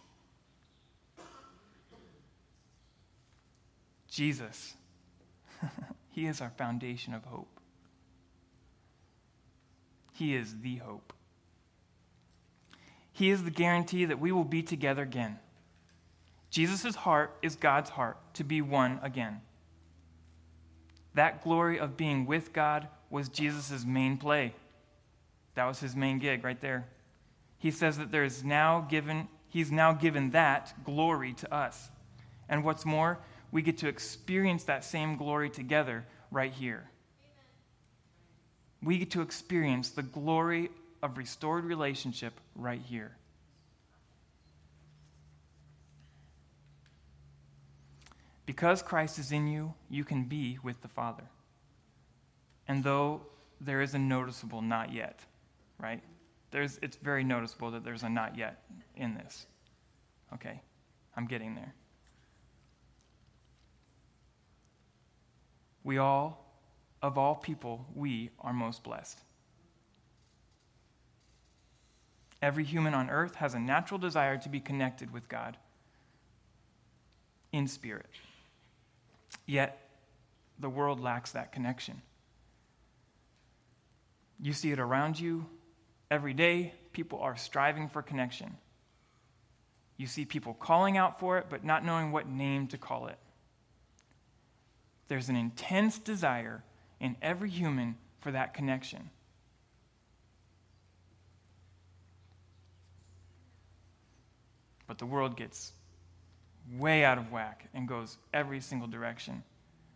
Jesus, 4.10 4.76
He 6.12 6.26
is 6.26 6.42
our 6.42 6.50
foundation 6.50 7.14
of 7.14 7.24
hope. 7.24 7.60
He 10.14 10.36
is 10.36 10.60
the 10.62 10.76
hope. 10.76 11.14
He 13.14 13.30
is 13.30 13.44
the 13.44 13.52
guarantee 13.52 14.06
that 14.06 14.20
we 14.20 14.32
will 14.32 14.44
be 14.44 14.62
together 14.62 15.04
again. 15.04 15.40
Jesus' 16.52 16.96
heart 16.96 17.36
is 17.42 17.56
God's 17.56 17.90
heart 17.90 18.18
to 18.36 18.44
be 18.44 18.62
one 18.62 19.00
again. 19.02 19.42
That 21.14 21.44
glory 21.44 21.80
of 21.80 21.98
being 21.98 22.26
with 22.26 22.52
God 22.52 22.90
was 23.10 23.30
Jesus' 23.30 23.86
main 23.86 24.18
play. 24.18 24.54
That 25.56 25.66
was 25.66 25.80
his 25.80 25.96
main 25.96 26.20
gig 26.20 26.44
right 26.44 26.60
there. 26.60 26.88
He 27.58 27.72
says 27.72 27.98
that 27.98 28.12
there 28.12 28.26
is 28.26 28.44
now 28.44 28.86
given, 28.90 29.30
he's 29.48 29.72
now 29.72 29.94
given 29.94 30.32
that 30.32 30.74
glory 30.84 31.34
to 31.36 31.54
us. 31.54 31.90
And 32.50 32.66
what's 32.66 32.86
more, 32.86 33.20
we 33.52 33.62
get 33.62 33.78
to 33.80 33.88
experience 33.88 34.66
that 34.66 34.84
same 34.84 35.16
glory 35.16 35.50
together 35.50 36.06
right 36.32 36.52
here. 36.52 36.90
We 38.84 38.98
get 38.98 39.12
to 39.12 39.22
experience 39.22 39.92
the 39.92 40.04
glory 40.04 40.70
of 41.02 41.18
restored 41.18 41.64
relationship 41.64 42.34
right 42.56 42.82
here. 42.82 43.16
Because 48.52 48.82
Christ 48.84 49.18
is 49.18 49.32
in 49.32 49.48
you, 49.48 49.74
you 49.90 50.04
can 50.04 50.26
be 50.26 50.60
with 50.62 50.82
the 50.82 50.90
Father. 50.90 51.24
And 52.68 52.84
though 52.84 53.22
there 53.62 53.82
is 53.82 53.94
a 53.94 53.98
noticeable 53.98 54.62
not 54.62 54.92
yet, 54.92 55.22
right? 55.80 56.04
There's, 56.52 56.78
it's 56.82 56.98
very 56.98 57.24
noticeable 57.24 57.72
that 57.72 57.86
there's 57.86 58.04
a 58.04 58.10
not 58.10 58.38
yet 58.38 58.62
in 58.98 59.16
this. 59.16 59.46
Okay, 60.34 60.62
I'm 61.16 61.28
getting 61.28 61.56
there. 61.56 61.74
We 65.86 65.98
all, 65.98 66.54
of 67.02 67.18
all 67.18 67.36
people, 67.36 67.86
we 67.96 68.32
are 68.42 68.52
most 68.52 68.84
blessed. 68.84 69.18
Every 72.42 72.66
human 72.66 72.94
on 72.94 73.10
earth 73.10 73.36
has 73.36 73.54
a 73.54 73.60
natural 73.60 73.98
desire 73.98 74.38
to 74.40 74.50
be 74.50 74.60
connected 74.60 75.10
with 75.14 75.30
God 75.30 75.56
in 77.54 77.66
spirit. 77.66 78.10
Yet, 79.46 79.90
the 80.60 80.70
world 80.70 81.00
lacks 81.00 81.32
that 81.32 81.52
connection. 81.52 82.02
You 84.40 84.54
see 84.54 84.72
it 84.72 84.80
around 84.80 85.20
you 85.20 85.46
every 86.10 86.34
day. 86.34 86.74
People 86.94 87.20
are 87.20 87.38
striving 87.38 87.90
for 87.90 88.02
connection. 88.02 88.56
You 89.98 90.08
see 90.08 90.26
people 90.26 90.54
calling 90.54 90.98
out 90.98 91.20
for 91.20 91.38
it, 91.38 91.46
but 91.50 91.64
not 91.64 91.86
knowing 91.86 92.12
what 92.12 92.28
name 92.28 92.68
to 92.68 92.78
call 92.78 93.08
it. 93.08 93.18
There's 95.08 95.30
an 95.30 95.36
intense 95.36 96.00
desire 96.00 96.64
in 97.00 97.16
every 97.22 97.50
human 97.50 97.98
for 98.22 98.32
that 98.32 98.54
connection. 98.54 99.10
But 104.88 104.98
the 104.98 105.06
world 105.06 105.38
gets 105.38 105.72
way 106.78 107.04
out 107.04 107.18
of 107.18 107.32
whack 107.32 107.68
and 107.74 107.88
goes 107.88 108.18
every 108.34 108.60
single 108.60 108.88
direction. 108.88 109.44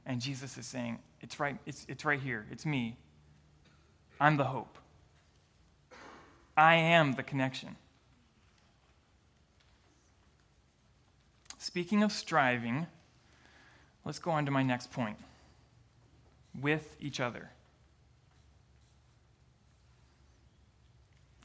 And 0.05 0.21
Jesus 0.21 0.57
is 0.57 0.65
saying, 0.65 0.99
It's 1.21 1.39
right, 1.39 1.57
it's, 1.65 1.85
it's 1.89 2.05
right 2.05 2.19
here. 2.19 2.45
It's 2.51 2.65
me. 2.65 2.97
I'm 4.19 4.37
the 4.37 4.45
hope. 4.45 4.77
I 6.55 6.75
am 6.75 7.13
the 7.13 7.23
connection. 7.23 7.75
Speaking 11.57 12.03
of 12.03 12.11
striving, 12.11 12.87
let's 14.05 14.19
go 14.19 14.31
on 14.31 14.45
to 14.45 14.51
my 14.51 14.63
next 14.63 14.91
point 14.91 15.17
with 16.61 16.95
each 16.99 17.19
other. 17.19 17.49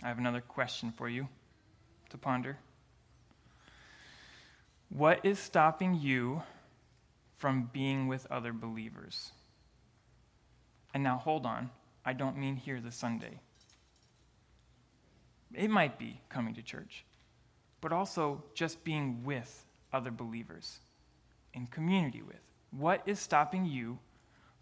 I 0.03 0.09
have 0.09 0.19
another 0.19 0.41
question 0.41 0.93
for 0.93 1.09
you 1.09 1.29
to 2.11 2.19
ponder. 2.19 2.59
What 4.91 5.25
is 5.25 5.39
stopping 5.39 5.95
you 5.95 6.43
from 7.37 7.71
being 7.73 8.09
with 8.09 8.27
other 8.31 8.53
believers? 8.53 9.31
And 10.93 11.05
now 11.05 11.17
hold 11.17 11.47
on. 11.47 11.71
I 12.05 12.13
don't 12.13 12.37
mean 12.37 12.57
here 12.57 12.81
this 12.81 12.97
Sunday. 12.97 13.39
It 15.55 15.71
might 15.71 15.99
be 15.99 16.21
coming 16.29 16.55
to 16.55 16.63
church, 16.63 17.05
but 17.81 17.93
also 17.93 18.43
just 18.55 18.83
being 18.83 19.23
with 19.25 19.65
other 19.93 20.11
believers, 20.11 20.81
in 21.55 21.67
community 21.67 22.23
with. 22.23 22.41
What 22.71 23.03
is 23.07 23.19
stopping 23.19 23.67
you 23.67 23.99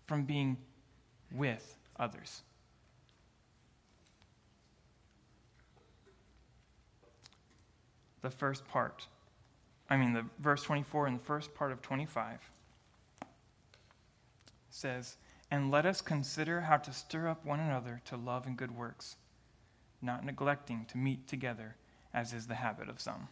from 0.07 0.25
being 0.25 0.57
with 1.33 1.77
others? 1.99 2.43
The 8.21 8.31
first 8.31 8.67
part, 8.67 9.07
I 9.91 9.97
mean, 9.97 10.13
the 10.13 10.25
verse 10.39 10.63
24 10.63 11.07
and 11.07 11.19
the 11.19 11.25
first 11.25 11.55
part 11.55 11.73
of 11.73 11.81
25 11.81 12.41
says, 14.71 15.17
and 15.51 15.71
let 15.71 15.87
us 15.87 16.01
consider 16.01 16.61
how 16.61 16.77
to 16.77 16.93
stir 16.93 17.27
up 17.27 17.45
one 17.45 17.61
another 17.61 18.03
to 18.07 18.17
love 18.17 18.47
and 18.47 18.57
good 18.57 18.77
works, 18.77 19.17
not 20.03 20.25
neglecting 20.25 20.85
to 20.91 20.99
meet 20.99 21.27
together, 21.27 21.77
as 22.13 22.33
is 22.33 22.47
the 22.47 22.55
habit 22.55 22.89
of 22.89 23.01
some. 23.01 23.29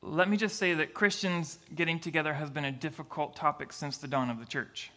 Let 0.00 0.28
me 0.28 0.36
just 0.36 0.56
say 0.56 0.74
that 0.74 0.92
Christians 0.92 1.58
getting 1.74 1.98
together 1.98 2.34
has 2.34 2.50
been 2.50 2.66
a 2.66 2.72
difficult 2.72 3.36
topic 3.36 3.72
since 3.72 3.96
the 3.98 4.08
dawn 4.08 4.30
of 4.30 4.38
the 4.38 4.44
church. 4.44 4.90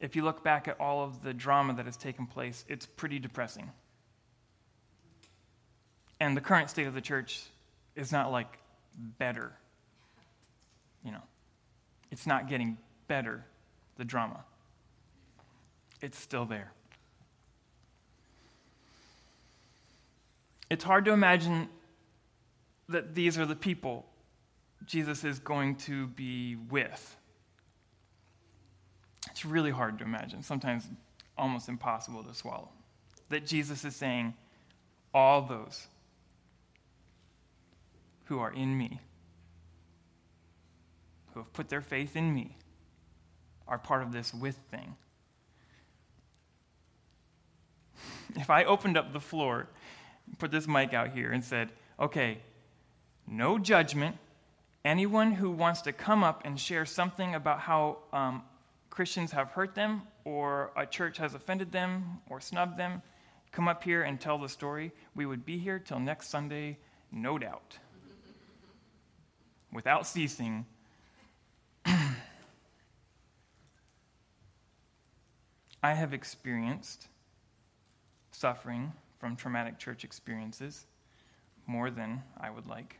If 0.00 0.14
you 0.14 0.22
look 0.22 0.44
back 0.44 0.68
at 0.68 0.78
all 0.80 1.02
of 1.02 1.22
the 1.22 1.34
drama 1.34 1.74
that 1.74 1.86
has 1.86 1.96
taken 1.96 2.26
place, 2.26 2.64
it's 2.68 2.86
pretty 2.86 3.18
depressing. 3.18 3.70
And 6.20 6.36
the 6.36 6.40
current 6.40 6.70
state 6.70 6.86
of 6.86 6.94
the 6.94 7.00
church 7.00 7.42
is 7.96 8.12
not 8.12 8.30
like 8.30 8.58
better. 9.18 9.52
You 11.04 11.12
know, 11.12 11.22
it's 12.10 12.26
not 12.26 12.48
getting 12.48 12.78
better, 13.06 13.44
the 13.96 14.04
drama. 14.04 14.44
It's 16.00 16.18
still 16.18 16.44
there. 16.44 16.72
It's 20.70 20.84
hard 20.84 21.06
to 21.06 21.12
imagine 21.12 21.68
that 22.88 23.14
these 23.14 23.38
are 23.38 23.46
the 23.46 23.56
people 23.56 24.06
Jesus 24.84 25.24
is 25.24 25.38
going 25.38 25.76
to 25.76 26.06
be 26.08 26.56
with. 26.56 27.16
It's 29.30 29.44
really 29.44 29.70
hard 29.70 29.98
to 29.98 30.04
imagine, 30.04 30.42
sometimes 30.42 30.88
almost 31.36 31.68
impossible 31.68 32.22
to 32.24 32.34
swallow. 32.34 32.68
That 33.28 33.46
Jesus 33.46 33.84
is 33.84 33.94
saying, 33.94 34.34
all 35.14 35.42
those 35.42 35.86
who 38.24 38.38
are 38.40 38.52
in 38.52 38.76
me, 38.76 39.00
who 41.32 41.40
have 41.40 41.52
put 41.52 41.68
their 41.68 41.80
faith 41.80 42.16
in 42.16 42.34
me, 42.34 42.56
are 43.66 43.78
part 43.78 44.02
of 44.02 44.12
this 44.12 44.32
with 44.34 44.56
thing. 44.70 44.96
If 48.36 48.50
I 48.50 48.64
opened 48.64 48.98
up 48.98 49.12
the 49.12 49.20
floor, 49.20 49.68
put 50.38 50.50
this 50.50 50.68
mic 50.68 50.92
out 50.92 51.10
here, 51.12 51.32
and 51.32 51.42
said, 51.42 51.70
okay, 51.98 52.38
no 53.26 53.58
judgment, 53.58 54.16
anyone 54.84 55.32
who 55.32 55.50
wants 55.50 55.82
to 55.82 55.92
come 55.92 56.22
up 56.22 56.42
and 56.44 56.60
share 56.60 56.84
something 56.84 57.34
about 57.34 57.60
how 57.60 57.98
um, 58.12 58.42
Christians 58.98 59.30
have 59.30 59.50
hurt 59.52 59.76
them 59.76 60.02
or 60.24 60.72
a 60.76 60.84
church 60.84 61.18
has 61.18 61.34
offended 61.34 61.70
them 61.70 62.18
or 62.28 62.40
snubbed 62.40 62.76
them, 62.76 63.00
come 63.52 63.68
up 63.68 63.84
here 63.84 64.02
and 64.02 64.20
tell 64.20 64.38
the 64.38 64.48
story. 64.48 64.90
We 65.14 65.24
would 65.24 65.46
be 65.46 65.56
here 65.56 65.78
till 65.78 66.00
next 66.00 66.30
Sunday, 66.30 66.78
no 67.12 67.38
doubt 67.38 67.78
without 69.72 70.04
ceasing. 70.04 70.66
I 71.86 71.94
have 75.82 76.12
experienced 76.12 77.06
suffering 78.32 78.92
from 79.20 79.36
traumatic 79.36 79.78
church 79.78 80.02
experiences 80.02 80.86
more 81.68 81.92
than 81.92 82.24
I 82.36 82.50
would 82.50 82.66
like. 82.66 82.98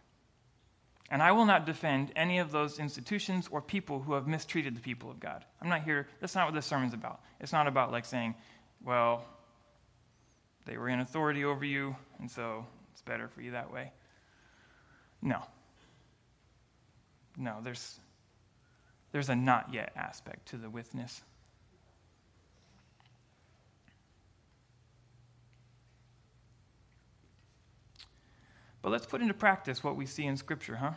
And 1.10 1.22
I 1.22 1.32
will 1.32 1.46
not 1.46 1.64
defend 1.64 2.12
any 2.16 2.38
of 2.38 2.50
those 2.50 2.78
institutions 2.78 3.48
or 3.50 3.62
people 3.62 4.00
who 4.00 4.12
have 4.12 4.26
mistreated 4.26 4.76
the 4.76 4.80
people 4.80 5.10
of 5.10 5.18
God. 5.18 5.44
I'm 5.62 5.68
not 5.68 5.82
here, 5.82 6.06
that's 6.20 6.34
not 6.34 6.46
what 6.46 6.54
this 6.54 6.66
sermon's 6.66 6.92
about. 6.92 7.20
It's 7.40 7.52
not 7.52 7.66
about 7.66 7.90
like 7.90 8.04
saying, 8.04 8.34
well, 8.84 9.24
they 10.66 10.76
were 10.76 10.88
in 10.88 11.00
authority 11.00 11.44
over 11.44 11.64
you, 11.64 11.96
and 12.18 12.30
so 12.30 12.66
it's 12.92 13.00
better 13.00 13.28
for 13.28 13.40
you 13.40 13.52
that 13.52 13.72
way. 13.72 13.90
No. 15.22 15.42
No, 17.38 17.58
there's, 17.62 17.98
there's 19.12 19.30
a 19.30 19.36
not 19.36 19.72
yet 19.72 19.92
aspect 19.96 20.48
to 20.48 20.56
the 20.58 20.68
witness. 20.68 21.22
But 28.82 28.92
let's 28.92 29.06
put 29.06 29.20
into 29.20 29.34
practice 29.34 29.82
what 29.82 29.96
we 29.96 30.06
see 30.06 30.24
in 30.24 30.36
Scripture, 30.36 30.76
huh? 30.76 30.92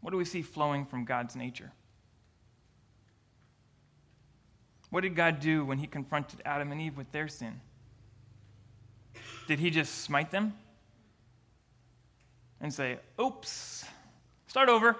What 0.00 0.10
do 0.10 0.16
we 0.16 0.24
see 0.24 0.42
flowing 0.42 0.84
from 0.84 1.04
God's 1.04 1.34
nature? 1.34 1.72
What 4.90 5.00
did 5.00 5.16
God 5.16 5.40
do 5.40 5.64
when 5.64 5.78
he 5.78 5.86
confronted 5.86 6.40
Adam 6.44 6.70
and 6.72 6.80
Eve 6.80 6.96
with 6.96 7.10
their 7.12 7.28
sin? 7.28 7.60
Did 9.48 9.58
he 9.58 9.70
just 9.70 10.02
smite 10.02 10.30
them 10.30 10.54
and 12.60 12.72
say, 12.72 12.98
oops, 13.20 13.84
start 14.46 14.68
over? 14.68 14.96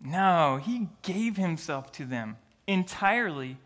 No, 0.00 0.60
he 0.62 0.88
gave 1.02 1.36
himself 1.36 1.92
to 1.92 2.04
them 2.04 2.36
entirely. 2.66 3.56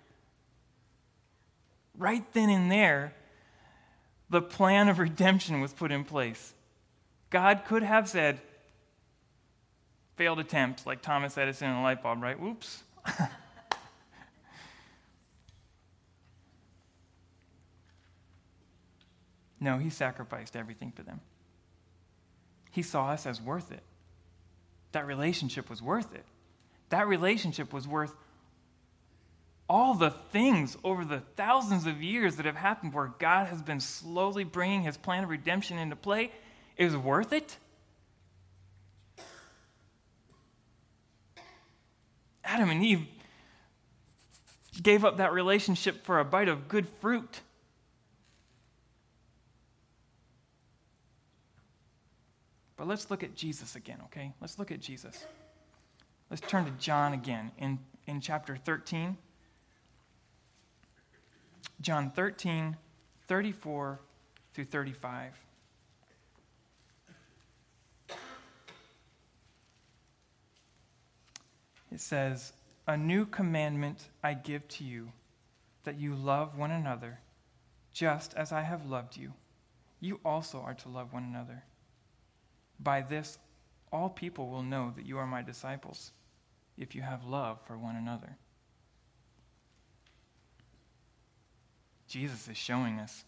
Right 1.96 2.30
then 2.32 2.50
and 2.50 2.70
there, 2.70 3.14
the 4.28 4.42
plan 4.42 4.88
of 4.88 4.98
redemption 4.98 5.60
was 5.60 5.72
put 5.72 5.92
in 5.92 6.02
place. 6.04 6.52
God 7.30 7.62
could 7.66 7.82
have 7.82 8.08
said, 8.08 8.40
failed 10.16 10.38
attempt, 10.38 10.86
like 10.86 11.02
Thomas 11.02 11.36
Edison 11.38 11.68
and 11.68 11.78
a 11.78 11.82
light 11.82 12.02
bulb, 12.02 12.22
right? 12.22 12.38
Whoops. 12.38 12.82
no, 19.60 19.78
he 19.78 19.90
sacrificed 19.90 20.56
everything 20.56 20.90
for 20.92 21.02
them. 21.02 21.20
He 22.70 22.82
saw 22.82 23.10
us 23.10 23.26
as 23.26 23.40
worth 23.40 23.72
it. 23.72 23.82
That 24.92 25.06
relationship 25.06 25.70
was 25.70 25.82
worth 25.82 26.14
it. 26.14 26.24
That 26.88 27.08
relationship 27.08 27.72
was 27.72 27.88
worth 27.88 28.14
all 29.68 29.94
the 29.94 30.10
things 30.10 30.76
over 30.84 31.04
the 31.04 31.20
thousands 31.36 31.86
of 31.86 32.02
years 32.02 32.36
that 32.36 32.46
have 32.46 32.56
happened 32.56 32.94
where 32.94 33.12
God 33.18 33.48
has 33.48 33.62
been 33.62 33.80
slowly 33.80 34.44
bringing 34.44 34.82
his 34.82 34.96
plan 34.96 35.24
of 35.24 35.30
redemption 35.30 35.78
into 35.78 35.96
play 35.96 36.30
is 36.76 36.96
worth 36.96 37.32
it? 37.32 37.56
Adam 42.44 42.70
and 42.70 42.84
Eve 42.84 43.06
gave 44.80 45.04
up 45.04 45.16
that 45.16 45.32
relationship 45.32 46.04
for 46.04 46.20
a 46.20 46.24
bite 46.24 46.48
of 46.48 46.68
good 46.68 46.86
fruit. 47.00 47.40
But 52.76 52.86
let's 52.86 53.10
look 53.10 53.24
at 53.24 53.34
Jesus 53.34 53.74
again, 53.74 53.98
okay? 54.04 54.32
Let's 54.40 54.58
look 54.58 54.70
at 54.70 54.80
Jesus. 54.80 55.24
Let's 56.30 56.42
turn 56.46 56.66
to 56.66 56.70
John 56.72 57.14
again 57.14 57.50
in, 57.58 57.78
in 58.06 58.20
chapter 58.20 58.56
13. 58.56 59.16
John 61.80 62.10
13, 62.10 62.76
34 63.26 64.00
through 64.54 64.64
35. 64.64 65.32
It 71.92 72.00
says, 72.00 72.52
A 72.86 72.96
new 72.96 73.26
commandment 73.26 74.08
I 74.22 74.34
give 74.34 74.66
to 74.68 74.84
you, 74.84 75.12
that 75.84 75.98
you 75.98 76.14
love 76.14 76.58
one 76.58 76.70
another, 76.70 77.20
just 77.92 78.34
as 78.34 78.52
I 78.52 78.62
have 78.62 78.86
loved 78.86 79.16
you. 79.16 79.32
You 80.00 80.20
also 80.24 80.60
are 80.60 80.74
to 80.74 80.88
love 80.88 81.12
one 81.12 81.24
another. 81.24 81.64
By 82.78 83.00
this, 83.00 83.38
all 83.92 84.10
people 84.10 84.48
will 84.48 84.62
know 84.62 84.92
that 84.96 85.06
you 85.06 85.16
are 85.18 85.26
my 85.26 85.42
disciples, 85.42 86.12
if 86.76 86.94
you 86.94 87.02
have 87.02 87.24
love 87.24 87.58
for 87.66 87.78
one 87.78 87.96
another. 87.96 88.36
Jesus 92.08 92.48
is 92.48 92.56
showing 92.56 92.98
us 92.98 93.24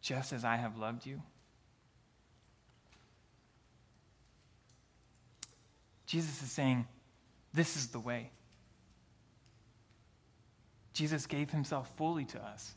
just 0.00 0.32
as 0.32 0.44
I 0.44 0.56
have 0.56 0.78
loved 0.78 1.04
you. 1.04 1.20
Jesus 6.06 6.42
is 6.42 6.50
saying, 6.50 6.86
This 7.52 7.76
is 7.76 7.88
the 7.88 7.98
way. 7.98 8.30
Jesus 10.92 11.26
gave 11.26 11.50
himself 11.50 11.90
fully 11.96 12.24
to 12.26 12.38
us. 12.42 12.72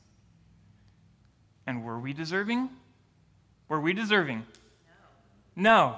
And 1.65 1.85
were 1.85 1.99
we 1.99 2.13
deserving? 2.13 2.69
Were 3.69 3.79
we 3.79 3.93
deserving? 3.93 4.43
No. 5.55 5.71
No, 5.91 5.95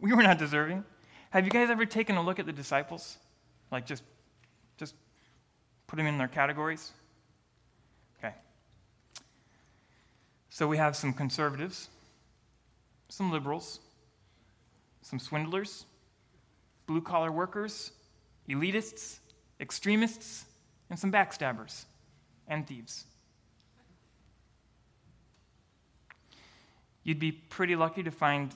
we 0.00 0.12
were 0.12 0.22
not 0.22 0.38
deserving. 0.38 0.84
Have 1.30 1.44
you 1.44 1.50
guys 1.50 1.70
ever 1.70 1.86
taken 1.86 2.16
a 2.16 2.22
look 2.22 2.38
at 2.40 2.46
the 2.46 2.52
disciples? 2.52 3.16
Like 3.70 3.86
just, 3.86 4.02
just 4.78 4.94
Put 5.86 5.96
them 5.96 6.06
in 6.06 6.18
their 6.18 6.28
categories? 6.28 6.92
Okay. 8.18 8.34
So 10.50 10.66
we 10.66 10.76
have 10.76 10.96
some 10.96 11.12
conservatives, 11.12 11.88
some 13.08 13.30
liberals, 13.30 13.80
some 15.02 15.18
swindlers, 15.18 15.84
blue 16.86 17.00
collar 17.00 17.30
workers, 17.30 17.92
elitists, 18.48 19.18
extremists, 19.60 20.44
and 20.90 20.98
some 20.98 21.12
backstabbers 21.12 21.84
and 22.48 22.66
thieves. 22.66 23.04
You'd 27.04 27.20
be 27.20 27.30
pretty 27.30 27.76
lucky 27.76 28.02
to 28.02 28.10
find 28.10 28.52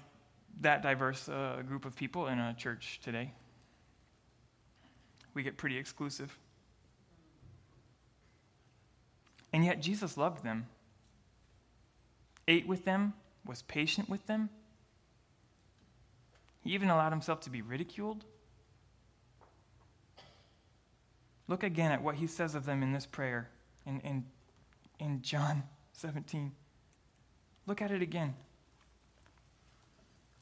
that 0.60 0.82
diverse 0.82 1.28
uh, 1.28 1.62
group 1.66 1.84
of 1.84 1.94
people 1.94 2.26
in 2.26 2.38
a 2.38 2.54
church 2.54 3.00
today. 3.02 3.32
We 5.34 5.44
get 5.44 5.56
pretty 5.56 5.78
exclusive. 5.78 6.36
And 9.52 9.64
yet 9.64 9.80
Jesus 9.80 10.16
loved 10.16 10.44
them, 10.44 10.66
ate 12.46 12.66
with 12.66 12.84
them, 12.84 13.14
was 13.44 13.62
patient 13.62 14.08
with 14.08 14.26
them. 14.26 14.48
He 16.62 16.70
even 16.74 16.90
allowed 16.90 17.10
himself 17.10 17.40
to 17.42 17.50
be 17.50 17.62
ridiculed. 17.62 18.24
Look 21.48 21.64
again 21.64 21.90
at 21.90 22.02
what 22.02 22.14
he 22.14 22.26
says 22.26 22.54
of 22.54 22.64
them 22.64 22.82
in 22.82 22.92
this 22.92 23.06
prayer 23.06 23.48
in, 23.86 24.00
in, 24.00 24.24
in 24.98 25.22
John 25.22 25.64
17. 25.94 26.52
Look 27.66 27.82
at 27.82 27.90
it 27.90 28.02
again. 28.02 28.34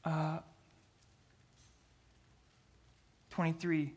Uh, 0.05 0.39
23. 3.31 3.93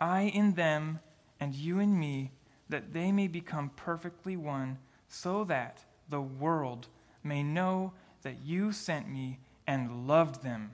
I 0.00 0.22
in 0.22 0.54
them 0.54 1.00
and 1.40 1.54
you 1.54 1.80
in 1.80 1.98
me 1.98 2.32
that 2.68 2.92
they 2.92 3.12
may 3.12 3.28
become 3.28 3.70
perfectly 3.76 4.36
one, 4.36 4.78
so 5.08 5.44
that 5.44 5.84
the 6.08 6.20
world 6.20 6.88
may 7.22 7.42
know 7.42 7.92
that 8.22 8.40
you 8.44 8.72
sent 8.72 9.08
me 9.08 9.38
and 9.66 10.06
loved 10.06 10.42
them, 10.42 10.72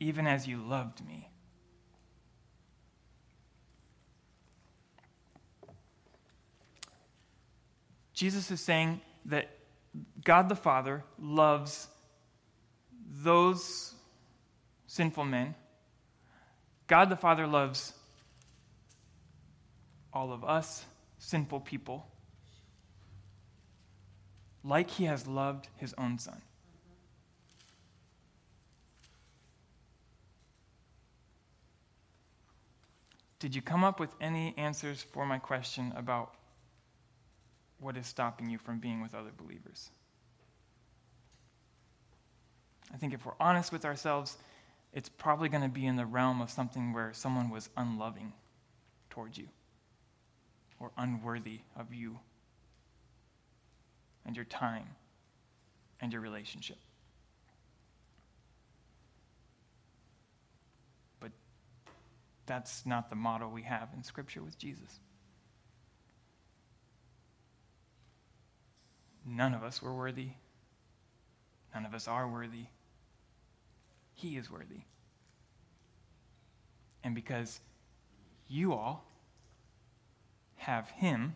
even 0.00 0.26
as 0.26 0.46
you 0.46 0.58
loved 0.58 1.04
me. 1.06 1.28
Jesus 8.12 8.50
is 8.50 8.60
saying 8.60 9.00
that 9.24 9.50
God 10.24 10.48
the 10.48 10.56
Father 10.56 11.02
loves 11.18 11.88
those 13.22 13.94
sinful 14.86 15.24
men. 15.24 15.54
God 16.86 17.08
the 17.10 17.16
Father 17.16 17.46
loves 17.46 17.92
all 20.14 20.32
of 20.32 20.44
us 20.44 20.84
sinful 21.18 21.60
people 21.60 22.06
like 24.62 24.88
he 24.88 25.04
has 25.04 25.26
loved 25.26 25.68
his 25.76 25.92
own 25.98 26.18
son. 26.18 26.40
Did 33.40 33.54
you 33.54 33.60
come 33.60 33.84
up 33.84 34.00
with 34.00 34.14
any 34.22 34.54
answers 34.56 35.02
for 35.02 35.26
my 35.26 35.38
question 35.38 35.92
about 35.96 36.34
what 37.78 37.96
is 37.96 38.06
stopping 38.06 38.48
you 38.48 38.56
from 38.56 38.78
being 38.78 39.02
with 39.02 39.14
other 39.14 39.32
believers? 39.36 39.90
I 42.92 42.96
think 42.96 43.12
if 43.12 43.26
we're 43.26 43.32
honest 43.38 43.70
with 43.70 43.84
ourselves, 43.84 44.38
it's 44.94 45.10
probably 45.10 45.50
going 45.50 45.62
to 45.62 45.68
be 45.68 45.84
in 45.84 45.96
the 45.96 46.06
realm 46.06 46.40
of 46.40 46.48
something 46.48 46.94
where 46.94 47.12
someone 47.12 47.50
was 47.50 47.68
unloving 47.76 48.32
towards 49.10 49.36
you 49.36 49.48
or 50.84 50.90
unworthy 50.98 51.60
of 51.78 51.94
you 51.94 52.18
and 54.26 54.36
your 54.36 54.44
time 54.44 54.86
and 55.98 56.12
your 56.12 56.20
relationship. 56.20 56.76
But 61.20 61.30
that's 62.44 62.84
not 62.84 63.08
the 63.08 63.16
model 63.16 63.50
we 63.50 63.62
have 63.62 63.88
in 63.96 64.02
Scripture 64.02 64.42
with 64.42 64.58
Jesus. 64.58 65.00
None 69.24 69.54
of 69.54 69.62
us 69.62 69.80
were 69.80 69.94
worthy. 69.94 70.28
None 71.74 71.86
of 71.86 71.94
us 71.94 72.06
are 72.06 72.28
worthy. 72.28 72.66
He 74.12 74.36
is 74.36 74.50
worthy. 74.50 74.82
And 77.02 77.14
because 77.14 77.60
you 78.48 78.74
all 78.74 79.06
have 80.64 80.88
Him, 80.88 81.34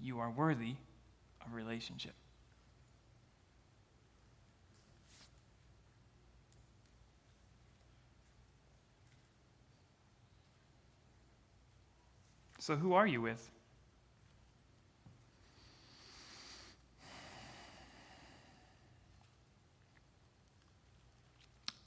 you 0.00 0.20
are 0.20 0.30
worthy 0.30 0.76
of 1.44 1.52
relationship. 1.52 2.12
So, 12.60 12.76
who 12.76 12.92
are 12.92 13.06
you 13.06 13.20
with? 13.20 13.50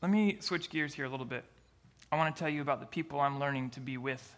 Let 0.02 0.12
me 0.12 0.36
switch 0.42 0.70
gears 0.70 0.94
here 0.94 1.06
a 1.06 1.10
little 1.10 1.26
bit. 1.26 1.46
I 2.12 2.18
want 2.18 2.36
to 2.36 2.38
tell 2.38 2.50
you 2.50 2.62
about 2.62 2.82
the 2.82 2.86
people 2.86 3.22
I'm 3.22 3.40
learning 3.40 3.70
to 3.70 3.80
be 3.80 3.98
with. 3.98 4.36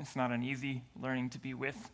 It's 0.00 0.16
not 0.16 0.30
an 0.30 0.42
easy 0.42 0.82
learning 1.00 1.30
to 1.30 1.38
be 1.38 1.54
with. 1.54 1.90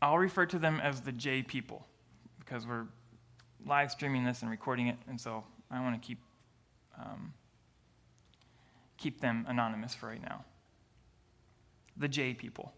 I'll 0.00 0.18
refer 0.18 0.46
to 0.46 0.58
them 0.58 0.80
as 0.80 1.00
the 1.00 1.12
J 1.12 1.42
people 1.42 1.86
because 2.38 2.66
we're 2.66 2.86
live 3.66 3.90
streaming 3.90 4.24
this 4.24 4.42
and 4.42 4.50
recording 4.50 4.88
it, 4.88 4.98
and 5.08 5.18
so 5.18 5.44
I 5.70 5.80
want 5.80 6.00
to 6.00 6.06
keep 6.06 6.18
um, 6.98 7.32
keep 8.98 9.20
them 9.20 9.46
anonymous 9.48 9.94
for 9.94 10.08
right 10.08 10.22
now. 10.22 10.44
The 11.96 12.08
J 12.08 12.34
people. 12.34 12.72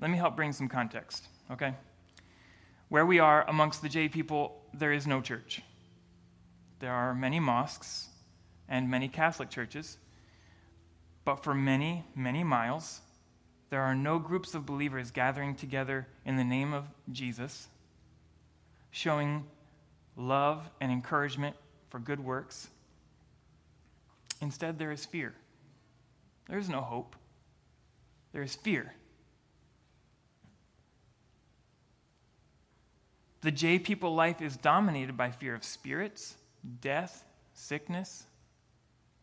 Let 0.00 0.10
me 0.10 0.18
help 0.18 0.36
bring 0.36 0.52
some 0.52 0.68
context, 0.68 1.28
okay? 1.50 1.74
Where 2.88 3.06
we 3.06 3.20
are 3.20 3.48
amongst 3.48 3.80
the 3.80 3.88
J 3.88 4.08
people, 4.08 4.60
there 4.74 4.92
is 4.92 5.06
no 5.06 5.20
church. 5.20 5.62
There 6.80 6.92
are 6.92 7.14
many 7.14 7.40
mosques 7.40 8.08
and 8.68 8.90
many 8.90 9.08
Catholic 9.08 9.50
churches, 9.50 9.98
but 11.24 11.42
for 11.42 11.54
many, 11.54 12.04
many 12.14 12.44
miles, 12.44 13.00
there 13.70 13.82
are 13.82 13.94
no 13.94 14.18
groups 14.18 14.54
of 14.54 14.66
believers 14.66 15.10
gathering 15.10 15.54
together 15.54 16.06
in 16.24 16.36
the 16.36 16.44
name 16.44 16.72
of 16.72 16.86
Jesus, 17.10 17.68
showing 18.90 19.44
love 20.16 20.68
and 20.80 20.92
encouragement 20.92 21.56
for 21.88 21.98
good 21.98 22.20
works. 22.20 22.68
Instead, 24.40 24.78
there 24.78 24.92
is 24.92 25.04
fear. 25.04 25.34
There 26.48 26.58
is 26.58 26.68
no 26.68 26.80
hope. 26.80 27.16
There 28.32 28.42
is 28.42 28.54
fear. 28.54 28.92
The 33.40 33.50
J 33.50 33.78
people 33.78 34.14
life 34.14 34.40
is 34.40 34.56
dominated 34.56 35.16
by 35.16 35.30
fear 35.30 35.54
of 35.54 35.64
spirits, 35.64 36.36
death, 36.80 37.24
sickness, 37.52 38.24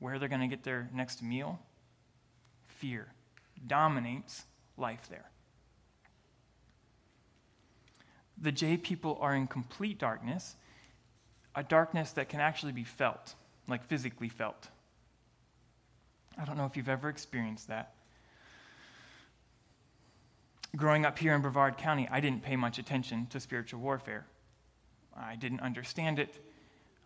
where 0.02 0.20
they're 0.20 0.28
going 0.28 0.42
to 0.42 0.48
get 0.48 0.64
their 0.64 0.90
next 0.94 1.24
meal. 1.24 1.60
Fear 2.68 3.08
dominates 3.66 4.44
life 4.76 5.08
there. 5.10 5.30
The 8.38 8.52
J 8.52 8.76
people 8.76 9.18
are 9.22 9.34
in 9.34 9.48
complete 9.48 9.98
darkness, 9.98 10.56
a 11.56 11.64
darkness 11.64 12.12
that 12.12 12.28
can 12.28 12.42
actually 12.42 12.74
be 12.74 12.84
felt, 12.84 13.36
like 13.70 13.86
physically 13.86 14.30
felt. 14.30 14.68
I 16.38 16.44
don't 16.44 16.58
know 16.58 16.66
if 16.66 16.76
you've 16.76 16.90
ever 16.90 17.08
experienced 17.08 17.70
that 17.70 17.94
growing 20.76 21.06
up 21.06 21.20
here 21.20 21.34
in 21.34 21.42
Brevard 21.42 21.78
County, 21.78 22.08
I 22.10 22.20
didn't 22.20 22.44
pay 22.44 22.56
much 22.56 22.80
attention 22.80 23.28
to 23.28 23.40
spiritual 23.40 23.82
warfare. 23.82 24.26
I 25.16 25.36
didn't 25.36 25.60
understand 25.60 26.20
it, 26.20 26.40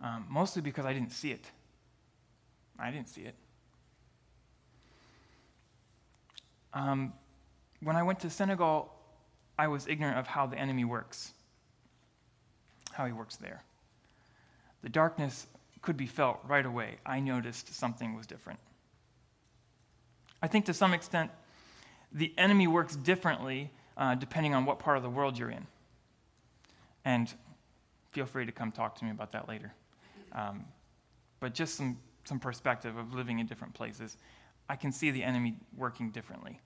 um, 0.01 0.25
mostly 0.29 0.61
because 0.61 0.85
I 0.85 0.93
didn't 0.93 1.11
see 1.11 1.31
it. 1.31 1.49
I 2.79 2.91
didn't 2.91 3.09
see 3.09 3.21
it. 3.21 3.35
Um, 6.73 7.13
when 7.81 7.95
I 7.95 8.03
went 8.03 8.19
to 8.21 8.29
Senegal, 8.29 8.91
I 9.57 9.67
was 9.67 9.87
ignorant 9.87 10.17
of 10.17 10.27
how 10.27 10.45
the 10.45 10.57
enemy 10.57 10.83
works, 10.83 11.31
how 12.91 13.05
he 13.05 13.13
works 13.13 13.37
there. 13.37 13.63
The 14.81 14.89
darkness 14.89 15.47
could 15.81 15.97
be 15.97 16.07
felt 16.07 16.39
right 16.47 16.65
away. 16.65 16.97
I 17.05 17.19
noticed 17.19 17.73
something 17.73 18.15
was 18.15 18.27
different. 18.27 18.59
I 20.41 20.47
think 20.47 20.65
to 20.65 20.73
some 20.73 20.93
extent, 20.93 21.31
the 22.11 22.33
enemy 22.37 22.67
works 22.67 22.95
differently 22.95 23.71
uh, 23.97 24.15
depending 24.15 24.53
on 24.53 24.65
what 24.65 24.79
part 24.79 24.97
of 24.97 25.03
the 25.03 25.09
world 25.09 25.37
you're 25.37 25.49
in. 25.49 25.65
And 27.05 27.33
feel 28.11 28.25
free 28.25 28.45
to 28.45 28.51
come 28.51 28.71
talk 28.71 28.95
to 28.99 29.05
me 29.05 29.11
about 29.11 29.31
that 29.31 29.47
later. 29.47 29.73
Um, 30.31 30.65
but 31.39 31.53
just 31.53 31.75
some, 31.75 31.97
some 32.25 32.39
perspective 32.39 32.97
of 32.97 33.13
living 33.13 33.39
in 33.39 33.45
different 33.45 33.73
places, 33.73 34.17
I 34.67 34.75
can 34.75 34.91
see 34.91 35.11
the 35.11 35.23
enemy 35.23 35.55
working 35.77 36.11
differently. 36.11 36.59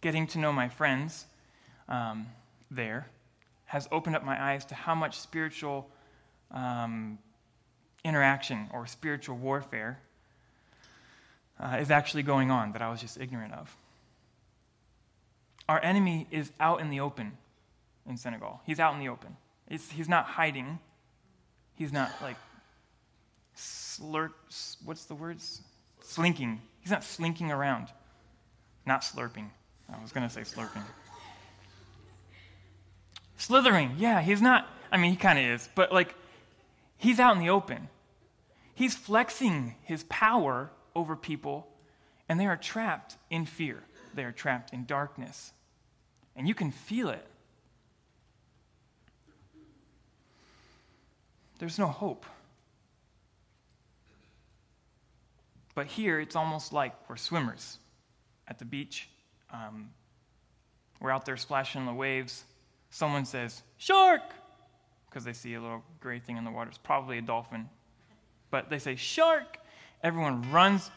Getting 0.00 0.26
to 0.28 0.38
know 0.38 0.52
my 0.52 0.68
friends 0.68 1.26
um, 1.88 2.26
there 2.70 3.08
has 3.66 3.88
opened 3.90 4.16
up 4.16 4.24
my 4.24 4.40
eyes 4.40 4.64
to 4.66 4.74
how 4.74 4.94
much 4.94 5.18
spiritual 5.18 5.88
um, 6.50 7.18
interaction 8.04 8.68
or 8.72 8.86
spiritual 8.86 9.36
warfare 9.36 10.00
uh, 11.60 11.76
is 11.80 11.90
actually 11.90 12.22
going 12.22 12.50
on 12.50 12.72
that 12.72 12.82
I 12.82 12.90
was 12.90 13.00
just 13.00 13.20
ignorant 13.20 13.52
of. 13.54 13.76
Our 15.68 15.82
enemy 15.82 16.26
is 16.30 16.50
out 16.58 16.80
in 16.80 16.90
the 16.90 17.00
open 17.00 17.36
in 18.08 18.16
Senegal. 18.16 18.60
He's 18.64 18.80
out 18.80 18.94
in 18.94 19.00
the 19.00 19.08
open. 19.08 19.36
He's 19.68 20.08
not 20.08 20.24
hiding. 20.24 20.78
He's 21.74 21.92
not 21.92 22.10
like 22.22 22.36
slurp, 23.58 24.32
what's 24.84 25.04
the 25.04 25.14
words? 25.14 25.62
Slinking. 26.00 26.60
He's 26.80 26.90
not 26.90 27.04
slinking 27.04 27.50
around. 27.50 27.88
Not 28.86 29.02
slurping. 29.02 29.50
I 29.92 30.00
was 30.00 30.12
going 30.12 30.26
to 30.26 30.32
say 30.32 30.42
slurping. 30.42 30.82
Slithering. 33.36 33.96
Yeah, 33.98 34.20
he's 34.20 34.40
not. 34.40 34.68
I 34.90 34.96
mean, 34.96 35.10
he 35.10 35.16
kind 35.16 35.38
of 35.38 35.44
is, 35.44 35.68
but 35.74 35.92
like, 35.92 36.14
he's 36.96 37.20
out 37.20 37.36
in 37.36 37.42
the 37.42 37.50
open. 37.50 37.88
He's 38.74 38.94
flexing 38.94 39.74
his 39.82 40.04
power 40.04 40.70
over 40.94 41.16
people, 41.16 41.68
and 42.28 42.38
they 42.38 42.46
are 42.46 42.56
trapped 42.56 43.16
in 43.28 43.44
fear. 43.44 43.82
They 44.14 44.24
are 44.24 44.32
trapped 44.32 44.72
in 44.72 44.84
darkness. 44.84 45.52
And 46.36 46.46
you 46.46 46.54
can 46.54 46.70
feel 46.70 47.08
it. 47.08 47.26
There's 51.58 51.78
no 51.78 51.88
hope. 51.88 52.24
But 55.78 55.86
here, 55.86 56.18
it's 56.18 56.34
almost 56.34 56.72
like 56.72 56.92
we're 57.08 57.14
swimmers 57.14 57.78
at 58.48 58.58
the 58.58 58.64
beach. 58.64 59.08
Um, 59.52 59.90
we're 61.00 61.12
out 61.12 61.24
there 61.24 61.36
splashing 61.36 61.82
in 61.82 61.86
the 61.86 61.94
waves. 61.94 62.42
Someone 62.90 63.24
says, 63.24 63.62
Shark! 63.76 64.22
Because 65.08 65.22
they 65.22 65.32
see 65.32 65.54
a 65.54 65.60
little 65.60 65.84
gray 66.00 66.18
thing 66.18 66.36
in 66.36 66.42
the 66.42 66.50
water. 66.50 66.68
It's 66.68 66.78
probably 66.78 67.18
a 67.18 67.22
dolphin. 67.22 67.68
But 68.50 68.70
they 68.70 68.80
say, 68.80 68.96
Shark! 68.96 69.58
Everyone 70.02 70.50
runs. 70.50 70.90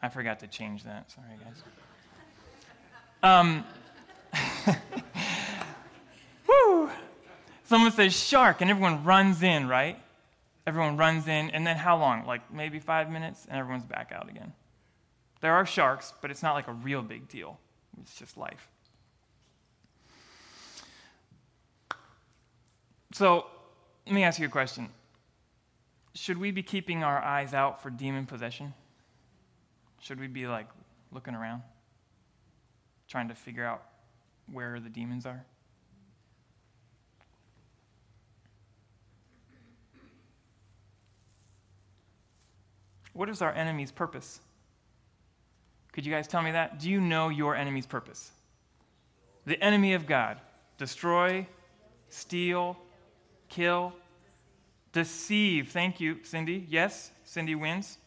I 0.00 0.10
forgot 0.10 0.38
to 0.38 0.46
change 0.46 0.84
that. 0.84 1.10
Sorry, 1.10 1.26
guys. 1.44 1.64
Um, 3.24 3.64
woo! 6.48 6.88
Someone 7.64 7.90
says 7.90 8.14
shark, 8.16 8.60
and 8.60 8.70
everyone 8.70 9.02
runs 9.02 9.42
in, 9.42 9.66
right? 9.66 9.98
Everyone 10.68 10.98
runs 10.98 11.26
in, 11.26 11.48
and 11.48 11.66
then 11.66 11.78
how 11.78 11.96
long? 11.96 12.26
Like 12.26 12.52
maybe 12.52 12.78
five 12.78 13.10
minutes, 13.10 13.46
and 13.48 13.58
everyone's 13.58 13.86
back 13.86 14.12
out 14.14 14.28
again. 14.28 14.52
There 15.40 15.54
are 15.54 15.64
sharks, 15.64 16.12
but 16.20 16.30
it's 16.30 16.42
not 16.42 16.52
like 16.52 16.68
a 16.68 16.74
real 16.74 17.00
big 17.00 17.26
deal. 17.26 17.58
It's 18.02 18.18
just 18.18 18.36
life. 18.36 18.68
So, 23.14 23.46
let 24.04 24.14
me 24.14 24.24
ask 24.24 24.38
you 24.38 24.44
a 24.44 24.50
question 24.50 24.90
should 26.14 26.36
we 26.36 26.50
be 26.50 26.62
keeping 26.62 27.02
our 27.02 27.18
eyes 27.18 27.54
out 27.54 27.82
for 27.82 27.88
demon 27.88 28.26
possession? 28.26 28.74
Should 30.02 30.20
we 30.20 30.26
be 30.26 30.46
like 30.46 30.68
looking 31.12 31.34
around, 31.34 31.62
trying 33.08 33.28
to 33.28 33.34
figure 33.34 33.64
out 33.64 33.82
where 34.52 34.80
the 34.80 34.90
demons 34.90 35.24
are? 35.24 35.46
What 43.18 43.28
is 43.28 43.42
our 43.42 43.52
enemy's 43.52 43.90
purpose? 43.90 44.38
Could 45.90 46.06
you 46.06 46.12
guys 46.12 46.28
tell 46.28 46.40
me 46.40 46.52
that? 46.52 46.78
Do 46.78 46.88
you 46.88 47.00
know 47.00 47.30
your 47.30 47.56
enemy's 47.56 47.84
purpose? 47.84 48.30
The 49.44 49.60
enemy 49.60 49.94
of 49.94 50.06
God 50.06 50.38
destroy, 50.76 51.48
steal, 52.10 52.76
kill, 53.48 53.92
Deceive. 54.92 55.70
Thank 55.72 55.98
you, 55.98 56.18
Cindy. 56.22 56.64
Yes, 56.68 57.10
Cindy 57.24 57.56
wins. 57.56 57.98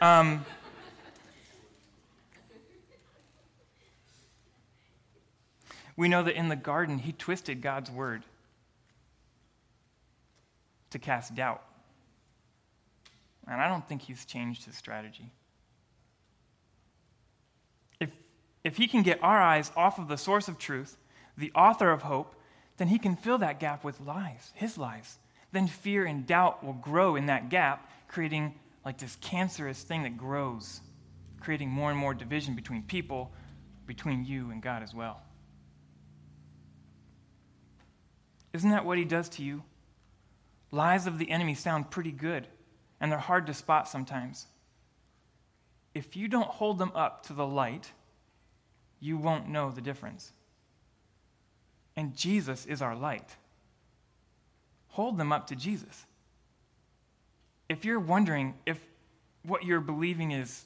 Um, 0.00 0.46
we 5.94 6.08
know 6.08 6.22
that 6.22 6.36
in 6.36 6.48
the 6.48 6.56
garden, 6.56 6.98
he 6.98 7.12
twisted 7.12 7.60
God's 7.60 7.90
word 7.90 8.22
to 10.88 10.98
cast 10.98 11.34
doubt. 11.34 11.62
And 13.46 13.60
I 13.60 13.68
don't 13.68 13.86
think 13.88 14.02
he's 14.02 14.24
changed 14.24 14.64
his 14.64 14.76
strategy. 14.76 15.32
If, 18.00 18.10
if 18.64 18.76
he 18.76 18.88
can 18.88 19.02
get 19.02 19.22
our 19.22 19.40
eyes 19.40 19.70
off 19.76 19.98
of 19.98 20.08
the 20.08 20.16
source 20.16 20.48
of 20.48 20.58
truth, 20.58 20.96
the 21.38 21.52
author 21.54 21.90
of 21.90 22.02
hope, 22.02 22.34
then 22.76 22.88
he 22.88 22.98
can 22.98 23.16
fill 23.16 23.38
that 23.38 23.60
gap 23.60 23.84
with 23.84 24.00
lies, 24.00 24.52
his 24.54 24.76
lies. 24.76 25.18
Then 25.52 25.66
fear 25.66 26.04
and 26.04 26.26
doubt 26.26 26.64
will 26.64 26.74
grow 26.74 27.16
in 27.16 27.26
that 27.26 27.48
gap, 27.48 27.90
creating 28.08 28.54
like 28.84 28.98
this 28.98 29.16
cancerous 29.20 29.82
thing 29.82 30.02
that 30.02 30.16
grows, 30.16 30.80
creating 31.40 31.70
more 31.70 31.90
and 31.90 31.98
more 31.98 32.14
division 32.14 32.54
between 32.54 32.82
people, 32.82 33.32
between 33.86 34.24
you 34.24 34.50
and 34.50 34.62
God 34.62 34.82
as 34.82 34.94
well. 34.94 35.22
Isn't 38.52 38.70
that 38.70 38.84
what 38.84 38.98
he 38.98 39.04
does 39.04 39.28
to 39.30 39.42
you? 39.42 39.62
Lies 40.70 41.06
of 41.06 41.18
the 41.18 41.30
enemy 41.30 41.54
sound 41.54 41.90
pretty 41.90 42.12
good, 42.12 42.46
and 43.00 43.10
they're 43.10 43.18
hard 43.18 43.46
to 43.46 43.54
spot 43.54 43.88
sometimes. 43.88 44.46
If 45.94 46.16
you 46.16 46.28
don't 46.28 46.48
hold 46.48 46.78
them 46.78 46.92
up 46.94 47.26
to 47.26 47.32
the 47.32 47.46
light, 47.46 47.92
you 49.00 49.16
won't 49.16 49.48
know 49.48 49.70
the 49.70 49.80
difference. 49.80 50.32
And 51.96 52.14
Jesus 52.14 52.66
is 52.66 52.82
our 52.82 52.94
light. 52.94 53.36
Hold 54.88 55.18
them 55.18 55.32
up 55.32 55.46
to 55.48 55.56
Jesus. 55.56 56.06
If 57.68 57.84
you're 57.84 58.00
wondering 58.00 58.54
if 58.64 58.78
what 59.42 59.64
you're 59.64 59.80
believing 59.80 60.32
is 60.32 60.64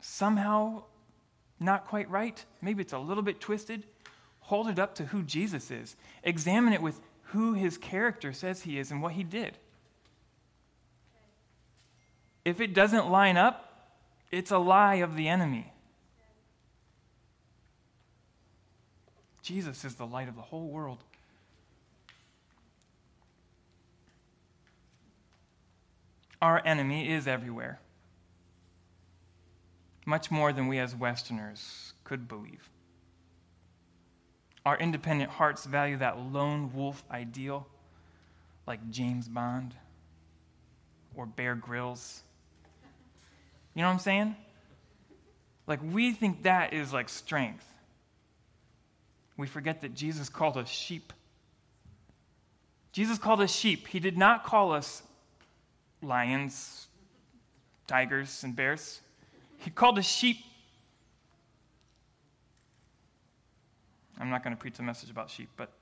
somehow 0.00 0.84
not 1.58 1.86
quite 1.86 2.10
right, 2.10 2.44
maybe 2.60 2.82
it's 2.82 2.92
a 2.92 2.98
little 2.98 3.22
bit 3.22 3.40
twisted, 3.40 3.84
hold 4.40 4.68
it 4.68 4.78
up 4.78 4.94
to 4.96 5.06
who 5.06 5.22
Jesus 5.22 5.70
is. 5.70 5.96
Examine 6.22 6.72
it 6.72 6.82
with 6.82 7.00
who 7.26 7.54
his 7.54 7.78
character 7.78 8.32
says 8.32 8.62
he 8.62 8.78
is 8.78 8.90
and 8.90 9.02
what 9.02 9.12
he 9.12 9.22
did. 9.24 9.56
If 12.44 12.60
it 12.60 12.74
doesn't 12.74 13.08
line 13.08 13.36
up, 13.36 13.68
it's 14.30 14.50
a 14.50 14.58
lie 14.58 14.96
of 14.96 15.16
the 15.16 15.28
enemy. 15.28 15.72
Jesus 19.42 19.84
is 19.84 19.96
the 19.96 20.06
light 20.06 20.28
of 20.28 20.36
the 20.36 20.42
whole 20.42 20.68
world. 20.68 21.04
Our 26.40 26.60
enemy 26.64 27.08
is 27.08 27.28
everywhere, 27.28 27.78
much 30.04 30.30
more 30.30 30.52
than 30.52 30.66
we 30.66 30.78
as 30.80 30.94
Westerners 30.94 31.92
could 32.02 32.26
believe. 32.26 32.68
Our 34.66 34.76
independent 34.76 35.30
hearts 35.30 35.64
value 35.64 35.96
that 35.98 36.18
lone 36.18 36.72
wolf 36.72 37.04
ideal, 37.10 37.68
like 38.66 38.90
James 38.90 39.28
Bond 39.28 39.74
or 41.14 41.26
Bear 41.26 41.54
Grylls. 41.54 42.22
You 43.74 43.82
know 43.82 43.88
what 43.88 43.94
I'm 43.94 44.00
saying? 44.00 44.36
Like, 45.66 45.80
we 45.82 46.12
think 46.12 46.42
that 46.42 46.72
is 46.72 46.92
like 46.92 47.08
strength. 47.08 47.64
We 49.36 49.46
forget 49.46 49.80
that 49.80 49.94
Jesus 49.94 50.28
called 50.28 50.56
us 50.56 50.68
sheep. 50.68 51.12
Jesus 52.92 53.18
called 53.18 53.40
us 53.40 53.50
sheep. 53.50 53.88
He 53.88 53.98
did 53.98 54.18
not 54.18 54.44
call 54.44 54.72
us 54.72 55.02
lions, 56.02 56.88
tigers, 57.86 58.44
and 58.44 58.54
bears. 58.54 59.00
He 59.58 59.70
called 59.70 59.98
us 59.98 60.06
sheep 60.06 60.38
I'm 64.22 64.30
not 64.30 64.44
going 64.44 64.54
to 64.54 64.60
preach 64.60 64.78
a 64.78 64.82
message 64.82 65.10
about 65.10 65.28
sheep, 65.28 65.48
but 65.56 65.72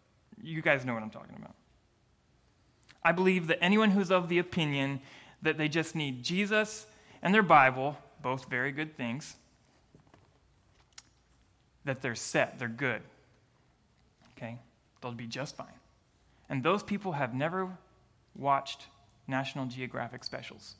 you 0.42 0.62
guys 0.62 0.86
know 0.86 0.94
what 0.94 1.02
I'm 1.02 1.10
talking 1.10 1.36
about. 1.38 1.54
I 3.04 3.12
believe 3.12 3.48
that 3.48 3.62
anyone 3.62 3.90
who's 3.90 4.10
of 4.10 4.30
the 4.30 4.38
opinion 4.38 5.00
that 5.42 5.58
they 5.58 5.68
just 5.68 5.94
need 5.94 6.22
Jesus 6.22 6.86
and 7.22 7.34
their 7.34 7.42
Bible, 7.42 7.96
both 8.22 8.48
very 8.48 8.72
good 8.72 8.96
things, 8.96 9.36
that 11.84 12.02
they're 12.02 12.14
set, 12.14 12.58
they're 12.58 12.68
good. 12.68 13.02
Okay? 14.36 14.58
They'll 15.00 15.12
be 15.12 15.26
just 15.26 15.56
fine. 15.56 15.66
And 16.48 16.62
those 16.62 16.82
people 16.82 17.12
have 17.12 17.34
never 17.34 17.68
watched 18.36 18.86
National 19.26 19.66
Geographic 19.66 20.24
specials. 20.24 20.74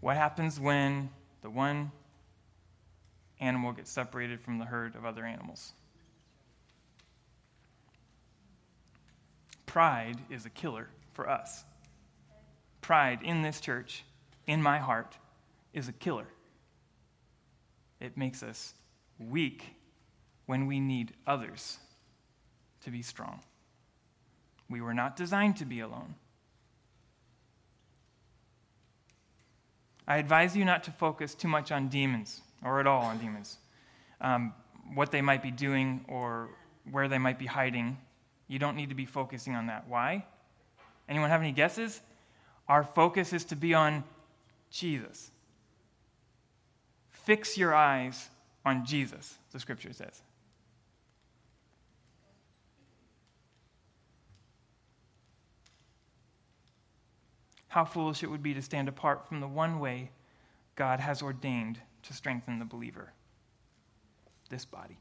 What 0.00 0.16
happens 0.16 0.60
when 0.60 1.10
the 1.42 1.50
one 1.50 1.90
animal 3.40 3.72
gets 3.72 3.90
separated 3.90 4.40
from 4.40 4.58
the 4.58 4.64
herd 4.64 4.94
of 4.96 5.04
other 5.04 5.24
animals. 5.24 5.72
Pride 9.66 10.16
is 10.30 10.46
a 10.46 10.50
killer 10.50 10.88
for 11.12 11.28
us. 11.28 11.64
Pride 12.86 13.18
in 13.24 13.42
this 13.42 13.60
church, 13.60 14.04
in 14.46 14.62
my 14.62 14.78
heart, 14.78 15.18
is 15.74 15.88
a 15.88 15.92
killer. 15.92 16.28
It 17.98 18.16
makes 18.16 18.44
us 18.44 18.74
weak 19.18 19.64
when 20.46 20.68
we 20.68 20.78
need 20.78 21.12
others 21.26 21.78
to 22.84 22.92
be 22.92 23.02
strong. 23.02 23.40
We 24.70 24.80
were 24.80 24.94
not 24.94 25.16
designed 25.16 25.56
to 25.56 25.64
be 25.64 25.80
alone. 25.80 26.14
I 30.06 30.18
advise 30.18 30.56
you 30.56 30.64
not 30.64 30.84
to 30.84 30.92
focus 30.92 31.34
too 31.34 31.48
much 31.48 31.72
on 31.72 31.88
demons 31.88 32.40
or 32.64 32.78
at 32.78 32.86
all 32.86 33.02
on 33.02 33.18
demons. 33.18 33.58
Um, 34.20 34.54
what 34.94 35.10
they 35.10 35.22
might 35.22 35.42
be 35.42 35.50
doing 35.50 36.04
or 36.06 36.50
where 36.92 37.08
they 37.08 37.18
might 37.18 37.40
be 37.40 37.46
hiding. 37.46 37.98
You 38.46 38.60
don't 38.60 38.76
need 38.76 38.90
to 38.90 38.94
be 38.94 39.06
focusing 39.06 39.56
on 39.56 39.66
that. 39.66 39.88
Why? 39.88 40.24
Anyone 41.08 41.30
have 41.30 41.40
any 41.40 41.50
guesses? 41.50 42.00
Our 42.68 42.82
focus 42.82 43.32
is 43.32 43.44
to 43.46 43.56
be 43.56 43.74
on 43.74 44.04
Jesus. 44.70 45.30
Fix 47.10 47.56
your 47.56 47.74
eyes 47.74 48.28
on 48.64 48.84
Jesus, 48.84 49.38
the 49.52 49.60
scripture 49.60 49.92
says. 49.92 50.22
How 57.68 57.84
foolish 57.84 58.22
it 58.22 58.30
would 58.30 58.42
be 58.42 58.54
to 58.54 58.62
stand 58.62 58.88
apart 58.88 59.28
from 59.28 59.40
the 59.40 59.48
one 59.48 59.80
way 59.80 60.10
God 60.76 60.98
has 61.00 61.22
ordained 61.22 61.78
to 62.04 62.12
strengthen 62.12 62.58
the 62.58 62.64
believer 62.64 63.12
this 64.48 64.64
body. 64.64 64.98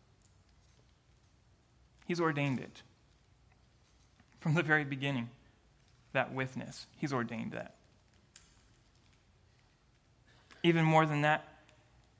He's 2.05 2.19
ordained 2.19 2.59
it. 2.59 2.81
From 4.39 4.53
the 4.53 4.63
very 4.63 4.83
beginning, 4.83 5.29
that 6.15 6.33
withness, 6.33 6.87
He's 6.97 7.13
ordained 7.13 7.51
that. 7.53 7.75
Even 10.63 10.83
more 10.83 11.05
than 11.05 11.21
that, 11.21 11.47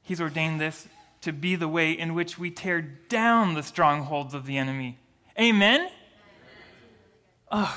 He's 0.03 0.21
ordained 0.21 0.61
this 0.61 0.87
to 1.21 1.33
be 1.33 1.55
the 1.55 1.67
way 1.67 1.91
in 1.91 2.13
which 2.13 2.37
we 2.37 2.51
tear 2.51 2.81
down 2.81 3.55
the 3.55 3.63
strongholds 3.63 4.35
of 4.35 4.45
the 4.45 4.57
enemy. 4.57 4.99
Amen? 5.39 5.89
Ugh. 7.51 7.75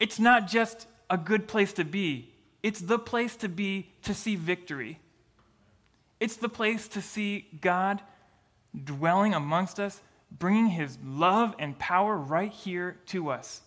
It's 0.00 0.18
not 0.18 0.48
just 0.48 0.88
a 1.08 1.16
good 1.16 1.46
place 1.46 1.72
to 1.74 1.84
be, 1.84 2.32
it's 2.62 2.80
the 2.80 2.98
place 2.98 3.36
to 3.36 3.48
be 3.48 3.92
to 4.02 4.14
see 4.14 4.34
victory. 4.34 4.98
It's 6.18 6.36
the 6.36 6.48
place 6.48 6.88
to 6.88 7.02
see 7.02 7.46
God 7.60 8.00
dwelling 8.84 9.34
amongst 9.34 9.78
us, 9.78 10.00
bringing 10.30 10.68
his 10.68 10.98
love 11.04 11.54
and 11.58 11.78
power 11.78 12.16
right 12.16 12.50
here 12.50 12.98
to 13.06 13.30
us. 13.30 13.60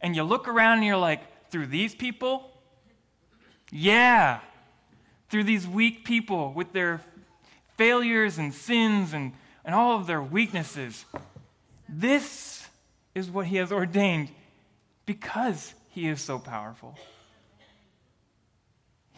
And 0.00 0.16
you 0.16 0.22
look 0.22 0.48
around 0.48 0.78
and 0.78 0.86
you're 0.86 0.96
like, 0.96 1.22
through 1.50 1.66
these 1.66 1.94
people? 1.94 2.50
Yeah. 3.70 4.40
Through 5.28 5.44
these 5.44 5.66
weak 5.66 6.04
people 6.04 6.52
with 6.52 6.72
their 6.72 7.02
failures 7.76 8.38
and 8.38 8.54
sins 8.54 9.12
and, 9.12 9.32
and 9.64 9.74
all 9.74 9.96
of 9.96 10.06
their 10.06 10.22
weaknesses. 10.22 11.04
This 11.88 12.66
is 13.14 13.30
what 13.30 13.46
he 13.46 13.56
has 13.56 13.72
ordained 13.72 14.30
because 15.06 15.74
he 15.88 16.08
is 16.08 16.20
so 16.20 16.38
powerful. 16.38 16.96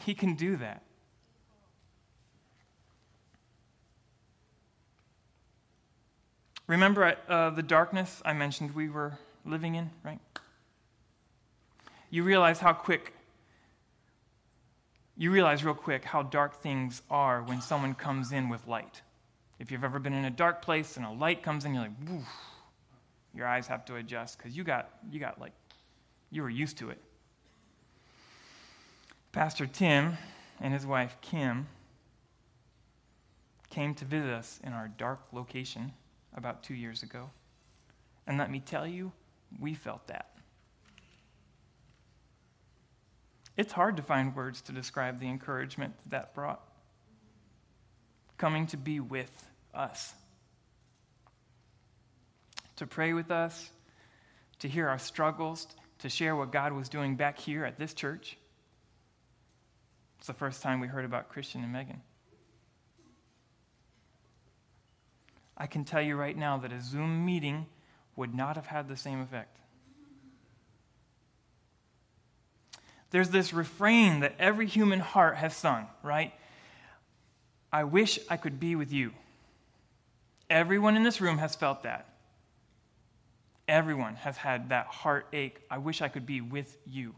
He 0.05 0.14
can 0.14 0.35
do 0.35 0.57
that. 0.57 0.83
Remember 6.66 7.16
uh, 7.28 7.51
the 7.51 7.62
darkness 7.62 8.22
I 8.24 8.33
mentioned 8.33 8.74
we 8.74 8.89
were 8.89 9.18
living 9.45 9.74
in, 9.74 9.91
right? 10.03 10.20
You 12.13 12.25
realize 12.25 12.61
how 12.61 12.75
quick, 12.75 13.15
you 15.17 15.31
realize 15.31 15.65
real 15.65 15.73
quick 15.73 16.05
how 16.05 16.23
dark 16.23 16.61
things 16.61 17.01
are 17.11 17.43
when 17.43 17.63
someone 17.63 17.95
comes 17.95 18.33
in 18.33 18.51
with 18.51 18.69
light. 18.69 19.01
If 19.59 19.73
you've 19.73 19.83
ever 19.83 19.99
been 19.99 20.13
in 20.13 20.27
a 20.27 20.31
dark 20.31 20.61
place 20.61 20.99
and 20.99 21.07
a 21.07 21.11
light 21.11 21.43
comes 21.43 21.65
in, 21.65 21.73
you're 21.73 21.85
like, 21.85 21.93
woof, 22.07 22.29
your 23.35 23.47
eyes 23.47 23.67
have 23.67 23.87
to 23.87 23.97
adjust 23.97 24.37
because 24.37 24.55
you 24.55 24.63
got, 24.63 24.91
you 25.11 25.21
got 25.21 25.41
like, 25.41 25.55
you 26.31 26.43
were 26.43 26.51
used 26.51 26.77
to 26.79 26.91
it. 26.91 26.99
Pastor 29.33 29.67
Tim 29.67 30.19
and 30.61 30.75
his 30.75 30.85
wife 30.85 31.17
Kim 31.23 31.67
came 33.71 33.95
to 33.95 34.05
visit 34.05 34.29
us 34.29 34.61
in 34.65 34.75
our 34.75 34.89
dark 34.99 35.21
location 35.33 35.91
about 36.37 36.63
two 36.63 36.75
years 36.75 37.03
ago. 37.03 37.31
And 38.27 38.37
let 38.37 38.51
me 38.51 38.61
tell 38.61 38.87
you, 38.87 39.13
we 39.59 39.73
felt 39.73 40.07
that. 40.09 40.32
It's 43.57 43.72
hard 43.72 43.96
to 43.98 44.03
find 44.03 44.34
words 44.34 44.62
to 44.62 44.72
describe 44.72 45.20
the 45.20 45.28
encouragement 45.28 45.94
that 46.11 46.34
brought. 46.34 46.62
Coming 48.38 48.66
to 48.68 48.76
be 48.76 48.98
with 48.98 49.30
us, 49.74 50.12
to 52.76 52.86
pray 52.86 53.12
with 53.12 53.30
us, 53.30 53.70
to 54.61 54.68
hear 54.68 54.88
our 54.88 54.98
struggles, 54.98 55.66
to 55.98 56.09
share 56.09 56.34
what 56.34 56.50
God 56.50 56.72
was 56.72 56.88
doing 56.88 57.16
back 57.16 57.38
here 57.38 57.64
at 57.64 57.78
this 57.78 57.94
church. 57.94 58.36
It's 60.18 60.26
the 60.26 60.34
first 60.34 60.62
time 60.62 60.80
we 60.80 60.86
heard 60.86 61.05
about 61.05 61.28
Christian 61.28 61.62
and 61.62 61.72
Megan. 61.72 62.00
I 65.57 65.66
can 65.66 65.84
tell 65.84 66.03
you 66.03 66.16
right 66.16 66.36
now 66.36 66.59
that 66.59 66.72
a 66.72 66.80
Zoom 66.80 67.24
meeting 67.24 67.66
would 68.16 68.34
not 68.34 68.57
have 68.57 68.66
had 68.66 68.88
the 68.88 68.96
same 68.96 69.20
effect. 69.20 69.59
There's 73.13 73.29
this 73.29 73.53
refrain 73.53 74.21
that 74.21 74.35
every 74.39 74.67
human 74.67 74.99
heart 74.99 75.37
has 75.37 75.55
sung, 75.55 75.87
right? 76.03 76.33
I 77.71 77.85
wish 77.85 78.19
I 78.29 78.39
could 78.39 78.59
be 78.59 78.75
with 78.75 78.91
you. 78.91 79.13
Everyone 80.49 80.97
in 80.97 81.05
this 81.05 81.21
room 81.21 81.37
has 81.37 81.55
felt 81.55 81.83
that. 81.83 82.09
Everyone 83.69 84.15
has 84.17 84.39
had 84.39 84.71
that 84.71 84.87
heartache. 84.87 85.61
I 85.71 85.77
wish 85.77 86.01
I 86.01 86.09
could 86.09 86.25
be 86.25 86.41
with 86.41 86.77
you. 86.87 87.15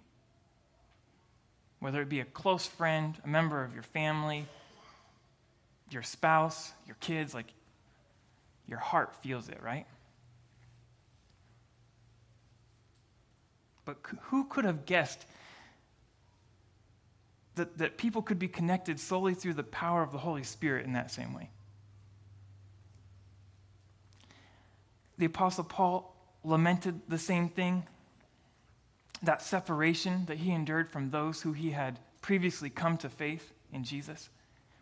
Whether 1.79 2.03
it 2.03 2.09
be 2.09 2.21
a 2.21 2.25
close 2.25 2.67
friend, 2.67 3.17
a 3.25 3.29
member 3.29 3.63
of 3.63 3.73
your 3.73 3.83
family, 3.85 4.47
your 5.91 6.03
spouse, 6.03 6.73
your 6.87 6.97
kids, 6.99 7.35
like 7.35 7.53
your 8.67 8.79
heart 8.79 9.15
feels 9.23 9.49
it, 9.49 9.63
right? 9.63 9.87
But 13.85 13.99
who 14.23 14.45
could 14.47 14.65
have 14.65 14.87
guessed 14.87 15.25
that, 17.55 17.79
that 17.79 17.97
people 17.97 18.23
could 18.23 18.39
be 18.39 18.49
connected 18.49 18.99
solely 18.99 19.35
through 19.35 19.55
the 19.55 19.63
power 19.63 20.03
of 20.03 20.13
the 20.13 20.19
Holy 20.19 20.43
Spirit 20.43 20.87
in 20.87 20.93
that 20.95 21.11
same 21.11 21.35
way? 21.35 21.51
The 25.19 25.27
Apostle 25.27 25.65
Paul 25.65 26.15
lamented 26.43 27.01
the 27.09 27.19
same 27.19 27.49
thing 27.49 27.87
that 29.23 29.43
separation 29.43 30.27
that 30.27 30.39
he 30.39 30.51
endured 30.51 30.89
from 30.89 31.11
those 31.11 31.41
who 31.41 31.53
he 31.53 31.71
had 31.71 31.99
previously 32.21 32.71
come 32.71 32.97
to 32.99 33.09
faith 33.09 33.53
in 33.73 33.85
Jesus. 33.85 34.29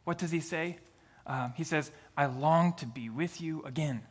What 0.04 0.18
does 0.18 0.30
he 0.30 0.40
say? 0.40 0.78
Um, 1.26 1.52
he 1.56 1.64
says, 1.64 1.90
I 2.16 2.26
long 2.26 2.72
to 2.74 2.86
be 2.86 3.08
with 3.08 3.40
you 3.40 3.62
again. 3.64 4.02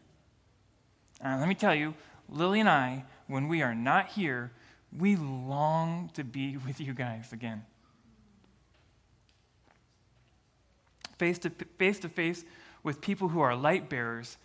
Uh, 1.24 1.38
let 1.40 1.48
me 1.48 1.56
tell 1.56 1.76
you, 1.76 1.94
Lily 2.30 2.62
and 2.62 2.70
I, 2.70 3.04
when 3.28 3.48
we 3.48 3.62
are 3.62 3.76
not 3.76 4.08
here, 4.08 4.52
we 4.98 5.16
long 5.16 6.10
to 6.14 6.24
be 6.24 6.58
with 6.66 6.80
you 6.80 6.94
guys 6.94 7.34
again. 7.34 7.64
Face 11.22 11.38
to 11.38 11.52
face, 11.52 12.00
to 12.00 12.10
face 12.10 12.44
with 12.82 13.00
people 13.00 13.28
who 13.28 13.42
are 13.42 13.56
light 13.56 13.90
bearers, 13.90 14.38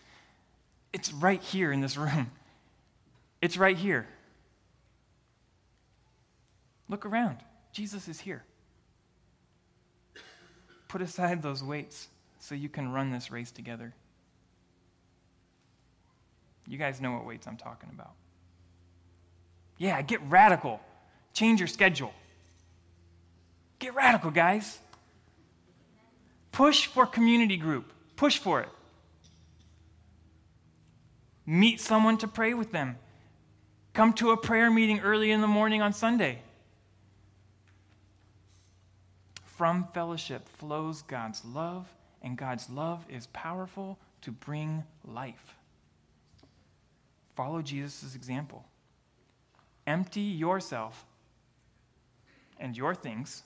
it's 0.93 1.11
right 1.11 1.43
here 1.43 1.73
in 1.73 1.81
this 1.81 1.97
room. 1.97 2.31
It's 3.41 3.57
right 3.57 3.79
here. 3.79 4.07
Look 6.91 7.07
around. 7.07 7.39
Jesus 7.73 8.09
is 8.09 8.21
here. 8.21 8.45
Put 10.89 11.01
aside 11.01 11.41
those 11.41 11.65
weights 11.65 12.09
so 12.41 12.55
you 12.55 12.69
can 12.69 12.93
run 12.93 13.11
this 13.11 13.31
race 13.31 13.51
together. 13.51 13.95
You 16.67 16.77
guys 16.77 17.01
know 17.01 17.13
what 17.13 17.25
weights 17.25 17.47
I'm 17.47 17.57
talking 17.57 17.89
about. 17.95 18.13
Yeah, 19.79 20.03
get 20.03 20.21
radical. 20.29 20.81
Change 21.33 21.59
your 21.59 21.69
schedule. 21.69 22.13
Get 23.79 23.95
radical, 23.95 24.31
guys. 24.31 24.79
Push 26.57 26.87
for 26.87 27.05
community 27.05 27.59
group. 27.59 27.93
Push 28.17 28.39
for 28.39 28.63
it. 28.63 28.71
Meet 31.45 31.83
someone 31.83 32.17
to 32.17 32.27
pray 32.27 32.55
with 32.55 32.73
them. 32.73 32.97
Come 33.93 34.15
to 34.15 34.31
a 34.31 34.39
prayer 34.39 34.71
meeting 34.71 35.01
early 35.01 35.31
in 35.31 35.43
the 35.43 35.47
morning 35.47 35.83
on 35.83 35.93
Sunday. 35.93 36.39
From 39.45 39.89
fellowship 39.93 40.49
flows 40.49 41.03
God's 41.03 41.45
love, 41.45 41.95
and 42.23 42.39
God's 42.39 42.71
love 42.71 43.05
is 43.11 43.27
powerful 43.35 43.99
to 44.23 44.33
bring 44.33 44.83
life. 45.05 45.57
Follow 47.35 47.61
Jesus' 47.61 48.15
example. 48.15 48.65
Empty 49.87 50.23
yourself 50.23 51.05
and 52.59 52.75
your 52.75 52.95
things, 52.95 53.43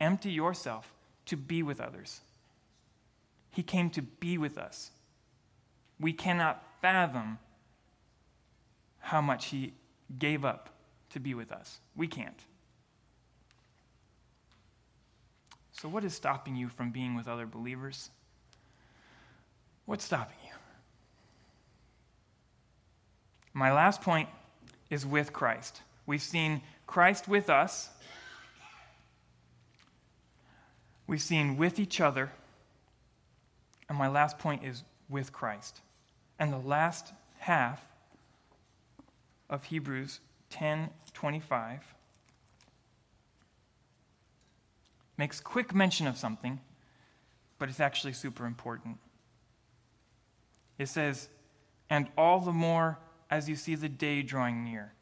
empty 0.00 0.30
yourself 0.30 0.94
to 1.24 1.36
be 1.36 1.64
with 1.64 1.80
others. 1.80 2.20
He 3.56 3.62
came 3.62 3.88
to 3.92 4.02
be 4.02 4.36
with 4.36 4.58
us. 4.58 4.90
We 5.98 6.12
cannot 6.12 6.62
fathom 6.82 7.38
how 8.98 9.22
much 9.22 9.46
He 9.46 9.72
gave 10.18 10.44
up 10.44 10.68
to 11.08 11.20
be 11.20 11.32
with 11.32 11.50
us. 11.50 11.78
We 11.96 12.06
can't. 12.06 12.38
So, 15.72 15.88
what 15.88 16.04
is 16.04 16.12
stopping 16.12 16.54
you 16.54 16.68
from 16.68 16.90
being 16.90 17.14
with 17.14 17.26
other 17.26 17.46
believers? 17.46 18.10
What's 19.86 20.04
stopping 20.04 20.36
you? 20.44 20.52
My 23.54 23.72
last 23.72 24.02
point 24.02 24.28
is 24.90 25.06
with 25.06 25.32
Christ. 25.32 25.80
We've 26.04 26.20
seen 26.20 26.60
Christ 26.86 27.26
with 27.26 27.48
us, 27.48 27.88
we've 31.06 31.22
seen 31.22 31.56
with 31.56 31.80
each 31.80 32.02
other, 32.02 32.32
and 33.88 33.96
my 33.96 34.08
last 34.08 34.38
point 34.38 34.64
is 34.64 34.84
with 35.08 35.32
Christ. 35.32 35.80
And 36.38 36.52
the 36.52 36.58
last 36.58 37.12
half 37.38 37.80
of 39.48 39.64
Hebrews 39.64 40.20
10:25 40.50 41.94
makes 45.16 45.40
quick 45.40 45.74
mention 45.74 46.06
of 46.06 46.18
something, 46.18 46.60
but 47.58 47.68
it's 47.68 47.80
actually 47.80 48.12
super 48.12 48.44
important. 48.44 48.98
It 50.78 50.86
says, 50.86 51.28
"And 51.88 52.10
all 52.18 52.40
the 52.40 52.52
more 52.52 52.98
as 53.30 53.48
you 53.48 53.56
see 53.56 53.74
the 53.74 53.88
day 53.88 54.22
drawing 54.22 54.62
near." 54.64 54.92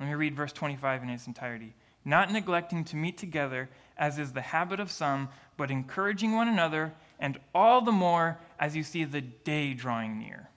Let 0.00 0.06
me 0.06 0.14
read 0.14 0.34
verse 0.34 0.52
25 0.52 1.02
in 1.02 1.10
its 1.10 1.26
entirety. 1.26 1.74
Not 2.04 2.30
neglecting 2.30 2.84
to 2.84 2.96
meet 2.96 3.16
together, 3.16 3.70
as 3.96 4.18
is 4.18 4.32
the 4.32 4.42
habit 4.42 4.80
of 4.80 4.90
some, 4.90 5.30
but 5.56 5.70
encouraging 5.70 6.32
one 6.32 6.48
another, 6.48 6.94
and 7.18 7.38
all 7.54 7.80
the 7.80 7.92
more 7.92 8.38
as 8.58 8.76
you 8.76 8.82
see 8.82 9.04
the 9.04 9.20
day 9.20 9.74
drawing 9.74 10.18
near. 10.18 10.48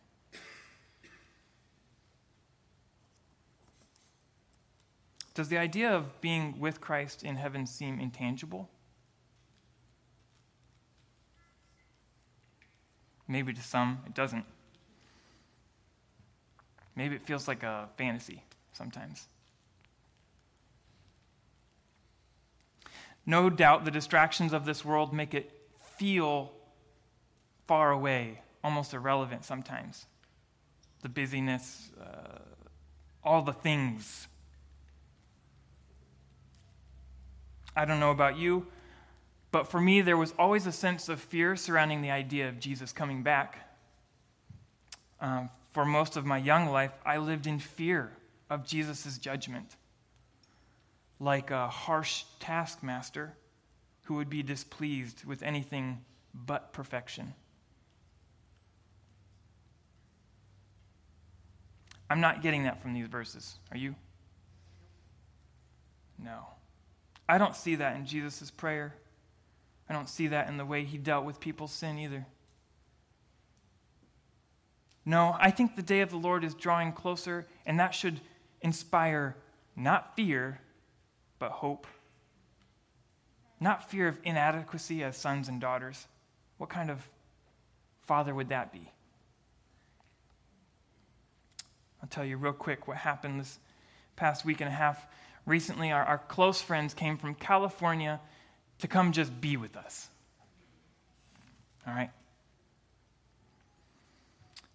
Does 5.34 5.49
the 5.49 5.58
idea 5.58 5.91
of 5.91 6.20
being 6.20 6.60
with 6.60 6.82
Christ 6.82 7.24
in 7.24 7.36
heaven 7.36 7.68
seem 7.68 7.99
intangible? 7.99 8.70
Maybe 13.28 13.53
to 13.53 13.62
some 13.62 13.99
it 14.08 14.16
doesn't. 14.16 14.45
Maybe 16.95 17.16
it 17.16 17.22
feels 17.22 17.47
like 17.47 17.62
a 17.62 17.89
fantasy 17.97 18.43
sometimes. 18.74 19.28
No 23.28 23.49
doubt 23.49 23.86
the 23.86 23.91
distractions 23.91 24.53
of 24.53 24.66
this 24.66 24.84
world 24.84 25.14
make 25.14 25.34
it 25.34 25.57
feel 25.98 26.52
far 27.68 27.91
away, 27.91 28.41
almost 28.64 28.93
irrelevant 28.93 29.45
sometimes. 29.45 30.06
The 31.02 31.10
busyness, 31.10 31.89
uh, 32.00 32.39
all 33.24 33.41
the 33.41 33.54
things. 33.54 34.28
I 37.76 37.86
don't 37.86 38.00
know 38.00 38.12
about 38.12 38.38
you, 38.38 38.68
but 39.52 39.68
for 39.68 39.80
me, 39.80 40.02
there 40.02 40.18
was 40.18 40.34
always 40.39 40.66
a 40.66 40.72
sense 40.72 41.10
of 41.10 41.20
fear 41.20 41.56
surrounding 41.56 42.02
the 42.02 42.12
idea 42.12 42.50
of 42.50 42.60
Jesus 42.60 42.91
coming 42.91 43.24
back. 43.24 43.70
Um, 45.20 45.50
for 45.72 45.86
most 45.86 46.18
of 46.18 46.26
my 46.26 46.38
young 46.38 46.68
life, 46.68 46.91
I 47.06 47.18
lived 47.18 47.48
in 47.48 47.60
fear 47.60 48.12
of 48.50 48.66
Jesus' 48.66 49.18
judgment, 49.18 49.76
like 51.20 51.52
a 51.52 51.68
harsh 51.68 52.24
taskmaster 52.39 53.36
who 54.08 54.16
would 54.16 54.30
be 54.30 54.41
displeased 54.41 55.26
with 55.26 55.43
anything 55.43 55.99
but 56.34 56.72
perfection. 56.72 57.34
I'm 62.10 62.22
not 62.22 62.41
getting 62.41 62.64
that 62.64 62.82
from 62.82 62.93
these 62.93 63.08
verses. 63.08 63.58
Are 63.70 63.78
you? 63.78 63.95
No. 66.18 66.45
I 67.28 67.38
don't 67.38 67.53
see 67.53 67.76
that 67.76 67.97
in 67.97 68.05
Jesus' 68.05 68.49
prayer. 68.49 68.95
I 69.89 69.93
don't 69.93 70.08
see 70.08 70.28
that 70.28 70.47
in 70.47 70.55
the 70.55 70.66
way 70.66 70.86
he 70.86 70.97
dealt 70.97 71.26
with 71.26 71.41
people's 71.41 71.74
sin 71.74 71.99
either. 71.99 72.26
No, 75.03 75.36
I 75.38 75.51
think 75.51 75.76
the 75.76 75.82
day 75.82 75.99
of 75.99 76.12
the 76.12 76.18
Lord 76.18 76.45
is 76.45 76.53
drawing 76.53 76.93
closer, 76.93 77.45
and 77.66 77.78
that 77.82 77.93
should 77.93 78.22
inspire 78.62 79.36
not 79.76 80.16
fear, 80.16 80.62
but 81.39 81.51
hope. 81.51 81.88
Not 83.60 83.89
fear 83.89 84.08
of 84.08 84.20
inadequacy 84.24 85.03
as 85.03 85.18
sons 85.18 85.47
and 85.49 85.60
daughters. 85.60 86.08
What 86.58 86.70
kind 86.70 86.89
of 86.91 86.99
father 88.05 88.34
would 88.34 88.49
that 88.49 88.72
be? 88.72 88.91
I'll 92.01 92.10
tell 92.10 92.26
you 92.26 92.38
real 92.38 92.53
quick 92.53 92.88
what 92.88 92.97
happened 92.97 93.39
this 93.39 93.60
past 94.16 94.45
week 94.45 94.62
and 94.62 94.68
a 94.68 94.74
half. 94.74 95.05
Recently, 95.45 95.91
our, 95.91 96.03
our 96.03 96.18
close 96.18 96.62
friends 96.62 96.93
came 96.93 97.18
from 97.18 97.34
California 97.34 98.20
to 98.80 98.88
come 98.88 99.12
just 99.12 99.39
be 99.41 99.58
with 99.58 99.76
us. 99.76 100.10
All 101.88 101.93
right? 101.93 102.12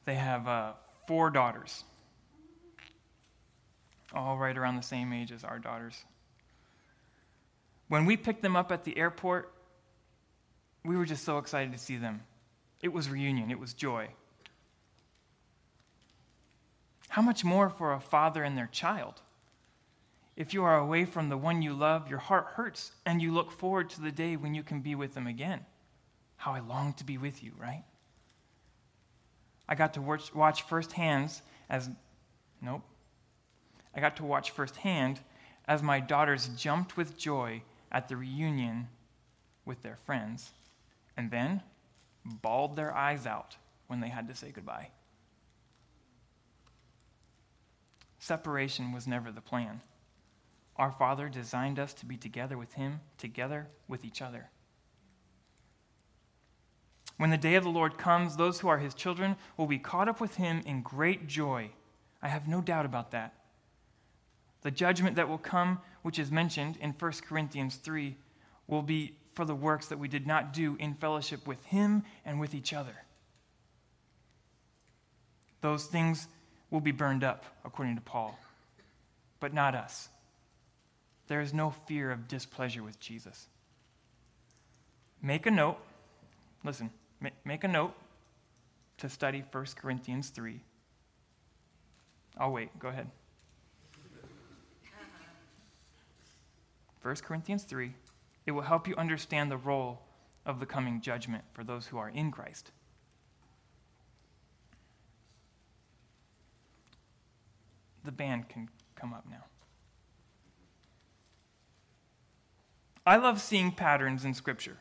They 0.04 0.14
have 0.14 0.48
uh, 0.48 0.72
four 1.06 1.30
daughters, 1.30 1.84
all 4.12 4.36
right 4.36 4.56
around 4.56 4.76
the 4.76 4.82
same 4.82 5.12
age 5.12 5.30
as 5.30 5.44
our 5.44 5.58
daughters. 5.58 6.02
When 7.92 8.06
we 8.06 8.16
picked 8.16 8.40
them 8.40 8.56
up 8.56 8.72
at 8.72 8.84
the 8.84 8.96
airport, 8.96 9.52
we 10.82 10.96
were 10.96 11.04
just 11.04 11.26
so 11.26 11.36
excited 11.36 11.72
to 11.72 11.78
see 11.78 11.98
them. 11.98 12.22
It 12.80 12.90
was 12.90 13.10
reunion, 13.10 13.50
it 13.50 13.58
was 13.58 13.74
joy. 13.74 14.08
How 17.10 17.20
much 17.20 17.44
more 17.44 17.68
for 17.68 17.92
a 17.92 18.00
father 18.00 18.44
and 18.44 18.56
their 18.56 18.70
child? 18.72 19.20
If 20.36 20.54
you 20.54 20.64
are 20.64 20.78
away 20.78 21.04
from 21.04 21.28
the 21.28 21.36
one 21.36 21.60
you 21.60 21.74
love, 21.74 22.08
your 22.08 22.18
heart 22.18 22.46
hurts, 22.54 22.92
and 23.04 23.20
you 23.20 23.30
look 23.30 23.52
forward 23.52 23.90
to 23.90 24.00
the 24.00 24.10
day 24.10 24.36
when 24.36 24.54
you 24.54 24.62
can 24.62 24.80
be 24.80 24.94
with 24.94 25.12
them 25.12 25.26
again. 25.26 25.60
How 26.36 26.54
I 26.54 26.60
long 26.60 26.94
to 26.94 27.04
be 27.04 27.18
with 27.18 27.44
you, 27.44 27.52
right? 27.58 27.84
I 29.68 29.74
got 29.74 29.92
to 29.94 30.00
watch, 30.00 30.34
watch 30.34 30.62
firsthand 30.62 31.30
as, 31.68 31.90
nope. 32.62 32.84
I 33.94 34.00
got 34.00 34.16
to 34.16 34.24
watch 34.24 34.52
firsthand 34.52 35.20
as 35.68 35.82
my 35.82 36.00
daughters 36.00 36.48
jumped 36.56 36.96
with 36.96 37.18
joy 37.18 37.60
at 37.92 38.08
the 38.08 38.16
reunion 38.16 38.88
with 39.64 39.82
their 39.82 39.96
friends, 39.96 40.50
and 41.16 41.30
then 41.30 41.62
bawled 42.24 42.74
their 42.74 42.92
eyes 42.94 43.26
out 43.26 43.56
when 43.86 44.00
they 44.00 44.08
had 44.08 44.26
to 44.26 44.34
say 44.34 44.50
goodbye. 44.50 44.88
Separation 48.18 48.92
was 48.92 49.06
never 49.06 49.30
the 49.30 49.40
plan. 49.40 49.80
Our 50.76 50.90
Father 50.90 51.28
designed 51.28 51.78
us 51.78 51.92
to 51.94 52.06
be 52.06 52.16
together 52.16 52.56
with 52.56 52.72
Him, 52.74 53.00
together 53.18 53.68
with 53.88 54.04
each 54.04 54.22
other. 54.22 54.48
When 57.18 57.30
the 57.30 57.36
day 57.36 57.56
of 57.56 57.64
the 57.64 57.70
Lord 57.70 57.98
comes, 57.98 58.36
those 58.36 58.60
who 58.60 58.68
are 58.68 58.78
His 58.78 58.94
children 58.94 59.36
will 59.56 59.66
be 59.66 59.78
caught 59.78 60.08
up 60.08 60.20
with 60.20 60.36
Him 60.36 60.62
in 60.64 60.82
great 60.82 61.26
joy. 61.26 61.70
I 62.22 62.28
have 62.28 62.48
no 62.48 62.60
doubt 62.60 62.86
about 62.86 63.10
that. 63.10 63.34
The 64.62 64.70
judgment 64.70 65.16
that 65.16 65.28
will 65.28 65.38
come, 65.38 65.80
which 66.02 66.18
is 66.18 66.30
mentioned 66.30 66.76
in 66.80 66.90
1 66.90 67.12
Corinthians 67.26 67.76
3, 67.76 68.16
will 68.66 68.82
be 68.82 69.16
for 69.34 69.44
the 69.44 69.54
works 69.54 69.86
that 69.86 69.98
we 69.98 70.08
did 70.08 70.26
not 70.26 70.52
do 70.52 70.76
in 70.78 70.94
fellowship 70.94 71.46
with 71.46 71.64
Him 71.66 72.02
and 72.24 72.38
with 72.38 72.54
each 72.54 72.72
other. 72.72 72.94
Those 75.60 75.86
things 75.86 76.28
will 76.70 76.80
be 76.80 76.90
burned 76.90 77.24
up, 77.24 77.44
according 77.64 77.94
to 77.96 78.00
Paul, 78.00 78.38
but 79.40 79.54
not 79.54 79.74
us. 79.74 80.08
There 81.28 81.40
is 81.40 81.54
no 81.54 81.70
fear 81.70 82.10
of 82.10 82.28
displeasure 82.28 82.82
with 82.82 82.98
Jesus. 82.98 83.46
Make 85.22 85.46
a 85.46 85.50
note, 85.50 85.78
listen, 86.64 86.90
make 87.44 87.64
a 87.64 87.68
note 87.68 87.94
to 88.98 89.08
study 89.08 89.44
1 89.52 89.66
Corinthians 89.76 90.30
3. 90.30 90.60
I'll 92.38 92.52
wait, 92.52 92.76
go 92.78 92.88
ahead. 92.88 93.08
1 97.02 97.16
Corinthians 97.16 97.64
3. 97.64 97.94
It 98.46 98.52
will 98.52 98.62
help 98.62 98.86
you 98.86 98.94
understand 98.96 99.50
the 99.50 99.56
role 99.56 100.02
of 100.46 100.60
the 100.60 100.66
coming 100.66 101.00
judgment 101.00 101.44
for 101.52 101.64
those 101.64 101.86
who 101.86 101.98
are 101.98 102.08
in 102.08 102.30
Christ. 102.30 102.70
The 108.04 108.12
band 108.12 108.48
can 108.48 108.68
come 108.96 109.12
up 109.12 109.24
now. 109.30 109.44
I 113.04 113.16
love 113.16 113.40
seeing 113.40 113.72
patterns 113.72 114.24
in 114.24 114.34
Scripture. 114.34 114.78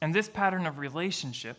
And 0.00 0.14
this 0.14 0.28
pattern 0.28 0.66
of 0.66 0.78
relationship, 0.78 1.58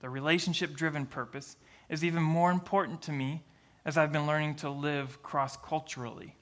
the 0.00 0.08
relationship 0.08 0.74
driven 0.74 1.04
purpose, 1.04 1.56
is 1.90 2.02
even 2.02 2.22
more 2.22 2.50
important 2.50 3.02
to 3.02 3.12
me 3.12 3.42
as 3.84 3.98
I've 3.98 4.12
been 4.12 4.26
learning 4.26 4.56
to 4.56 4.70
live 4.70 5.22
cross 5.22 5.56
culturally. 5.56 6.36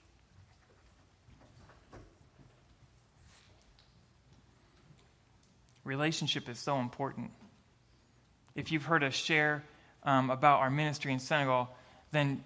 Relationship 5.85 6.49
is 6.49 6.59
so 6.59 6.79
important. 6.79 7.31
If 8.55 8.73
you've 8.73 8.85
heard 8.85 9.03
us 9.03 9.15
share 9.15 9.65
um, 10.03 10.31
about 10.31 10.61
our 10.61 10.71
ministry 10.71 11.13
in 11.13 11.19
Senegal, 11.19 11.69
then 12.11 12.45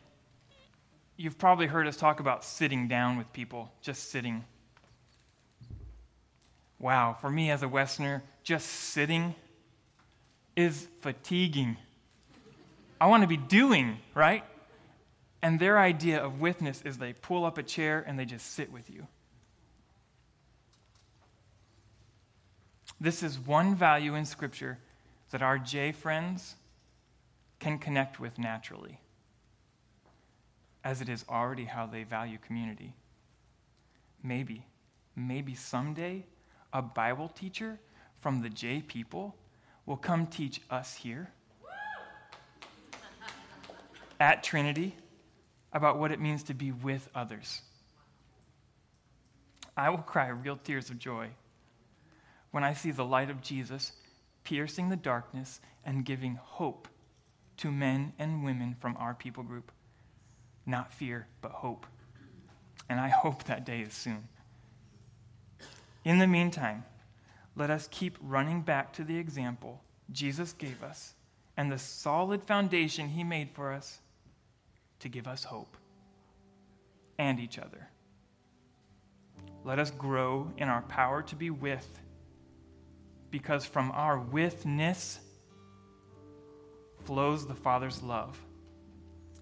you've 1.16 1.38
probably 1.38 1.66
heard 1.66 1.86
us 1.86 1.96
talk 1.96 2.20
about 2.20 2.44
sitting 2.44 2.88
down 2.88 3.18
with 3.18 3.32
people, 3.32 3.72
just 3.80 4.10
sitting 4.10 4.44
wow, 6.84 7.16
for 7.18 7.30
me 7.30 7.50
as 7.50 7.62
a 7.62 7.68
Westerner, 7.68 8.22
just 8.42 8.66
sitting 8.66 9.34
is 10.54 10.86
fatiguing. 11.00 11.78
I 13.00 13.06
want 13.06 13.22
to 13.22 13.26
be 13.26 13.38
doing, 13.38 13.96
right? 14.14 14.44
And 15.40 15.58
their 15.58 15.78
idea 15.78 16.22
of 16.22 16.40
withness 16.40 16.82
is 16.82 16.98
they 16.98 17.14
pull 17.14 17.46
up 17.46 17.56
a 17.56 17.62
chair 17.62 18.04
and 18.06 18.18
they 18.18 18.26
just 18.26 18.52
sit 18.52 18.70
with 18.70 18.90
you. 18.90 19.06
This 23.00 23.22
is 23.22 23.38
one 23.38 23.74
value 23.74 24.14
in 24.14 24.24
Scripture 24.24 24.78
that 25.30 25.42
our 25.42 25.58
J 25.58 25.92
friends 25.92 26.54
can 27.58 27.78
connect 27.78 28.20
with 28.20 28.38
naturally, 28.38 29.00
as 30.84 31.00
it 31.00 31.08
is 31.08 31.24
already 31.28 31.64
how 31.64 31.86
they 31.86 32.04
value 32.04 32.38
community. 32.38 32.94
Maybe, 34.22 34.66
maybe 35.16 35.54
someday 35.54 36.24
a 36.72 36.82
Bible 36.82 37.28
teacher 37.28 37.78
from 38.20 38.42
the 38.42 38.48
J 38.48 38.80
people 38.80 39.34
will 39.86 39.96
come 39.96 40.26
teach 40.26 40.60
us 40.70 40.94
here 40.94 41.30
at 44.20 44.42
Trinity 44.42 44.94
about 45.72 45.98
what 45.98 46.12
it 46.12 46.20
means 46.20 46.44
to 46.44 46.54
be 46.54 46.70
with 46.70 47.08
others. 47.14 47.62
I 49.76 49.90
will 49.90 49.98
cry 49.98 50.28
real 50.28 50.56
tears 50.56 50.90
of 50.90 50.98
joy 50.98 51.30
when 52.54 52.62
I 52.62 52.72
see 52.72 52.92
the 52.92 53.04
light 53.04 53.30
of 53.30 53.42
Jesus 53.42 53.90
piercing 54.44 54.88
the 54.88 54.94
darkness 54.94 55.60
and 55.84 56.04
giving 56.04 56.38
hope 56.40 56.86
to 57.56 57.72
men 57.72 58.12
and 58.16 58.44
women 58.44 58.76
from 58.78 58.96
our 58.96 59.12
people 59.12 59.42
group. 59.42 59.72
Not 60.64 60.92
fear, 60.92 61.26
but 61.40 61.50
hope. 61.50 61.84
And 62.88 63.00
I 63.00 63.08
hope 63.08 63.42
that 63.42 63.66
day 63.66 63.80
is 63.80 63.92
soon. 63.92 64.28
In 66.04 66.20
the 66.20 66.28
meantime, 66.28 66.84
let 67.56 67.70
us 67.70 67.88
keep 67.90 68.16
running 68.20 68.62
back 68.62 68.92
to 68.92 69.02
the 69.02 69.18
example 69.18 69.82
Jesus 70.12 70.52
gave 70.52 70.80
us 70.84 71.14
and 71.56 71.72
the 71.72 71.78
solid 71.78 72.44
foundation 72.44 73.08
he 73.08 73.24
made 73.24 73.50
for 73.50 73.72
us 73.72 73.98
to 75.00 75.08
give 75.08 75.26
us 75.26 75.42
hope 75.42 75.76
and 77.18 77.40
each 77.40 77.58
other. 77.58 77.88
Let 79.64 79.80
us 79.80 79.90
grow 79.90 80.52
in 80.56 80.68
our 80.68 80.82
power 80.82 81.20
to 81.22 81.34
be 81.34 81.50
with, 81.50 81.98
because 83.34 83.64
from 83.64 83.90
our 83.90 84.16
withness 84.16 85.18
flows 87.02 87.48
the 87.48 87.54
Father's 87.54 88.00
love 88.00 88.40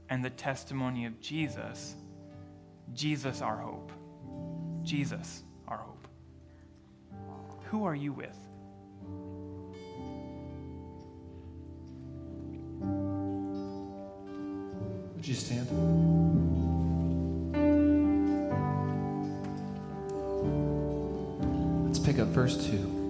and 0.08 0.24
the 0.24 0.30
testimony 0.30 1.04
of 1.04 1.20
Jesus. 1.20 1.94
Jesus, 2.94 3.42
our 3.42 3.58
hope. 3.58 3.92
Jesus, 4.82 5.42
our 5.68 5.76
hope. 5.76 6.08
Who 7.64 7.84
are 7.84 7.94
you 7.94 8.14
with? 8.14 8.34
Would 15.16 15.28
you 15.28 15.34
stand? 15.34 15.68
Let's 21.88 21.98
pick 21.98 22.18
up 22.18 22.28
verse 22.28 22.56
2. 22.70 23.01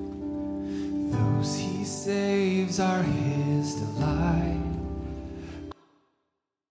Those 1.13 1.57
he 1.57 1.85
saves 1.85 2.81
are 2.81 3.03
his 3.03 3.75
delight. 3.75 4.72